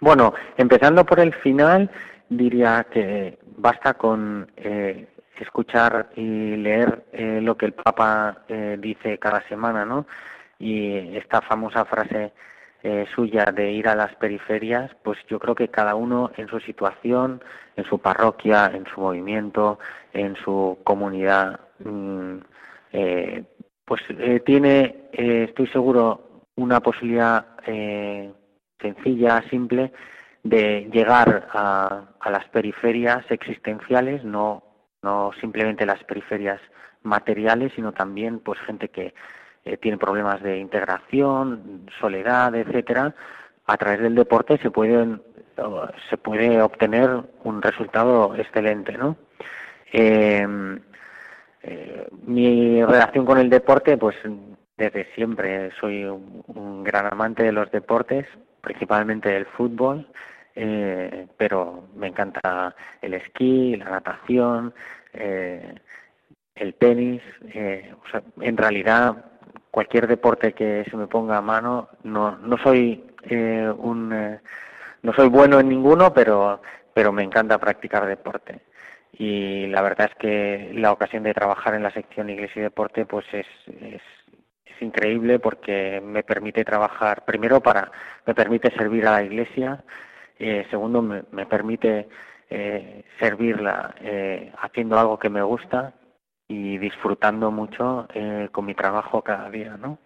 Bueno, 0.00 0.34
empezando 0.56 1.06
por 1.06 1.20
el 1.20 1.32
final, 1.32 1.90
diría 2.28 2.86
que 2.92 3.38
basta 3.56 3.94
con 3.94 4.50
eh, 4.56 5.06
escuchar 5.38 6.10
y 6.16 6.56
leer 6.56 7.04
eh, 7.12 7.40
lo 7.40 7.56
que 7.56 7.66
el 7.66 7.72
Papa 7.72 8.38
eh, 8.48 8.76
dice 8.80 9.18
cada 9.18 9.46
semana, 9.48 9.84
¿no? 9.84 10.06
Y 10.58 11.16
esta 11.16 11.40
famosa 11.40 11.84
frase 11.84 12.32
eh, 12.82 13.06
suya 13.14 13.44
de 13.44 13.70
ir 13.70 13.88
a 13.88 13.94
las 13.94 14.14
periferias, 14.16 14.90
pues 15.04 15.18
yo 15.28 15.38
creo 15.38 15.54
que 15.54 15.68
cada 15.68 15.94
uno 15.94 16.32
en 16.36 16.48
su 16.48 16.58
situación, 16.60 17.42
en 17.76 17.84
su 17.84 17.98
parroquia, 17.98 18.72
en 18.74 18.84
su 18.86 19.00
movimiento, 19.00 19.78
en 20.12 20.34
su 20.36 20.78
comunidad, 20.82 21.60
mmm, 21.78 22.38
eh, 22.92 23.44
pues 23.84 24.02
eh, 24.10 24.40
tiene, 24.44 25.08
estoy 25.12 25.66
seguro, 25.68 26.42
una 26.56 26.80
posibilidad 26.80 27.46
sencilla, 28.80 29.42
simple, 29.48 29.92
de 30.42 30.90
llegar 30.92 31.48
a, 31.52 32.14
a 32.18 32.30
las 32.30 32.48
periferias 32.48 33.24
existenciales, 33.30 34.24
no, 34.24 34.64
no 35.02 35.30
simplemente 35.40 35.86
las 35.86 36.02
periferias 36.04 36.60
materiales, 37.02 37.72
sino 37.74 37.92
también 37.92 38.40
pues 38.40 38.58
gente 38.60 38.88
que 38.88 39.14
eh, 39.64 39.76
tiene 39.76 39.98
problemas 39.98 40.42
de 40.42 40.58
integración, 40.58 41.86
soledad, 42.00 42.54
etcétera, 42.54 43.14
a 43.66 43.76
través 43.76 44.00
del 44.00 44.14
deporte 44.14 44.58
se 44.58 44.70
pueden 44.70 45.22
se 46.08 46.16
puede 46.16 46.62
obtener 46.62 47.10
un 47.44 47.60
resultado 47.60 48.34
excelente, 48.36 48.96
¿no? 48.96 49.16
Eh, 49.92 50.46
eh, 51.62 52.08
mi 52.26 52.82
relación 52.84 53.24
con 53.24 53.38
el 53.38 53.48
deporte, 53.48 53.96
pues 53.96 54.16
desde 54.76 55.06
siempre 55.14 55.70
soy 55.78 56.04
un, 56.04 56.82
gran 56.82 57.06
amante 57.06 57.44
de 57.44 57.52
los 57.52 57.70
deportes, 57.70 58.26
principalmente 58.60 59.28
del 59.28 59.46
fútbol, 59.46 60.08
eh, 60.56 61.28
pero 61.36 61.84
me 61.94 62.08
encanta 62.08 62.74
el 63.00 63.14
esquí, 63.14 63.76
la 63.76 63.90
natación, 63.90 64.74
eh, 65.12 65.74
el 66.54 66.74
tenis, 66.74 67.22
en 67.54 68.56
realidad 68.56 69.24
cualquier 69.72 70.06
deporte 70.06 70.52
que 70.52 70.84
se 70.88 70.96
me 70.96 71.08
ponga 71.08 71.38
a 71.38 71.42
mano, 71.42 71.88
no, 72.04 72.36
no 72.36 72.56
soy 72.58 73.04
eh, 73.24 73.72
un 73.76 74.12
eh, 74.12 74.40
no 75.02 75.12
soy 75.14 75.28
bueno 75.28 75.58
en 75.58 75.68
ninguno, 75.68 76.12
pero 76.14 76.60
pero 76.94 77.10
me 77.10 77.24
encanta 77.24 77.58
practicar 77.58 78.06
deporte. 78.06 78.60
Y 79.12 79.66
la 79.68 79.82
verdad 79.82 80.10
es 80.10 80.16
que 80.18 80.72
la 80.74 80.92
ocasión 80.92 81.22
de 81.24 81.34
trabajar 81.34 81.74
en 81.74 81.82
la 81.82 81.92
sección 81.92 82.30
Iglesia 82.30 82.60
y 82.60 82.62
Deporte 82.64 83.06
pues 83.06 83.26
es, 83.32 83.46
es, 83.80 84.02
increíble 84.80 85.38
porque 85.38 86.02
me 86.04 86.24
permite 86.24 86.64
trabajar 86.64 87.24
primero 87.24 87.60
para 87.60 87.92
me 88.26 88.34
permite 88.34 88.68
servir 88.72 89.06
a 89.06 89.12
la 89.12 89.22
Iglesia, 89.22 89.84
eh, 90.40 90.66
segundo 90.70 91.00
me, 91.02 91.22
me 91.30 91.46
permite 91.46 92.08
eh, 92.50 93.04
servirla 93.20 93.94
eh, 94.00 94.52
haciendo 94.58 94.98
algo 94.98 95.20
que 95.20 95.30
me 95.30 95.40
gusta 95.42 95.94
y 96.52 96.78
disfrutando 96.78 97.50
mucho 97.50 98.06
eh, 98.14 98.48
con 98.52 98.66
mi 98.66 98.74
trabajo 98.74 99.22
cada 99.22 99.48
día, 99.50 99.76
¿no? 99.80 99.98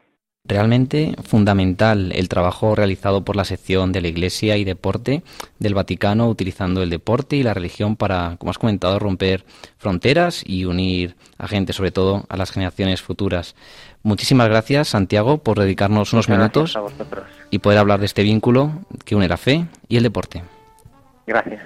Realmente 0.44 1.16
fundamental 1.24 2.12
el 2.14 2.28
trabajo 2.28 2.76
realizado 2.76 3.24
por 3.24 3.34
la 3.34 3.44
sección 3.44 3.90
de 3.90 4.00
la 4.00 4.06
Iglesia 4.06 4.56
y 4.56 4.62
Deporte 4.62 5.24
del 5.58 5.74
Vaticano 5.74 6.28
utilizando 6.28 6.84
el 6.84 6.90
deporte 6.90 7.34
y 7.34 7.42
la 7.42 7.52
religión 7.52 7.96
para, 7.96 8.36
como 8.38 8.50
has 8.50 8.58
comentado, 8.58 9.00
romper 9.00 9.44
fronteras 9.76 10.44
y 10.46 10.64
unir 10.64 11.16
a 11.36 11.48
gente, 11.48 11.72
sobre 11.72 11.90
todo 11.90 12.26
a 12.28 12.36
las 12.36 12.52
generaciones 12.52 13.02
futuras. 13.02 13.56
Muchísimas 14.04 14.48
gracias, 14.48 14.86
Santiago, 14.86 15.38
por 15.38 15.58
dedicarnos 15.58 16.12
unos 16.12 16.28
minutos 16.28 16.78
y 17.50 17.58
poder 17.58 17.80
hablar 17.80 17.98
de 17.98 18.06
este 18.06 18.22
vínculo 18.22 18.70
que 19.04 19.16
une 19.16 19.26
la 19.26 19.38
fe 19.38 19.66
y 19.88 19.96
el 19.96 20.04
deporte. 20.04 20.44
Gracias. 21.26 21.60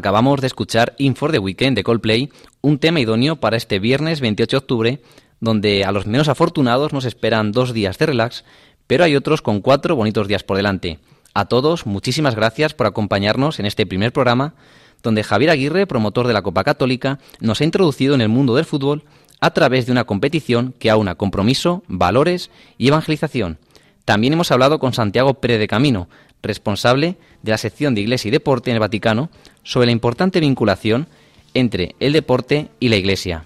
Acabamos 0.00 0.40
de 0.40 0.46
escuchar 0.46 0.94
In 0.96 1.14
for 1.14 1.30
the 1.30 1.38
Weekend 1.38 1.76
de 1.76 1.84
Coldplay, 1.84 2.30
un 2.62 2.78
tema 2.78 3.00
idóneo 3.00 3.36
para 3.36 3.58
este 3.58 3.78
viernes 3.78 4.22
28 4.22 4.50
de 4.50 4.56
octubre, 4.56 5.02
donde 5.40 5.84
a 5.84 5.92
los 5.92 6.06
menos 6.06 6.28
afortunados 6.28 6.94
nos 6.94 7.04
esperan 7.04 7.52
dos 7.52 7.74
días 7.74 7.98
de 7.98 8.06
relax, 8.06 8.46
pero 8.86 9.04
hay 9.04 9.14
otros 9.14 9.42
con 9.42 9.60
cuatro 9.60 9.96
bonitos 9.96 10.26
días 10.26 10.42
por 10.42 10.56
delante. 10.56 11.00
A 11.34 11.44
todos, 11.44 11.84
muchísimas 11.84 12.34
gracias 12.34 12.72
por 12.72 12.86
acompañarnos 12.86 13.60
en 13.60 13.66
este 13.66 13.84
primer 13.84 14.10
programa, 14.10 14.54
donde 15.02 15.22
Javier 15.22 15.50
Aguirre, 15.50 15.86
promotor 15.86 16.26
de 16.26 16.32
la 16.32 16.40
Copa 16.40 16.64
Católica, 16.64 17.18
nos 17.40 17.60
ha 17.60 17.64
introducido 17.64 18.14
en 18.14 18.22
el 18.22 18.30
mundo 18.30 18.54
del 18.54 18.64
fútbol 18.64 19.04
a 19.38 19.50
través 19.50 19.84
de 19.84 19.92
una 19.92 20.04
competición 20.04 20.72
que 20.78 20.88
aúna 20.88 21.16
compromiso, 21.16 21.82
valores 21.88 22.50
y 22.78 22.88
evangelización. 22.88 23.58
También 24.06 24.32
hemos 24.32 24.50
hablado 24.50 24.78
con 24.78 24.94
Santiago 24.94 25.34
Pérez 25.34 25.58
de 25.58 25.68
Camino, 25.68 26.08
responsable 26.42 27.16
de 27.42 27.50
la 27.50 27.58
sección 27.58 27.94
de 27.94 28.00
Iglesia 28.00 28.28
y 28.28 28.32
Deporte 28.32 28.70
en 28.70 28.76
el 28.76 28.80
Vaticano, 28.80 29.30
sobre 29.62 29.86
la 29.86 29.92
importante 29.92 30.40
vinculación 30.40 31.06
entre 31.54 31.94
el 32.00 32.12
deporte 32.12 32.68
y 32.80 32.88
la 32.88 32.96
Iglesia, 32.96 33.44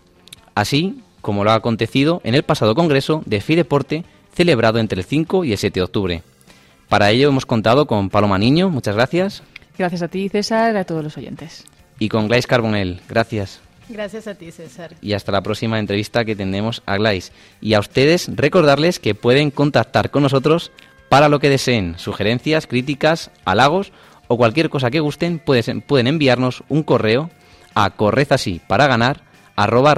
así 0.55 1.01
como 1.21 1.43
lo 1.45 1.51
ha 1.51 1.55
acontecido 1.55 2.21
en 2.25 2.35
el 2.35 2.43
pasado 2.43 2.75
Congreso 2.75 3.23
de 3.27 3.41
Fideporte 3.41 4.05
celebrado 4.35 4.79
entre 4.79 4.99
el 5.01 5.07
5 5.07 5.45
y 5.45 5.53
el 5.53 5.59
7 5.59 5.81
de 5.81 5.85
octubre. 5.85 6.23
Para 6.89 7.11
ello 7.11 7.29
hemos 7.29 7.47
contado 7.47 7.87
con 7.87 8.11
Paloma 8.11 8.39
Niño, 8.39 8.69
muchas 8.71 8.95
gracias, 8.95 9.43
Gracias 9.77 10.03
a 10.03 10.09
ti, 10.09 10.29
César, 10.29 10.77
a 10.77 10.85
todos 10.85 11.03
los 11.03 11.17
oyentes. 11.17 11.65
y 11.99 12.09
con 12.09 12.29
Glais 12.29 12.47
Carbonell, 12.47 13.01
gracias. 13.09 13.61
Gracias 13.89 14.27
a 14.29 14.35
ti, 14.35 14.51
César. 14.53 14.95
y 15.03 15.13
hasta 15.15 15.33
la 15.33 15.43
próxima 15.43 15.79
entrevista 15.79 16.25
que 16.25 16.37
tendremos 16.37 16.83
a 16.87 16.97
Glais. 16.97 17.33
Y 17.61 17.75
a 17.75 17.81
ustedes 17.81 18.29
recordarles 18.35 18.99
que 19.01 19.15
pueden 19.17 19.51
contactar 19.51 20.11
con 20.11 20.23
nosotros 20.23 20.71
para 21.09 21.29
lo 21.29 21.39
que 21.41 21.51
deseen, 21.51 21.99
sugerencias, 21.99 22.67
críticas, 22.67 23.31
halagos 23.45 23.93
o 24.29 24.37
cualquier 24.37 24.71
cosa 24.71 24.91
que 24.91 25.01
gusten, 25.01 25.39
pueden, 25.39 26.07
enviarnos 26.07 26.65
un 26.69 26.83
correo 26.83 27.31
a 27.75 27.91
corred 27.91 28.29
arroba. 29.57 29.97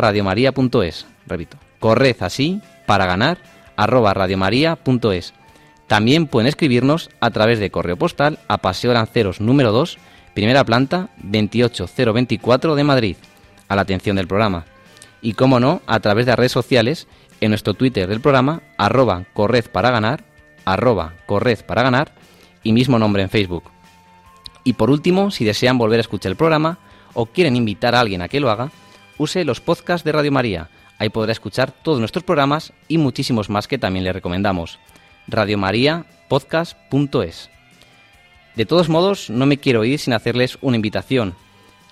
Repito, 1.27 1.57
corred 1.79 2.17
para 2.87 3.07
ganar 3.07 3.39
arroba 3.77 4.15
radiomaria.es. 4.15 5.35
También 5.87 6.27
pueden 6.27 6.49
escribirnos 6.49 7.11
a 7.21 7.31
través 7.31 7.61
de 7.61 7.71
correo 7.71 7.97
postal 7.97 8.39
a 8.49 8.59
Paseo 8.59 8.93
Lanceros 8.93 9.41
número 9.41 9.71
2, 9.73 9.99
primera 10.35 10.65
planta 10.65 11.11
28024 11.19 12.75
de 12.75 12.85
Madrid, 12.85 13.17
a 13.69 13.77
la 13.77 13.83
atención 13.83 14.17
del 14.17 14.27
programa. 14.27 14.65
Y 15.23 15.35
como 15.35 15.61
no, 15.61 15.83
a 15.87 16.01
través 16.01 16.27
de 16.27 16.37
redes 16.37 16.53
sociales, 16.53 17.07
en 17.41 17.51
nuestro 17.51 17.75
Twitter 17.75 18.09
del 18.09 18.21
programa, 18.21 18.63
arroba 18.79 19.25
corred 19.33 19.65
para 19.71 19.91
ganar, 19.91 20.25
arroba 20.65 21.15
corred 21.27 21.59
para 21.65 21.83
ganar, 21.83 22.13
y 22.63 22.73
mismo 22.73 22.99
nombre 22.99 23.23
en 23.23 23.31
Facebook. 23.31 23.63
Y 24.67 24.75
por 24.75 24.91
último, 24.91 25.31
si 25.31 25.45
desean 25.45 25.79
volver 25.79 25.99
a 25.99 26.01
escuchar 26.01 26.31
el 26.31 26.37
programa 26.37 26.79
o 27.15 27.27
quieren 27.27 27.55
invitar 27.55 27.95
a 27.95 28.01
alguien 28.01 28.21
a 28.21 28.27
que 28.27 28.41
lo 28.41 28.51
haga, 28.51 28.73
use 29.17 29.45
los 29.45 29.61
podcasts 29.61 30.05
de 30.05 30.11
Radio 30.11 30.33
María. 30.33 30.71
Ahí 30.99 31.09
podrá 31.09 31.31
escuchar 31.31 31.71
todos 31.71 32.01
nuestros 32.01 32.25
programas 32.25 32.73
y 32.89 32.99
muchísimos 32.99 33.49
más 33.49 33.69
que 33.69 33.79
también 33.79 34.05
le 34.05 34.13
recomendamos. 34.13 34.81
radiomariapodcast.es. 35.29 37.51
De 38.57 38.67
todos 38.67 38.89
modos, 38.89 39.31
no 39.31 39.47
me 39.47 39.59
quiero 39.59 39.85
ir 39.85 40.01
sin 40.01 40.15
hacerles 40.15 40.59
una 40.61 40.75
invitación. 40.75 41.37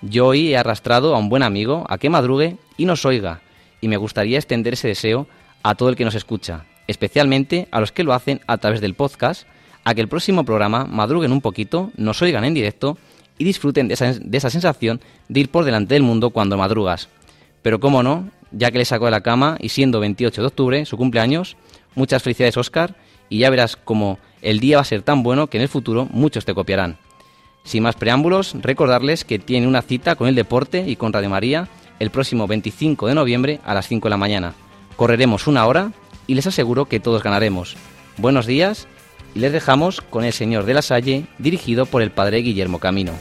Yo 0.03 0.27
hoy 0.27 0.53
he 0.53 0.57
arrastrado 0.57 1.15
a 1.15 1.19
un 1.19 1.29
buen 1.29 1.45
amigo 1.45 1.87
a 1.89 1.99
que 1.99 2.11
madrugue 2.11 2.57
y 2.77 2.87
nos 2.87 3.05
oiga, 3.05 3.41
y 3.81 3.87
me 3.87 3.99
gustaría 3.99 4.39
extender 4.39 4.73
ese 4.73 4.89
deseo 4.89 5.29
a 5.63 5.77
todo 5.77 5.91
el 5.91 5.97
que 5.97 6.05
nos 6.05 6.17
escucha, 6.17 6.65
especialmente 6.89 7.69
a 7.71 7.79
los 7.79 7.93
que 7.93 8.03
lo 8.03 8.15
hacen 8.15 8.41
a 8.49 8.59
través 8.59 8.81
del 8.81 8.95
podcast, 8.95 9.47
a 9.85 9.95
que 9.95 10.01
el 10.01 10.09
próximo 10.09 10.45
programa 10.45 10.85
madruguen 10.85 11.33
un 11.33 11.41
poquito, 11.41 11.91
nos 11.97 12.23
oigan 12.23 12.45
en 12.45 12.55
directo 12.55 12.99
y 13.39 13.45
disfruten 13.45 13.89
de 13.89 13.95
esa, 13.95 14.13
de 14.13 14.39
esa 14.39 14.51
sensación 14.51 15.01
de 15.29 15.41
ir 15.41 15.51
por 15.51 15.65
delante 15.65 15.95
del 15.95 16.03
mundo 16.03 16.31
cuando 16.31 16.57
madrugas. 16.57 17.09
Pero 17.63 17.81
cómo 17.81 18.03
no, 18.03 18.31
ya 18.53 18.71
que 18.71 18.79
le 18.79 18.85
sacó 18.85 19.07
de 19.07 19.11
la 19.11 19.23
cama 19.23 19.57
y 19.61 19.69
siendo 19.69 20.01
28 20.01 20.41
de 20.41 20.47
octubre, 20.47 20.87
su 20.87 20.97
cumpleaños, 20.97 21.57
muchas 21.95 22.23
felicidades 22.23 22.57
Oscar 22.57 22.95
y 23.29 23.39
ya 23.39 23.51
verás 23.51 23.77
como 23.77 24.19
el 24.43 24.61
día 24.61 24.77
va 24.77 24.83
a 24.83 24.87
ser 24.87 25.03
tan 25.03 25.23
bueno 25.23 25.49
que 25.49 25.59
en 25.59 25.63
el 25.63 25.69
futuro 25.69 26.07
muchos 26.11 26.45
te 26.45 26.55
copiarán. 26.55 26.99
Sin 27.65 27.83
más 27.83 27.97
preámbulos, 27.97 28.55
recordarles 28.61 29.25
que 29.25 29.39
tiene 29.39 29.67
una 29.67 29.83
cita 29.83 30.17
con 30.17 30.29
el 30.29 30.35
deporte 30.35 30.85
y 30.87 30.97
con 30.97 31.13
Radio 31.13 31.31
María 31.31 31.69
el 31.99 32.11
próximo 32.11 32.47
25 32.47 33.07
de 33.07 33.15
noviembre 33.15 33.61
a 33.65 33.75
las 33.75 33.89
5 33.89 34.07
de 34.07 34.11
la 34.11 34.17
mañana. 34.17 34.55
Correremos 34.97 35.47
una 35.47 35.67
hora 35.67 35.93
y 36.27 36.35
les 36.35 36.47
aseguro 36.47 36.85
que 36.85 37.01
todos 37.01 37.23
ganaremos. 37.23 37.77
Buenos 38.19 38.47
días 38.47 38.87
y 39.35 39.41
les 39.41 39.53
dejamos 39.53 40.01
con 40.01 40.25
El 40.25 40.33
Señor 40.33 40.65
de 40.65 40.75
la 40.75 40.83
Salle, 40.83 41.25
dirigido 41.39 41.87
por 41.87 42.03
el 42.03 42.11
Padre 42.11 42.39
Guillermo 42.39 42.79
Camino. 42.79 43.13